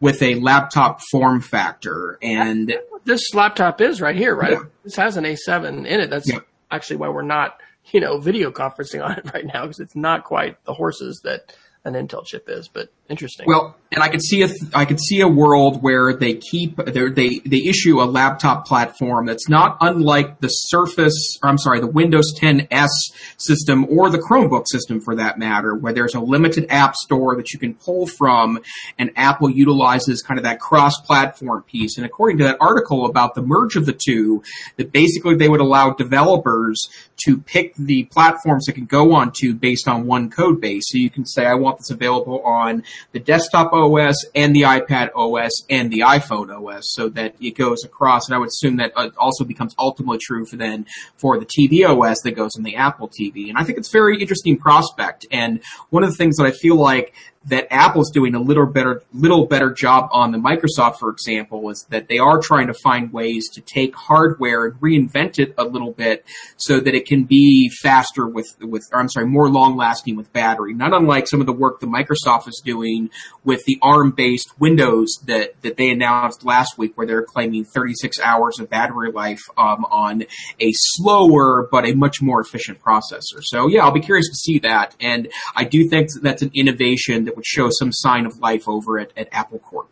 with 0.00 0.22
a 0.22 0.36
laptop 0.36 1.00
form 1.10 1.40
factor. 1.40 2.18
And 2.22 2.74
this 3.04 3.34
laptop 3.34 3.80
is 3.80 4.00
right 4.00 4.16
here, 4.16 4.34
right? 4.34 4.52
Yeah. 4.52 4.64
This 4.82 4.96
has 4.96 5.16
an 5.16 5.24
A7 5.24 5.86
in 5.86 6.00
it. 6.00 6.10
That's 6.10 6.30
yeah. 6.30 6.40
actually 6.70 6.96
why 6.96 7.08
we're 7.08 7.22
not, 7.22 7.60
you 7.92 8.00
know, 8.00 8.18
video 8.18 8.50
conferencing 8.50 9.04
on 9.04 9.12
it 9.12 9.30
right 9.34 9.46
now 9.46 9.62
because 9.62 9.80
it's 9.80 9.96
not 9.96 10.24
quite 10.24 10.62
the 10.64 10.74
horses 10.74 11.20
that 11.24 11.54
an 11.84 11.94
Intel 11.94 12.24
chip 12.24 12.48
is, 12.48 12.66
but 12.68 12.90
interesting. 13.08 13.46
Well, 13.46 13.76
and 13.92 14.02
I 14.02 14.08
could 14.08 14.22
see 14.22 14.42
a 14.42 14.48
I 14.74 14.86
could 14.86 14.98
see 14.98 15.20
a 15.20 15.28
world 15.28 15.82
where 15.82 16.14
they 16.14 16.34
keep 16.34 16.76
they 16.76 17.38
they 17.38 17.58
issue 17.58 18.00
a 18.00 18.04
laptop 18.04 18.66
platform 18.66 19.26
that's 19.26 19.48
not 19.48 19.76
unlike 19.80 20.40
the 20.40 20.48
Surface, 20.48 21.38
or 21.42 21.48
I'm 21.50 21.58
sorry, 21.58 21.80
the 21.80 21.86
Windows 21.86 22.34
10s 22.40 22.88
system 23.36 23.86
or 23.90 24.10
the 24.10 24.18
Chromebook 24.18 24.66
system 24.66 25.00
for 25.00 25.14
that 25.16 25.38
matter, 25.38 25.74
where 25.74 25.92
there's 25.92 26.14
a 26.14 26.20
limited 26.20 26.66
app 26.70 26.96
store 26.96 27.36
that 27.36 27.52
you 27.52 27.58
can 27.58 27.74
pull 27.74 28.06
from, 28.06 28.60
and 28.98 29.10
Apple 29.14 29.50
utilizes 29.50 30.22
kind 30.22 30.38
of 30.38 30.44
that 30.44 30.60
cross-platform 30.60 31.64
piece. 31.64 31.96
And 31.98 32.06
according 32.06 32.38
to 32.38 32.44
that 32.44 32.56
article 32.60 33.06
about 33.06 33.34
the 33.34 33.42
merge 33.42 33.76
of 33.76 33.86
the 33.86 33.92
two, 33.92 34.42
that 34.76 34.90
basically 34.90 35.36
they 35.36 35.48
would 35.48 35.60
allow 35.60 35.90
developers 35.90 36.88
to 37.24 37.38
pick 37.38 37.74
the 37.76 38.04
platforms 38.04 38.64
that 38.66 38.72
can 38.72 38.86
go 38.86 39.12
onto 39.12 39.54
based 39.54 39.86
on 39.86 40.06
one 40.06 40.30
code 40.30 40.60
base. 40.60 40.84
So 40.88 40.98
you 40.98 41.10
can 41.10 41.26
say, 41.26 41.46
I 41.46 41.54
want 41.54 41.73
this 41.78 41.90
available 41.90 42.40
on 42.40 42.82
the 43.12 43.20
desktop 43.20 43.72
OS 43.72 44.16
and 44.34 44.54
the 44.54 44.62
iPad 44.62 45.10
OS 45.14 45.64
and 45.68 45.92
the 45.92 46.00
iPhone 46.00 46.50
OS 46.50 46.92
so 46.92 47.08
that 47.10 47.34
it 47.40 47.56
goes 47.56 47.84
across. 47.84 48.26
And 48.26 48.34
I 48.34 48.38
would 48.38 48.48
assume 48.48 48.76
that 48.76 48.92
uh, 48.96 49.10
also 49.18 49.44
becomes 49.44 49.74
ultimately 49.78 50.18
true 50.18 50.46
for 50.46 50.56
then 50.56 50.86
for 51.16 51.38
the 51.38 51.46
TV 51.46 51.86
OS 51.88 52.20
that 52.22 52.32
goes 52.32 52.56
in 52.56 52.64
the 52.64 52.76
Apple 52.76 53.08
TV. 53.08 53.48
And 53.48 53.58
I 53.58 53.64
think 53.64 53.78
it's 53.78 53.88
a 53.88 53.92
very 53.92 54.20
interesting 54.20 54.56
prospect. 54.56 55.26
And 55.30 55.60
one 55.90 56.04
of 56.04 56.10
the 56.10 56.16
things 56.16 56.36
that 56.36 56.44
I 56.44 56.50
feel 56.50 56.76
like 56.76 57.14
that 57.46 57.66
Apple's 57.70 58.10
doing 58.10 58.34
a 58.34 58.40
little 58.40 58.66
better, 58.66 59.02
little 59.12 59.46
better 59.46 59.70
job 59.70 60.08
on 60.12 60.32
the 60.32 60.38
Microsoft, 60.38 60.98
for 60.98 61.10
example, 61.10 61.68
is 61.70 61.86
that 61.90 62.08
they 62.08 62.18
are 62.18 62.40
trying 62.40 62.68
to 62.68 62.74
find 62.74 63.12
ways 63.12 63.48
to 63.50 63.60
take 63.60 63.94
hardware 63.94 64.66
and 64.66 64.80
reinvent 64.80 65.38
it 65.38 65.54
a 65.58 65.64
little 65.64 65.92
bit 65.92 66.24
so 66.56 66.80
that 66.80 66.94
it 66.94 67.06
can 67.06 67.24
be 67.24 67.70
faster 67.82 68.26
with, 68.26 68.56
with, 68.60 68.88
or 68.92 69.00
I'm 69.00 69.08
sorry, 69.08 69.26
more 69.26 69.50
long 69.50 69.76
lasting 69.76 70.16
with 70.16 70.32
battery. 70.32 70.72
Not 70.72 70.94
unlike 70.94 71.28
some 71.28 71.40
of 71.40 71.46
the 71.46 71.52
work 71.52 71.80
that 71.80 71.86
Microsoft 71.86 72.48
is 72.48 72.62
doing 72.64 73.10
with 73.44 73.64
the 73.64 73.78
ARM 73.82 74.12
based 74.12 74.58
Windows 74.58 75.18
that, 75.26 75.60
that 75.62 75.76
they 75.76 75.90
announced 75.90 76.44
last 76.44 76.78
week 76.78 76.96
where 76.96 77.06
they're 77.06 77.24
claiming 77.24 77.64
36 77.64 78.20
hours 78.20 78.58
of 78.58 78.70
battery 78.70 79.12
life, 79.12 79.42
um, 79.58 79.84
on 79.90 80.22
a 80.60 80.72
slower 80.72 81.68
but 81.70 81.84
a 81.86 81.94
much 81.94 82.22
more 82.22 82.40
efficient 82.40 82.80
processor. 82.80 83.42
So 83.42 83.68
yeah, 83.68 83.84
I'll 83.84 83.92
be 83.92 84.00
curious 84.00 84.28
to 84.28 84.36
see 84.36 84.58
that. 84.60 84.96
And 85.00 85.28
I 85.54 85.64
do 85.64 85.88
think 85.88 86.08
that's 86.22 86.42
an 86.42 86.50
innovation 86.54 87.24
that 87.24 87.33
that 87.34 87.36
would 87.36 87.46
show 87.46 87.68
some 87.70 87.90
sign 87.92 88.26
of 88.26 88.38
life 88.38 88.68
over 88.68 88.98
at, 88.98 89.12
at 89.16 89.28
Apple 89.32 89.58
Corp. 89.58 89.90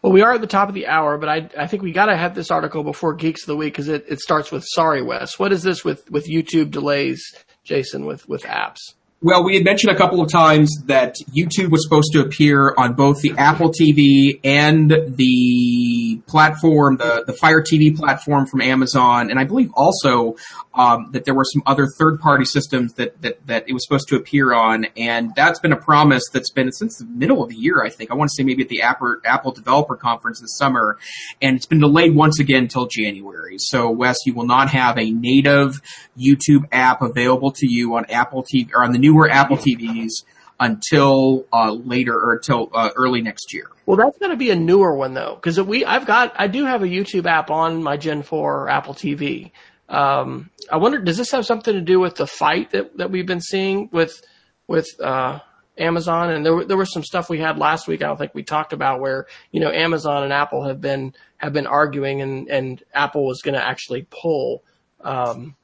Well, 0.00 0.12
we 0.12 0.22
are 0.22 0.32
at 0.32 0.40
the 0.40 0.46
top 0.46 0.68
of 0.68 0.74
the 0.74 0.86
hour, 0.86 1.18
but 1.18 1.28
I, 1.28 1.50
I 1.58 1.66
think 1.66 1.82
we 1.82 1.92
got 1.92 2.06
to 2.06 2.16
have 2.16 2.34
this 2.34 2.50
article 2.50 2.82
before 2.82 3.14
Geeks 3.14 3.42
of 3.42 3.48
the 3.48 3.56
Week 3.56 3.72
because 3.72 3.88
it, 3.88 4.06
it 4.08 4.20
starts 4.20 4.50
with 4.50 4.64
sorry, 4.64 5.02
Wes. 5.02 5.38
What 5.38 5.52
is 5.52 5.62
this 5.62 5.84
with, 5.84 6.08
with 6.10 6.28
YouTube 6.28 6.70
delays, 6.70 7.22
Jason, 7.64 8.06
with, 8.06 8.28
with 8.28 8.44
apps? 8.44 8.94
Well, 9.20 9.44
we 9.44 9.54
had 9.54 9.64
mentioned 9.64 9.92
a 9.92 9.96
couple 9.96 10.20
of 10.20 10.30
times 10.30 10.70
that 10.86 11.14
YouTube 11.36 11.70
was 11.70 11.84
supposed 11.84 12.12
to 12.12 12.20
appear 12.20 12.74
on 12.76 12.94
both 12.94 13.20
the 13.20 13.34
Apple 13.38 13.70
TV 13.70 14.40
and 14.42 14.90
the 14.90 16.20
platform, 16.26 16.96
the, 16.96 17.22
the 17.26 17.32
Fire 17.32 17.62
TV 17.62 17.96
platform 17.96 18.46
from 18.46 18.60
Amazon, 18.60 19.30
and 19.30 19.38
I 19.38 19.44
believe 19.44 19.70
also 19.74 20.36
um, 20.74 21.10
that 21.12 21.24
there 21.24 21.34
were 21.34 21.44
some 21.44 21.62
other 21.66 21.86
third-party 21.98 22.44
systems 22.44 22.94
that, 22.94 23.20
that 23.22 23.46
that 23.46 23.64
it 23.68 23.72
was 23.72 23.84
supposed 23.84 24.08
to 24.08 24.16
appear 24.16 24.52
on, 24.52 24.86
and 24.96 25.34
that's 25.34 25.60
been 25.60 25.72
a 25.72 25.76
promise 25.76 26.22
that's 26.32 26.50
been 26.50 26.72
since 26.72 26.98
the 26.98 27.04
middle 27.04 27.42
of 27.42 27.50
the 27.50 27.56
year. 27.56 27.82
I 27.82 27.90
think 27.90 28.10
I 28.10 28.14
want 28.14 28.30
to 28.30 28.34
say 28.36 28.44
maybe 28.44 28.62
at 28.62 28.68
the 28.68 28.82
Apple, 28.82 29.16
Apple 29.24 29.52
Developer 29.52 29.96
Conference 29.96 30.40
this 30.40 30.56
summer, 30.56 30.98
and 31.40 31.56
it's 31.56 31.66
been 31.66 31.80
delayed 31.80 32.14
once 32.14 32.40
again 32.40 32.64
until 32.64 32.86
January. 32.86 33.56
So, 33.58 33.90
Wes, 33.90 34.16
you 34.24 34.34
will 34.34 34.46
not 34.46 34.70
have 34.70 34.98
a 34.98 35.10
native 35.10 35.80
YouTube 36.18 36.64
app 36.72 37.02
available 37.02 37.52
to 37.52 37.66
you 37.66 37.94
on 37.96 38.06
Apple 38.06 38.42
TV 38.42 38.70
or 38.74 38.82
on 38.82 38.92
the 38.92 38.98
newer 38.98 39.28
Apple 39.28 39.56
TVs 39.56 40.24
until 40.62 41.44
uh, 41.52 41.72
later 41.72 42.14
or 42.14 42.34
until 42.34 42.70
uh, 42.72 42.90
early 42.96 43.20
next 43.20 43.52
year. 43.52 43.68
Well, 43.84 43.96
that's 43.96 44.16
going 44.18 44.30
to 44.30 44.36
be 44.36 44.50
a 44.50 44.56
newer 44.56 44.94
one 44.94 45.12
though, 45.12 45.34
because 45.34 45.60
we 45.60 45.84
I've 45.84 46.06
got 46.06 46.34
I 46.36 46.46
do 46.46 46.64
have 46.64 46.82
a 46.82 46.86
YouTube 46.86 47.26
app 47.26 47.50
on 47.50 47.82
my 47.82 47.96
Gen 47.96 48.22
4 48.22 48.68
Apple 48.68 48.94
TV. 48.94 49.50
Um, 49.88 50.50
I 50.70 50.76
wonder, 50.76 50.98
does 50.98 51.18
this 51.18 51.30
have 51.32 51.44
something 51.44 51.74
to 51.74 51.80
do 51.80 52.00
with 52.00 52.16
the 52.16 52.26
fight 52.26 52.70
that, 52.70 52.96
that 52.96 53.10
we've 53.10 53.26
been 53.26 53.40
seeing 53.40 53.88
with 53.92 54.22
with 54.66 54.88
uh, 55.00 55.40
Amazon? 55.76 56.30
And 56.30 56.46
there 56.46 56.64
there 56.64 56.76
was 56.76 56.92
some 56.92 57.04
stuff 57.04 57.28
we 57.28 57.40
had 57.40 57.58
last 57.58 57.88
week. 57.88 58.02
I 58.02 58.06
don't 58.06 58.16
think 58.16 58.34
we 58.34 58.42
talked 58.42 58.72
about 58.72 59.00
where 59.00 59.26
you 59.50 59.60
know 59.60 59.70
Amazon 59.70 60.22
and 60.22 60.32
Apple 60.32 60.64
have 60.64 60.80
been 60.80 61.14
have 61.36 61.52
been 61.52 61.66
arguing, 61.66 62.22
and 62.22 62.48
and 62.48 62.82
Apple 62.94 63.26
was 63.26 63.42
going 63.42 63.54
to 63.54 63.64
actually 63.64 64.06
pull 64.10 64.64
um, 65.02 65.56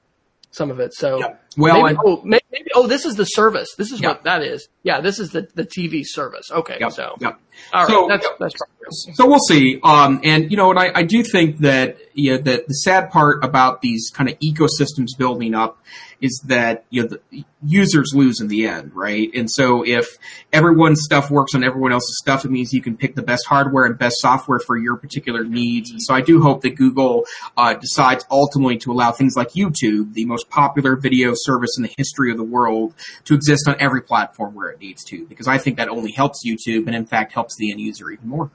some 0.50 0.70
of 0.70 0.80
it. 0.80 0.94
So 0.94 1.18
yeah, 1.18 1.34
Well, 1.56 1.82
maybe, 1.82 1.96
I- 1.96 2.00
oh, 2.04 2.20
maybe, 2.24 2.42
maybe- 2.50 2.70
oh, 2.74 2.86
this 2.86 3.04
is 3.04 3.16
the 3.16 3.24
service. 3.24 3.68
This 3.76 3.92
is 3.92 4.00
Yeah. 4.00 4.08
what 4.08 4.24
that 4.24 4.42
is. 4.42 4.68
Yeah, 4.82 5.00
this 5.00 5.18
is 5.18 5.30
the 5.30 5.48
the 5.54 5.64
TV 5.64 6.02
service. 6.04 6.50
Okay, 6.50 6.78
Yep, 6.80 6.92
so 6.92 7.14
yep. 7.20 7.38
all 7.72 7.80
right, 7.82 7.88
So- 7.90 8.06
that's 8.08 8.26
that's 8.38 8.54
So 9.16 9.26
we'll 9.26 9.38
see. 9.40 9.78
Um, 9.82 10.20
and 10.24 10.50
you 10.50 10.56
know, 10.56 10.70
and 10.70 10.78
I, 10.78 10.90
I 10.94 11.02
do 11.02 11.22
think 11.22 11.58
that 11.58 11.98
you 12.14 12.32
know 12.32 12.38
that 12.38 12.66
the 12.68 12.74
sad 12.74 13.10
part 13.10 13.44
about 13.44 13.82
these 13.82 14.10
kind 14.14 14.28
of 14.30 14.38
ecosystems 14.40 15.08
building 15.18 15.54
up 15.54 15.78
is 16.20 16.42
that 16.46 16.84
you 16.90 17.02
know 17.02 17.08
the 17.08 17.44
users 17.62 18.12
lose 18.14 18.40
in 18.40 18.48
the 18.48 18.66
end, 18.66 18.94
right? 18.94 19.30
And 19.34 19.50
so 19.50 19.84
if 19.84 20.18
everyone's 20.52 21.02
stuff 21.02 21.30
works 21.30 21.54
on 21.54 21.64
everyone 21.64 21.92
else's 21.92 22.18
stuff, 22.18 22.44
it 22.44 22.50
means 22.50 22.72
you 22.72 22.82
can 22.82 22.96
pick 22.96 23.14
the 23.14 23.22
best 23.22 23.46
hardware 23.46 23.84
and 23.84 23.98
best 23.98 24.16
software 24.20 24.58
for 24.58 24.76
your 24.76 24.96
particular 24.96 25.44
needs. 25.44 25.90
And 25.90 26.02
so 26.02 26.14
I 26.14 26.20
do 26.20 26.40
hope 26.40 26.62
that 26.62 26.76
Google 26.76 27.24
uh, 27.56 27.74
decides 27.74 28.24
ultimately 28.30 28.78
to 28.78 28.92
allow 28.92 29.12
things 29.12 29.36
like 29.36 29.50
YouTube, 29.50 30.14
the 30.14 30.24
most 30.24 30.48
popular 30.50 30.96
video 30.96 31.32
service 31.34 31.76
in 31.76 31.82
the 31.82 31.94
history 31.96 32.30
of 32.30 32.36
the 32.36 32.44
world, 32.44 32.94
to 33.24 33.34
exist 33.34 33.68
on 33.68 33.76
every 33.78 34.02
platform 34.02 34.54
where 34.54 34.70
it 34.70 34.80
needs 34.80 35.04
to, 35.04 35.26
because 35.26 35.48
I 35.48 35.58
think 35.58 35.76
that 35.76 35.88
only 35.88 36.12
helps 36.12 36.46
YouTube 36.46 36.86
and 36.86 36.94
in 36.94 37.06
fact 37.06 37.32
helps 37.32 37.56
the 37.56 37.70
end 37.70 37.80
user 37.80 38.10
even 38.10 38.28
more. 38.28 38.50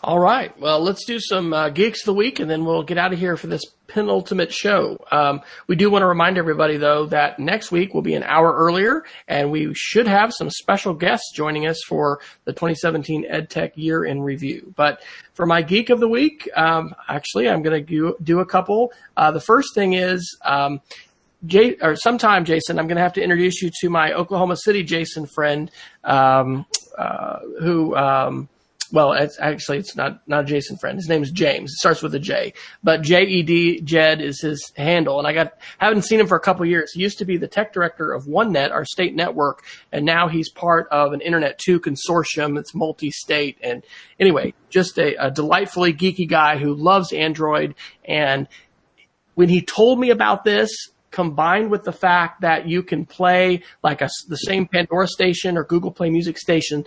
All 0.00 0.20
right. 0.20 0.56
Well, 0.60 0.80
let's 0.80 1.04
do 1.04 1.18
some 1.18 1.52
uh, 1.52 1.70
geeks 1.70 2.02
of 2.02 2.06
the 2.06 2.14
week, 2.14 2.38
and 2.38 2.48
then 2.48 2.64
we'll 2.64 2.84
get 2.84 2.98
out 2.98 3.12
of 3.12 3.18
here 3.18 3.36
for 3.36 3.48
this 3.48 3.64
penultimate 3.88 4.52
show. 4.52 5.04
Um, 5.10 5.40
we 5.66 5.74
do 5.74 5.90
want 5.90 6.02
to 6.02 6.06
remind 6.06 6.38
everybody, 6.38 6.76
though, 6.76 7.06
that 7.06 7.40
next 7.40 7.72
week 7.72 7.94
will 7.94 8.02
be 8.02 8.14
an 8.14 8.22
hour 8.22 8.54
earlier, 8.54 9.04
and 9.26 9.50
we 9.50 9.74
should 9.74 10.06
have 10.06 10.32
some 10.32 10.50
special 10.50 10.94
guests 10.94 11.32
joining 11.34 11.66
us 11.66 11.80
for 11.88 12.20
the 12.44 12.52
2017 12.52 13.28
EdTech 13.28 13.72
Year 13.74 14.04
in 14.04 14.22
Review. 14.22 14.72
But 14.76 15.02
for 15.34 15.46
my 15.46 15.62
geek 15.62 15.90
of 15.90 15.98
the 15.98 16.08
week, 16.08 16.48
um, 16.54 16.94
actually, 17.08 17.48
I'm 17.48 17.62
going 17.62 17.84
to 17.84 18.16
do 18.22 18.38
a 18.38 18.46
couple. 18.46 18.92
Uh, 19.16 19.32
the 19.32 19.40
first 19.40 19.74
thing 19.74 19.94
is. 19.94 20.38
Um, 20.44 20.80
Jay, 21.46 21.76
or 21.80 21.94
sometime, 21.94 22.44
Jason, 22.44 22.80
I'm 22.80 22.88
going 22.88 22.96
to 22.96 23.02
have 23.02 23.12
to 23.12 23.22
introduce 23.22 23.62
you 23.62 23.70
to 23.82 23.88
my 23.88 24.12
Oklahoma 24.12 24.56
City 24.56 24.82
Jason 24.82 25.24
friend, 25.24 25.70
um, 26.02 26.66
uh, 26.98 27.38
who, 27.60 27.94
um, 27.94 28.48
well, 28.92 29.12
it's 29.12 29.38
actually 29.40 29.78
it's 29.78 29.96
not 29.96 30.26
not 30.26 30.44
a 30.44 30.46
Jason 30.46 30.76
friend. 30.76 30.96
His 30.96 31.08
name 31.08 31.22
is 31.22 31.30
James. 31.30 31.70
It 31.70 31.78
starts 31.78 32.02
with 32.02 32.14
a 32.14 32.18
J, 32.18 32.52
but 32.82 33.02
J 33.02 33.22
E 33.24 33.42
D 33.42 33.80
Jed 33.80 34.20
is 34.20 34.40
his 34.40 34.72
handle. 34.76 35.18
And 35.18 35.26
I 35.26 35.32
got 35.32 35.54
haven't 35.78 36.02
seen 36.02 36.20
him 36.20 36.26
for 36.26 36.36
a 36.36 36.40
couple 36.40 36.62
of 36.62 36.68
years. 36.68 36.92
He 36.92 37.02
used 37.02 37.18
to 37.18 37.24
be 37.24 37.36
the 37.36 37.48
tech 37.48 37.72
director 37.72 38.12
of 38.12 38.24
OneNet, 38.24 38.70
our 38.70 38.84
state 38.84 39.14
network, 39.14 39.64
and 39.92 40.04
now 40.04 40.28
he's 40.28 40.50
part 40.50 40.88
of 40.90 41.12
an 41.12 41.20
Internet 41.20 41.58
Two 41.58 41.80
consortium 41.80 42.54
that's 42.54 42.74
multi-state. 42.74 43.58
And 43.62 43.84
anyway, 44.18 44.54
just 44.70 44.98
a, 44.98 45.14
a 45.26 45.30
delightfully 45.30 45.92
geeky 45.92 46.28
guy 46.28 46.58
who 46.58 46.74
loves 46.74 47.12
Android. 47.12 47.74
And 48.04 48.48
when 49.34 49.48
he 49.48 49.62
told 49.62 50.00
me 50.00 50.10
about 50.10 50.44
this, 50.44 50.70
combined 51.10 51.70
with 51.70 51.84
the 51.84 51.92
fact 51.92 52.42
that 52.42 52.68
you 52.68 52.82
can 52.82 53.06
play 53.06 53.62
like 53.82 54.02
a, 54.02 54.08
the 54.28 54.36
same 54.36 54.66
Pandora 54.66 55.06
station 55.06 55.56
or 55.56 55.64
Google 55.64 55.90
Play 55.90 56.10
Music 56.10 56.38
station 56.38 56.84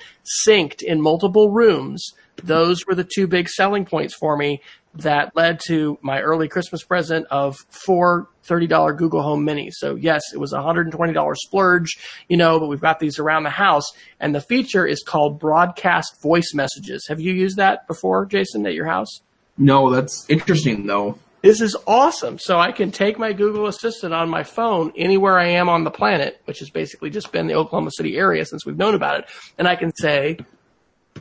synced 0.47 0.83
in 0.83 1.01
multiple 1.01 1.49
rooms, 1.49 2.13
those 2.43 2.85
were 2.85 2.95
the 2.95 3.03
two 3.03 3.27
big 3.27 3.49
selling 3.49 3.85
points 3.85 4.15
for 4.15 4.37
me 4.37 4.61
that 4.93 5.35
led 5.35 5.59
to 5.67 5.97
my 6.01 6.19
early 6.21 6.47
Christmas 6.47 6.83
present 6.83 7.25
of 7.31 7.57
four 7.69 8.27
$30 8.47 8.97
Google 8.97 9.21
Home 9.21 9.45
Minis. 9.45 9.73
So 9.73 9.95
yes, 9.95 10.21
it 10.33 10.37
was 10.37 10.51
a 10.53 10.57
$120 10.57 11.35
splurge, 11.37 11.97
you 12.27 12.37
know, 12.37 12.59
but 12.59 12.67
we've 12.67 12.81
got 12.81 12.99
these 12.99 13.19
around 13.19 13.43
the 13.43 13.49
house 13.49 13.85
and 14.19 14.35
the 14.35 14.41
feature 14.41 14.85
is 14.85 15.01
called 15.03 15.39
broadcast 15.39 16.21
voice 16.21 16.53
messages. 16.53 17.05
Have 17.07 17.21
you 17.21 17.33
used 17.33 17.57
that 17.57 17.87
before, 17.87 18.25
Jason, 18.25 18.65
at 18.65 18.73
your 18.73 18.87
house? 18.87 19.21
No, 19.57 19.89
that's 19.89 20.25
interesting 20.29 20.87
though. 20.87 21.17
This 21.41 21.59
is 21.59 21.75
awesome. 21.87 22.37
So 22.37 22.59
I 22.59 22.71
can 22.71 22.91
take 22.91 23.17
my 23.17 23.33
Google 23.33 23.65
Assistant 23.65 24.13
on 24.13 24.29
my 24.29 24.43
phone 24.43 24.93
anywhere 24.95 25.39
I 25.39 25.47
am 25.47 25.69
on 25.69 25.83
the 25.83 25.89
planet, 25.89 26.39
which 26.45 26.59
has 26.59 26.69
basically 26.69 27.09
just 27.09 27.31
been 27.31 27.47
the 27.47 27.55
Oklahoma 27.55 27.89
City 27.91 28.15
area 28.15 28.45
since 28.45 28.63
we've 28.63 28.77
known 28.77 28.93
about 28.93 29.19
it. 29.19 29.29
And 29.57 29.67
I 29.67 29.75
can 29.75 29.91
say, 29.95 30.37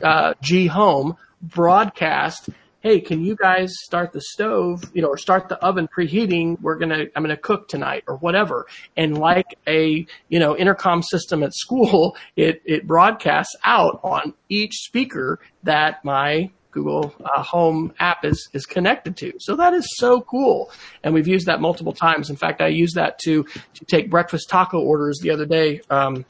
uh, 0.03 0.35
G 0.41 0.67
Home, 0.67 1.17
broadcast, 1.41 2.49
hey, 2.81 2.99
can 2.99 3.23
you 3.23 3.35
guys 3.35 3.73
start 3.83 4.11
the 4.11 4.21
stove, 4.21 4.83
you 4.93 5.01
know, 5.01 5.07
or 5.07 5.17
start 5.17 5.49
the 5.49 5.57
oven 5.57 5.87
preheating? 5.87 6.61
We're 6.61 6.75
going 6.75 6.89
to, 6.89 7.11
I'm 7.15 7.23
going 7.23 7.35
to 7.35 7.41
cook 7.41 7.67
tonight 7.67 8.03
or 8.07 8.17
whatever. 8.17 8.67
And 8.95 9.17
like 9.17 9.57
a, 9.67 10.05
you 10.29 10.39
know, 10.39 10.55
intercom 10.55 11.01
system 11.01 11.41
at 11.41 11.53
school, 11.55 12.15
it, 12.35 12.61
it 12.65 12.85
broadcasts 12.85 13.55
out 13.63 13.99
on 14.03 14.35
each 14.49 14.75
speaker 14.83 15.39
that 15.63 16.05
my 16.05 16.51
Google 16.71 17.13
uh, 17.23 17.43
Home 17.43 17.93
app 17.99 18.25
is 18.25 18.49
is 18.53 18.65
connected 18.65 19.17
to. 19.17 19.33
So 19.39 19.55
that 19.55 19.73
is 19.73 19.85
so 19.97 20.21
cool, 20.21 20.71
and 21.03 21.13
we've 21.13 21.27
used 21.27 21.47
that 21.47 21.61
multiple 21.61 21.93
times. 21.93 22.29
In 22.29 22.35
fact, 22.35 22.61
I 22.61 22.67
used 22.67 22.95
that 22.95 23.19
to 23.19 23.43
to 23.43 23.85
take 23.85 24.09
breakfast 24.09 24.49
taco 24.49 24.79
orders 24.79 25.19
the 25.21 25.31
other 25.31 25.45
day 25.45 25.81
um, 25.89 26.25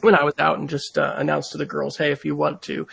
when 0.00 0.14
I 0.14 0.24
was 0.24 0.34
out 0.38 0.58
and 0.58 0.68
just 0.68 0.98
uh, 0.98 1.14
announced 1.16 1.52
to 1.52 1.58
the 1.58 1.66
girls, 1.66 1.96
"Hey, 1.96 2.12
if 2.12 2.24
you 2.24 2.36
want 2.36 2.62
to." 2.62 2.86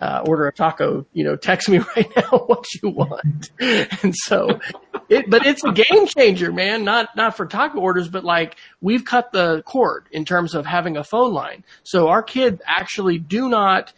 Uh, 0.00 0.22
order 0.26 0.46
a 0.46 0.52
taco, 0.52 1.04
you 1.12 1.24
know, 1.24 1.34
text 1.34 1.68
me 1.68 1.78
right 1.96 2.08
now 2.14 2.44
what 2.46 2.64
you 2.80 2.88
want. 2.88 3.50
And 3.58 4.14
so 4.14 4.60
it, 5.08 5.28
but 5.28 5.46
it's 5.46 5.64
a 5.64 5.72
game 5.72 6.06
changer, 6.06 6.52
man. 6.52 6.84
Not, 6.84 7.16
not 7.16 7.36
for 7.36 7.46
taco 7.46 7.80
orders, 7.80 8.08
but 8.08 8.24
like 8.24 8.56
we've 8.80 9.04
cut 9.04 9.32
the 9.32 9.62
cord 9.62 10.06
in 10.12 10.24
terms 10.24 10.54
of 10.54 10.66
having 10.66 10.96
a 10.96 11.04
phone 11.04 11.32
line. 11.32 11.64
So 11.82 12.08
our 12.08 12.22
kids 12.22 12.60
actually 12.66 13.18
do 13.18 13.48
not 13.48 13.92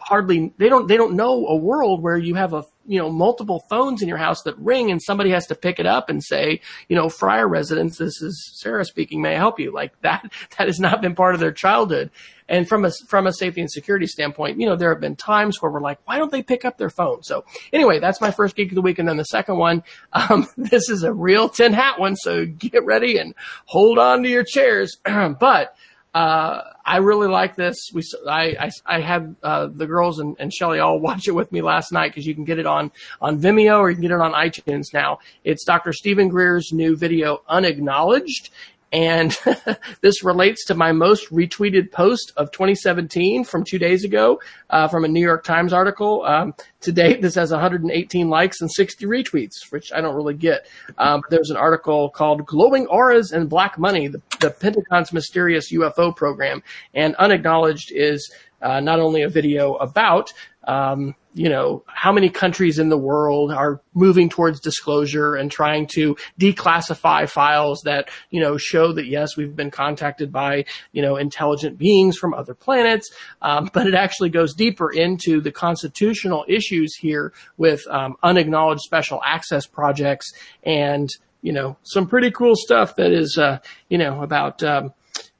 hardly 0.00 0.52
they 0.56 0.68
don't 0.68 0.88
they 0.88 0.96
don't 0.96 1.14
know 1.14 1.46
a 1.46 1.54
world 1.54 2.02
where 2.02 2.16
you 2.16 2.34
have 2.34 2.54
a 2.54 2.64
you 2.86 2.98
know 2.98 3.10
multiple 3.10 3.62
phones 3.68 4.02
in 4.02 4.08
your 4.08 4.16
house 4.16 4.42
that 4.42 4.58
ring 4.58 4.90
and 4.90 5.00
somebody 5.00 5.30
has 5.30 5.46
to 5.46 5.54
pick 5.54 5.78
it 5.78 5.86
up 5.86 6.08
and 6.08 6.24
say 6.24 6.60
you 6.88 6.96
know 6.96 7.08
Fryer 7.08 7.46
residence 7.46 7.98
this 7.98 8.20
is 8.22 8.52
Sarah 8.60 8.84
speaking. 8.84 9.20
May 9.22 9.34
I 9.34 9.38
help 9.38 9.60
you? 9.60 9.72
Like 9.72 9.92
that 10.00 10.24
that 10.58 10.66
has 10.66 10.80
not 10.80 11.00
been 11.00 11.14
part 11.14 11.34
of 11.34 11.40
their 11.40 11.52
childhood. 11.52 12.10
And 12.48 12.68
from 12.68 12.84
a 12.84 12.90
from 13.08 13.26
a 13.26 13.32
safety 13.32 13.60
and 13.60 13.70
security 13.70 14.06
standpoint 14.06 14.58
you 14.58 14.66
know 14.66 14.76
there 14.76 14.92
have 14.92 15.00
been 15.00 15.16
times 15.16 15.60
where 15.60 15.70
we're 15.70 15.80
like 15.80 15.98
why 16.06 16.18
don't 16.18 16.32
they 16.32 16.42
pick 16.42 16.64
up 16.64 16.78
their 16.78 16.90
phone? 16.90 17.22
So 17.22 17.44
anyway 17.72 18.00
that's 18.00 18.20
my 18.20 18.30
first 18.30 18.56
geek 18.56 18.70
of 18.70 18.74
the 18.74 18.82
week. 18.82 18.98
And 18.98 19.08
then 19.08 19.18
the 19.18 19.24
second 19.24 19.58
one 19.58 19.82
um, 20.12 20.48
this 20.56 20.88
is 20.88 21.02
a 21.02 21.12
real 21.12 21.48
tin 21.48 21.72
hat 21.72 22.00
one. 22.00 22.16
So 22.16 22.46
get 22.46 22.84
ready 22.84 23.18
and 23.18 23.34
hold 23.66 23.98
on 23.98 24.22
to 24.22 24.28
your 24.28 24.44
chairs. 24.44 24.96
But 25.40 25.76
uh, 26.14 26.62
I 26.90 26.96
really 26.96 27.28
like 27.28 27.54
this. 27.54 27.92
We, 27.94 28.02
I, 28.28 28.56
I, 28.58 28.70
I 28.84 29.00
had 29.00 29.36
uh, 29.44 29.68
the 29.72 29.86
girls 29.86 30.18
and, 30.18 30.34
and 30.40 30.52
Shelly 30.52 30.80
all 30.80 30.98
watch 31.08 31.28
it 31.28 31.32
with 31.32 31.52
me 31.52 31.62
last 31.62 31.92
night 31.92 32.08
because 32.08 32.26
you 32.26 32.34
can 32.34 32.44
get 32.44 32.58
it 32.58 32.66
on 32.66 32.90
on 33.20 33.40
Vimeo 33.40 33.78
or 33.78 33.90
you 33.90 33.94
can 33.94 34.02
get 34.02 34.10
it 34.10 34.20
on 34.20 34.32
iTunes 34.32 34.92
now. 34.92 35.20
It's 35.44 35.64
Dr. 35.64 35.92
Stephen 35.92 36.28
Greer's 36.28 36.72
new 36.72 36.96
video, 36.96 37.42
Unacknowledged. 37.48 38.50
And 38.92 39.36
this 40.00 40.24
relates 40.24 40.64
to 40.66 40.74
my 40.74 40.92
most 40.92 41.30
retweeted 41.30 41.92
post 41.92 42.32
of 42.36 42.50
2017 42.50 43.44
from 43.44 43.64
two 43.64 43.78
days 43.78 44.04
ago 44.04 44.40
uh, 44.70 44.88
from 44.88 45.04
a 45.04 45.08
New 45.08 45.20
York 45.20 45.44
Times 45.44 45.72
article. 45.72 46.24
Um, 46.24 46.54
to 46.80 46.92
date, 46.92 47.22
this 47.22 47.34
has 47.36 47.52
118 47.52 48.28
likes 48.28 48.60
and 48.60 48.70
60 48.70 49.06
retweets, 49.06 49.70
which 49.70 49.92
I 49.92 50.00
don't 50.00 50.16
really 50.16 50.34
get. 50.34 50.66
Um, 50.98 51.22
there's 51.30 51.50
an 51.50 51.56
article 51.56 52.10
called 52.10 52.46
Glowing 52.46 52.86
Auras 52.86 53.32
and 53.32 53.48
Black 53.48 53.78
Money, 53.78 54.08
the, 54.08 54.22
the 54.40 54.50
Pentagon's 54.50 55.12
mysterious 55.12 55.72
UFO 55.72 56.14
program. 56.14 56.62
And 56.94 57.14
Unacknowledged 57.16 57.92
is 57.92 58.32
uh, 58.62 58.80
not 58.80 59.00
only 59.00 59.22
a 59.22 59.28
video 59.28 59.74
about 59.74 60.32
um, 60.64 61.14
you 61.32 61.48
know, 61.48 61.84
how 61.86 62.12
many 62.12 62.28
countries 62.28 62.78
in 62.78 62.88
the 62.88 62.98
world 62.98 63.52
are 63.52 63.80
moving 63.94 64.28
towards 64.28 64.60
disclosure 64.60 65.34
and 65.34 65.50
trying 65.50 65.86
to 65.86 66.16
declassify 66.40 67.28
files 67.28 67.82
that, 67.84 68.10
you 68.30 68.40
know, 68.40 68.56
show 68.56 68.92
that 68.92 69.06
yes, 69.06 69.36
we've 69.36 69.54
been 69.54 69.70
contacted 69.70 70.32
by, 70.32 70.64
you 70.92 71.02
know, 71.02 71.16
intelligent 71.16 71.78
beings 71.78 72.18
from 72.18 72.34
other 72.34 72.54
planets. 72.54 73.10
Um, 73.42 73.70
but 73.72 73.86
it 73.86 73.94
actually 73.94 74.30
goes 74.30 74.54
deeper 74.54 74.90
into 74.90 75.40
the 75.40 75.52
constitutional 75.52 76.44
issues 76.48 76.96
here 76.96 77.32
with 77.56 77.86
um, 77.88 78.16
unacknowledged 78.22 78.82
special 78.82 79.22
access 79.24 79.66
projects 79.66 80.32
and, 80.64 81.08
you 81.42 81.52
know, 81.52 81.76
some 81.84 82.08
pretty 82.08 82.32
cool 82.32 82.56
stuff 82.56 82.96
that 82.96 83.12
is, 83.12 83.38
uh, 83.38 83.58
you 83.88 83.98
know, 83.98 84.22
about, 84.22 84.62
um, 84.64 84.92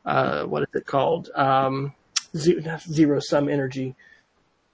uh, 0.06 0.44
what 0.44 0.62
is 0.62 0.68
it 0.74 0.86
called? 0.86 1.30
Um, 1.34 1.94
zero, 2.36 3.20
sum 3.20 3.48
energy 3.48 3.96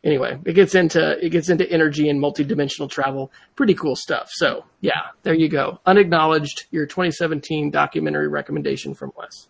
anyway, 0.06 0.38
it 0.44 0.54
gets 0.54 0.74
into 0.74 1.18
it 1.24 1.30
gets 1.30 1.50
into 1.50 1.70
energy 1.70 2.08
and 2.08 2.22
multidimensional 2.22 2.88
travel. 2.88 3.30
Pretty 3.56 3.74
cool 3.74 3.96
stuff. 3.96 4.30
So 4.32 4.64
yeah, 4.80 5.08
there 5.24 5.34
you 5.34 5.48
go. 5.48 5.80
Unacknowledged, 5.84 6.66
your 6.70 6.86
2017 6.86 7.70
documentary 7.70 8.28
recommendation 8.28 8.94
from 8.94 9.12
Wes. 9.16 9.48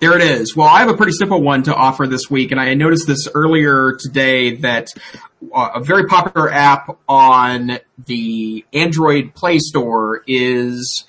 There 0.00 0.14
it 0.14 0.22
is. 0.22 0.54
Well, 0.54 0.68
I 0.68 0.80
have 0.80 0.88
a 0.88 0.96
pretty 0.96 1.12
simple 1.12 1.42
one 1.42 1.64
to 1.64 1.74
offer 1.74 2.06
this 2.06 2.30
week, 2.30 2.52
and 2.52 2.60
I 2.60 2.74
noticed 2.74 3.08
this 3.08 3.26
earlier 3.34 3.96
today 3.98 4.54
that 4.56 4.90
uh, 5.52 5.70
a 5.74 5.80
very 5.80 6.06
popular 6.06 6.52
app 6.52 6.98
on 7.08 7.80
the 8.06 8.64
Android 8.72 9.34
Play 9.34 9.58
Store 9.58 10.22
is 10.28 11.04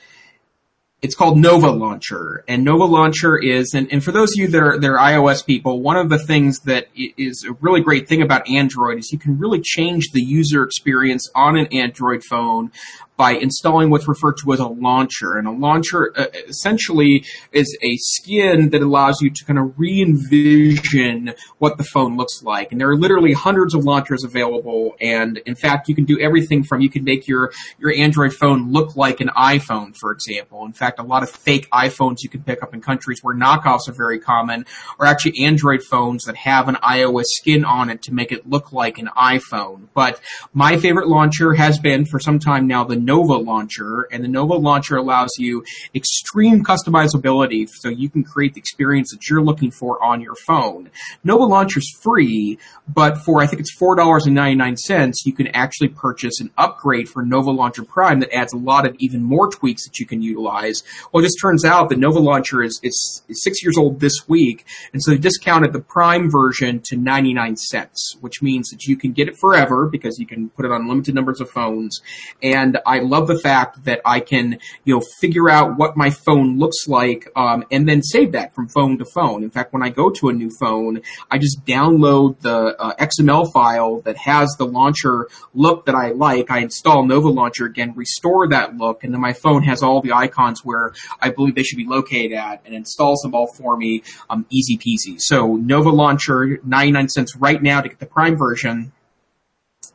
it's 1.02 1.16
called 1.16 1.38
Nova 1.38 1.72
Launcher, 1.72 2.43
and 2.47 2.64
Nova 2.66 2.84
Launcher 2.84 3.38
is, 3.38 3.74
and, 3.74 3.91
and 3.91 4.04
for 4.04 4.12
those 4.12 4.30
of 4.32 4.41
you 4.41 4.47
that 4.50 4.62
are, 4.62 4.78
that 4.78 4.88
are 4.89 4.97
iOS 4.97 5.45
people, 5.45 5.82
one 5.82 5.95
of 5.95 6.10
the 6.10 6.20
things 6.20 6.60
that 6.62 6.88
is 6.95 7.45
a 7.47 7.54
really 7.62 7.80
great 7.82 8.08
thing 8.08 8.22
about 8.22 8.47
Android 8.50 8.97
is 8.97 9.12
you 9.14 9.20
can 9.20 9.39
really 9.39 9.62
change 9.62 10.12
the 10.12 10.22
user 10.22 10.62
experience 10.62 11.30
on 11.34 11.58
an 11.58 11.68
Android 11.68 12.24
phone 12.24 12.72
by 13.20 13.34
installing 13.34 13.90
what's 13.90 14.08
referred 14.08 14.38
to 14.38 14.54
as 14.54 14.62
a 14.62 14.68
launcher. 14.68 15.38
And 15.38 15.46
a 15.46 15.52
launcher 15.52 16.14
uh, 16.18 16.28
essentially 16.48 17.26
is 17.52 17.78
a 17.84 17.98
skin 17.98 18.70
that 18.70 18.82
allows 18.82 19.22
you 19.22 19.30
to 19.30 19.44
kind 19.44 19.60
of 19.60 19.78
re-envision 19.78 21.34
what 21.58 21.78
the 21.78 21.84
phone 21.84 22.16
looks 22.16 22.42
like. 22.44 22.72
And 22.72 22.80
there 22.80 22.90
are 22.90 22.96
literally 22.96 23.34
hundreds 23.34 23.76
of 23.76 23.84
launchers 23.84 24.24
available. 24.24 24.96
And 25.02 25.40
in 25.40 25.56
fact, 25.56 25.90
you 25.90 25.96
can 25.96 26.06
do 26.06 26.18
everything 26.18 26.64
from 26.64 26.80
you 26.80 26.90
can 26.90 27.04
make 27.04 27.28
your, 27.28 27.52
your 27.78 27.94
Android 27.94 28.34
phone 28.34 28.72
look 28.72 28.96
like 28.96 29.20
an 29.20 29.32
iPhone, 29.38 29.98
for 29.98 30.14
example. 30.14 30.64
In 30.64 30.72
fact, 30.72 30.98
a 30.98 31.04
lot 31.04 31.22
of 31.22 31.30
fake 31.30 31.70
iPhones 31.72 32.20
you 32.24 32.30
can 32.30 32.42
pick 32.42 32.64
up 32.64 32.74
in 32.74 32.80
countries 32.80 33.20
where 33.22 33.36
knockoffs 33.36 33.90
are 33.90 33.94
very 33.94 34.20
common 34.20 34.66
are 34.98 35.06
actually 35.06 35.44
Android 35.44 35.84
phones 35.84 36.24
that 36.24 36.38
have 36.38 36.70
an 36.70 36.76
iOS 36.76 37.26
skin 37.26 37.66
on 37.66 37.90
it 37.90 38.02
to 38.04 38.14
make 38.14 38.32
it 38.32 38.50
look 38.50 38.72
like 38.72 38.98
an 38.98 39.10
iPhone. 39.18 39.90
But 39.94 40.22
my 40.54 40.78
favorite 40.78 41.10
launcher 41.10 41.56
has 41.56 41.80
been 41.80 42.06
for 42.06 42.22
some 42.22 42.40
time 42.40 42.66
now 42.66 42.86
the 42.86 43.09
Nova 43.12 43.38
launcher, 43.51 44.07
and 44.12 44.20
the 44.24 44.34
Nova 44.39 44.55
launcher 44.70 44.95
allows 45.03 45.32
you 45.43 45.64
extreme 46.01 46.64
customizability 46.72 47.62
so 47.82 47.88
you 47.89 48.10
can 48.16 48.24
create 48.32 48.53
the 48.53 48.64
experience 48.66 49.10
that 49.12 49.24
you're 49.28 49.47
looking 49.49 49.72
for 49.80 49.91
on 50.10 50.18
your 50.28 50.38
phone. 50.47 50.82
Nova 51.24 51.45
launcher 51.55 51.80
is 51.80 51.89
free, 52.05 52.57
but 53.01 53.14
for 53.24 53.41
I 53.41 53.47
think 53.47 53.60
it's 53.64 53.76
four 53.82 53.95
dollars 54.01 54.26
and 54.28 54.36
ninety 54.36 54.57
nine 54.64 54.78
cents, 54.89 55.24
you 55.26 55.34
can 55.39 55.47
actually 55.64 55.91
purchase 56.07 56.39
an 56.43 56.49
upgrade 56.66 57.07
for 57.10 57.22
Nova 57.24 57.51
Launcher 57.62 57.84
Prime 57.84 58.20
that 58.20 58.36
adds 58.41 58.53
a 58.53 58.57
lot 58.72 58.86
of 58.86 58.95
even 59.05 59.22
more 59.24 59.47
tweaks 59.49 59.84
that 59.86 59.99
you 59.99 60.05
can 60.05 60.22
utilize. 60.22 60.78
Well, 61.10 61.24
it 61.24 61.28
just 61.28 61.41
turns 61.41 61.64
out 61.66 61.89
the 61.89 61.95
Nova 61.95 62.20
launcher 62.20 62.62
is, 62.62 62.80
is, 62.84 63.24
is 63.28 63.43
six 63.43 63.64
years 63.64 63.78
old 63.78 63.99
this 63.99 64.28
week, 64.28 64.66
and 64.93 65.01
so 65.01 65.12
they 65.12 65.18
discounted 65.18 65.74
the 65.74 65.86
Prime 65.97 66.30
version 66.30 66.82
to 66.86 66.95
ninety 66.95 67.34
nine 67.34 67.55
cents, 67.55 68.18
which 68.22 68.41
means 68.41 68.70
that 68.70 68.86
you 68.86 68.95
can 68.95 69.12
get 69.14 69.28
it 69.28 69.38
forever 69.38 69.88
because 69.88 70.20
you 70.20 70.28
can 70.28 70.49
put 70.49 70.66
it 70.66 70.72
on 70.72 70.88
limited 70.88 71.16
numbers 71.16 71.41
of 71.41 71.49
phones. 71.49 72.01
And 72.43 72.78
I 72.86 72.99
love 73.00 73.28
the 73.28 73.38
fact 73.39 73.84
that 73.86 74.02
I 74.06 74.20
can, 74.20 74.60
you 74.86 74.95
know, 74.95 75.02
figure 75.20 75.50
out 75.50 75.78
what 75.78 75.97
my 75.97 76.10
phone 76.10 76.58
looks 76.58 76.88
like, 76.88 77.30
um, 77.36 77.66
and 77.72 77.88
then 77.88 78.02
save 78.02 78.32
that 78.34 78.54
from 78.54 78.68
phone 78.68 78.97
to 78.97 79.06
phone. 79.06 79.43
In 79.43 79.50
fact, 79.50 79.74
when 79.74 79.84
I 79.84 79.89
go 79.89 80.10
to 80.10 80.30
a 80.30 80.34
new 80.34 80.52
phone, 80.60 81.02
I 81.30 81.38
just 81.38 81.66
download 81.66 82.39
the 82.41 82.76
uh, 82.80 82.95
XML 82.95 83.52
file 83.52 84.02
that 84.02 84.18
has 84.18 84.56
the 84.58 84.66
launcher 84.66 85.28
look 85.54 85.86
that 85.86 85.95
I 85.95 86.12
like. 86.12 86.52
I 86.52 86.60
install 86.60 87.06
Nova 87.06 87.30
Launcher 87.30 87.66
again, 87.66 87.93
restore 87.95 88.47
that 88.50 88.78
look, 88.78 89.04
and 89.04 89.14
then 89.14 89.22
my 89.22 89.34
phone 89.34 89.64
has 89.64 89.84
all 89.84 90.02
the 90.02 90.14
icons 90.14 90.64
where 90.64 90.93
I 91.22 91.30
believe 91.30 91.56
they 91.56 91.64
should 91.64 91.78
be 91.78 91.88
located 91.88 92.34
at, 92.34 92.62
and 92.66 92.74
installs 92.74 93.22
them 93.22 93.34
all 93.34 93.47
for 93.47 93.78
me, 93.78 94.04
um, 94.30 94.45
easy 94.50 94.78
peasy. 94.78 95.20
So 95.20 95.56
Nova 95.56 95.89
Launcher, 95.89 96.60
99 96.64 97.10
cents 97.10 97.36
right 97.36 97.62
now 97.62 97.82
to 97.82 97.89
get 97.89 98.00
the 98.00 98.06
Prime 98.06 98.38
version 98.38 98.91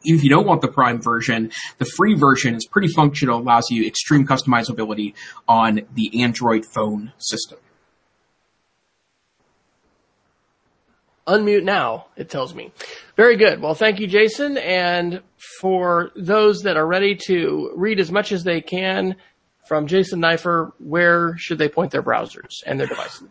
if 0.04 0.22
you 0.22 0.30
don't 0.30 0.46
want 0.46 0.60
the 0.60 0.68
Prime 0.68 1.00
version, 1.00 1.50
the 1.78 1.84
free 1.84 2.14
version 2.14 2.54
is 2.54 2.66
pretty 2.66 2.88
functional, 2.88 3.40
allows 3.40 3.70
you 3.70 3.86
extreme 3.86 4.26
customizability 4.26 5.14
on 5.48 5.82
the 5.94 6.22
Android 6.22 6.64
phone 6.64 7.12
system. 7.18 7.58
Unmute 11.26 11.64
now, 11.64 12.06
it 12.16 12.28
tells 12.28 12.54
me. 12.54 12.70
Very 13.16 13.36
good. 13.36 13.60
Well, 13.60 13.74
thank 13.74 13.98
you, 13.98 14.06
Jason. 14.06 14.58
And 14.58 15.22
for 15.60 16.10
those 16.14 16.62
that 16.62 16.76
are 16.76 16.86
ready 16.86 17.16
to 17.26 17.72
read 17.76 17.98
as 17.98 18.12
much 18.12 18.30
as 18.30 18.44
they 18.44 18.60
can 18.60 19.16
from 19.66 19.86
Jason 19.86 20.20
Neiffer, 20.20 20.72
where 20.78 21.34
should 21.38 21.56
they 21.56 21.68
point 21.68 21.92
their 21.92 22.02
browsers 22.02 22.62
and 22.66 22.78
their 22.78 22.86
devices? 22.86 23.28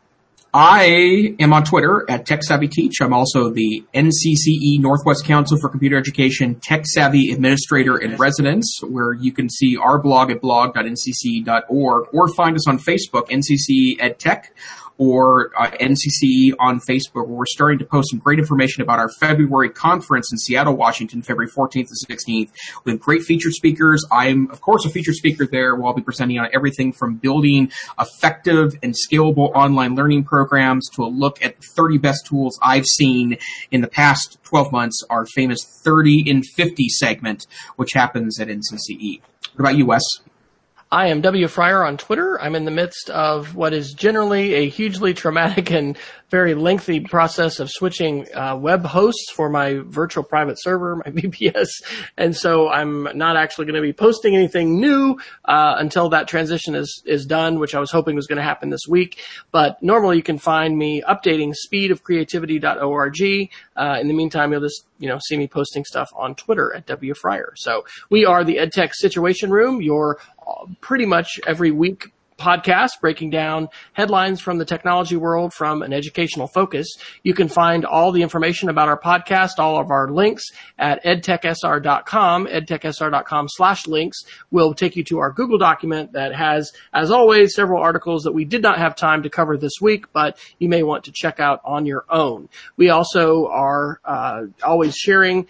I 0.55 1.35
am 1.39 1.51
on 1.51 1.63
Twitter 1.63 2.05
at 2.07 2.27
Tech 2.27 2.43
Savvy 2.43 2.67
Teach. 2.67 3.01
I'm 3.01 3.11
also 3.11 3.49
the 3.49 3.83
NCCE 3.95 4.79
Northwest 4.79 5.25
Council 5.25 5.57
for 5.59 5.67
Computer 5.67 5.97
Education 5.97 6.59
Tech 6.61 6.85
Savvy 6.85 7.31
Administrator 7.31 7.97
in 7.97 8.17
Residence, 8.17 8.79
where 8.87 9.13
you 9.13 9.31
can 9.31 9.49
see 9.49 9.75
our 9.77 9.97
blog 9.97 10.29
at 10.29 10.41
blog.ncce.org 10.41 12.07
or 12.13 12.27
find 12.35 12.55
us 12.55 12.67
on 12.67 12.77
Facebook, 12.77 13.29
NCCE 13.29 13.95
Ed 13.99 14.19
Tech 14.19 14.55
or 14.97 15.51
uh, 15.57 15.71
NCC 15.71 16.53
on 16.59 16.79
Facebook, 16.79 17.27
where 17.27 17.37
we're 17.37 17.45
starting 17.45 17.79
to 17.79 17.85
post 17.85 18.11
some 18.11 18.19
great 18.19 18.39
information 18.39 18.81
about 18.81 18.99
our 18.99 19.09
February 19.19 19.69
conference 19.69 20.31
in 20.31 20.37
Seattle, 20.37 20.75
Washington, 20.75 21.21
February 21.21 21.49
14th 21.49 21.89
and 21.89 22.19
16th, 22.19 22.51
with 22.83 22.99
great 22.99 23.23
featured 23.23 23.53
speakers. 23.53 24.05
I'm, 24.11 24.49
of 24.51 24.61
course, 24.61 24.85
a 24.85 24.89
featured 24.89 25.15
speaker 25.15 25.47
there, 25.47 25.75
where 25.75 25.87
I'll 25.87 25.93
be 25.93 26.01
presenting 26.01 26.39
on 26.39 26.49
everything 26.53 26.93
from 26.93 27.15
building 27.15 27.71
effective 27.99 28.77
and 28.83 28.93
scalable 28.93 29.51
online 29.53 29.95
learning 29.95 30.25
programs 30.25 30.89
to 30.91 31.03
a 31.03 31.07
look 31.07 31.43
at 31.43 31.59
the 31.59 31.67
30 31.75 31.97
best 31.97 32.25
tools 32.25 32.59
I've 32.61 32.85
seen 32.85 33.37
in 33.71 33.81
the 33.81 33.87
past 33.87 34.37
12 34.43 34.71
months, 34.71 35.03
our 35.09 35.25
famous 35.25 35.63
30 35.83 36.29
in 36.29 36.43
50 36.43 36.87
segment, 36.89 37.47
which 37.75 37.93
happens 37.93 38.39
at 38.39 38.47
NCCE. 38.47 39.21
What 39.55 39.59
about 39.59 39.77
you, 39.77 39.85
Wes? 39.85 40.03
I 40.93 41.07
am 41.07 41.21
W. 41.21 41.47
Fryer 41.47 41.83
on 41.83 41.97
Twitter. 41.97 42.39
I'm 42.39 42.53
in 42.53 42.65
the 42.65 42.71
midst 42.71 43.09
of 43.09 43.55
what 43.55 43.73
is 43.73 43.93
generally 43.93 44.53
a 44.53 44.69
hugely 44.69 45.15
traumatic 45.15 45.71
and 45.71 45.97
very 46.29 46.53
lengthy 46.53 46.99
process 46.99 47.59
of 47.59 47.71
switching 47.71 48.27
uh, 48.33 48.55
web 48.55 48.85
hosts 48.85 49.31
for 49.31 49.49
my 49.49 49.81
virtual 49.85 50.23
private 50.23 50.59
server, 50.59 50.95
my 50.97 51.03
VPS, 51.11 51.67
and 52.15 52.35
so 52.35 52.69
I'm 52.69 53.07
not 53.15 53.37
actually 53.37 53.65
going 53.65 53.75
to 53.75 53.81
be 53.81 53.93
posting 53.93 54.35
anything 54.35 54.79
new 54.79 55.17
uh, 55.45 55.75
until 55.77 56.09
that 56.09 56.27
transition 56.27 56.75
is 56.75 57.01
is 57.07 57.25
done, 57.25 57.59
which 57.59 57.73
I 57.73 57.79
was 57.79 57.89
hoping 57.89 58.15
was 58.15 58.27
going 58.27 58.37
to 58.37 58.43
happen 58.43 58.69
this 58.69 58.87
week. 58.87 59.19
But 59.51 59.81
normally 59.81 60.17
you 60.17 60.23
can 60.23 60.37
find 60.37 60.77
me 60.77 61.01
updating 61.01 61.55
speedofcreativity.org. 61.71 63.49
Uh, 63.75 63.97
in 63.99 64.07
the 64.07 64.13
meantime, 64.13 64.51
you'll 64.51 64.61
just 64.61 64.85
you 64.99 65.07
know 65.07 65.19
see 65.19 65.37
me 65.37 65.47
posting 65.47 65.85
stuff 65.85 66.11
on 66.15 66.35
Twitter 66.35 66.73
at 66.75 66.85
W 66.85 67.15
Fryer. 67.15 67.53
So 67.55 67.85
we 68.11 68.25
are 68.25 68.43
the 68.43 68.57
EdTech 68.57 68.93
Situation 68.93 69.51
Room, 69.51 69.81
your 69.81 70.19
pretty 70.81 71.05
much 71.05 71.39
every 71.45 71.71
week 71.71 72.11
podcast 72.37 72.89
breaking 72.99 73.29
down 73.29 73.69
headlines 73.93 74.41
from 74.41 74.57
the 74.57 74.65
technology 74.65 75.15
world 75.15 75.53
from 75.53 75.81
an 75.81 75.93
educational 75.93 76.47
focus. 76.47 76.87
You 77.23 77.33
can 77.33 77.47
find 77.47 77.85
all 77.85 78.11
the 78.11 78.21
information 78.21 78.69
about 78.69 78.89
our 78.89 78.99
podcast, 78.99 79.59
all 79.59 79.79
of 79.79 79.91
our 79.91 80.09
links 80.09 80.43
at 80.77 81.03
edtechsr.com. 81.03 82.47
Edtechsr.com 82.47 83.47
slash 83.49 83.87
links 83.87 84.23
will 84.51 84.73
take 84.73 84.95
you 84.95 85.03
to 85.05 85.19
our 85.19 85.31
Google 85.31 85.57
document 85.57 86.13
that 86.13 86.35
has, 86.35 86.71
as 86.93 87.11
always, 87.11 87.55
several 87.55 87.81
articles 87.81 88.23
that 88.23 88.33
we 88.33 88.45
did 88.45 88.61
not 88.61 88.77
have 88.77 88.95
time 88.95 89.23
to 89.23 89.29
cover 89.29 89.57
this 89.57 89.79
week, 89.81 90.11
but 90.11 90.37
you 90.59 90.69
may 90.69 90.83
want 90.83 91.05
to 91.05 91.11
check 91.11 91.39
out 91.39 91.61
on 91.63 91.85
your 91.85 92.05
own. 92.09 92.49
We 92.77 92.89
also 92.89 93.47
are 93.47 93.99
uh, 94.03 94.43
always 94.63 94.95
sharing 94.95 95.47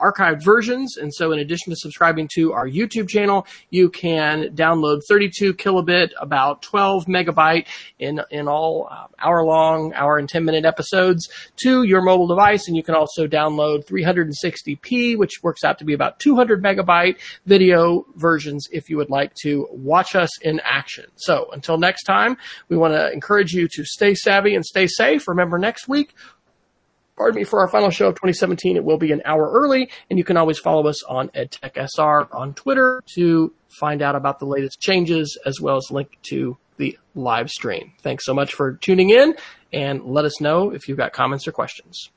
archived 0.00 0.44
versions. 0.44 0.96
And 0.96 1.12
so 1.12 1.32
in 1.32 1.38
addition 1.38 1.70
to 1.70 1.76
subscribing 1.76 2.28
to 2.34 2.52
our 2.52 2.68
YouTube 2.68 3.08
channel, 3.08 3.46
you 3.70 3.90
can 3.90 4.54
download 4.54 5.02
32 5.08 5.54
kilobit, 5.54 6.10
about 6.20 6.62
12 6.62 7.06
megabyte 7.06 7.66
in, 7.98 8.20
in 8.30 8.48
all 8.48 8.88
uh, 8.90 9.06
hour 9.18 9.44
long, 9.44 9.92
hour 9.94 10.18
and 10.18 10.28
10 10.28 10.44
minute 10.44 10.64
episodes 10.64 11.28
to 11.56 11.82
your 11.82 12.02
mobile 12.02 12.26
device. 12.26 12.68
And 12.68 12.76
you 12.76 12.82
can 12.82 12.94
also 12.94 13.26
download 13.26 13.86
360p, 13.86 15.16
which 15.16 15.42
works 15.42 15.64
out 15.64 15.78
to 15.78 15.84
be 15.84 15.94
about 15.94 16.18
200 16.20 16.62
megabyte 16.62 17.18
video 17.46 18.06
versions 18.16 18.68
if 18.72 18.88
you 18.90 18.96
would 18.96 19.10
like 19.10 19.34
to 19.42 19.68
watch 19.70 20.14
us 20.14 20.40
in 20.40 20.60
action. 20.64 21.06
So 21.16 21.48
until 21.52 21.78
next 21.78 22.04
time, 22.04 22.36
we 22.68 22.76
want 22.76 22.94
to 22.94 23.12
encourage 23.12 23.52
you 23.52 23.68
to 23.68 23.84
stay 23.84 24.14
savvy 24.14 24.54
and 24.54 24.64
stay 24.64 24.86
safe. 24.86 25.28
Remember 25.28 25.58
next 25.58 25.88
week, 25.88 26.14
pardon 27.16 27.40
me, 27.40 27.44
for 27.44 27.60
our 27.60 27.68
final 27.68 27.90
show 27.90 28.08
of 28.08 28.14
2017. 28.14 28.76
It 28.76 28.84
will 28.84 28.98
be 28.98 29.12
an 29.12 29.22
hour 29.24 29.50
early, 29.52 29.90
and 30.10 30.18
you 30.18 30.24
can 30.24 30.36
always 30.36 30.58
follow 30.58 30.86
us 30.86 31.02
on 31.04 31.28
EdTechSR 31.28 32.34
on 32.34 32.54
Twitter 32.54 33.02
to 33.14 33.52
find 33.68 34.02
out 34.02 34.16
about 34.16 34.38
the 34.38 34.46
latest 34.46 34.80
changes 34.80 35.38
as 35.44 35.60
well 35.60 35.76
as 35.76 35.90
link 35.90 36.18
to 36.30 36.56
the 36.76 36.98
live 37.14 37.50
stream. 37.50 37.92
Thanks 38.02 38.24
so 38.24 38.34
much 38.34 38.54
for 38.54 38.74
tuning 38.74 39.10
in, 39.10 39.34
and 39.72 40.04
let 40.04 40.24
us 40.24 40.40
know 40.40 40.70
if 40.70 40.88
you've 40.88 40.98
got 40.98 41.12
comments 41.12 41.46
or 41.46 41.52
questions. 41.52 42.10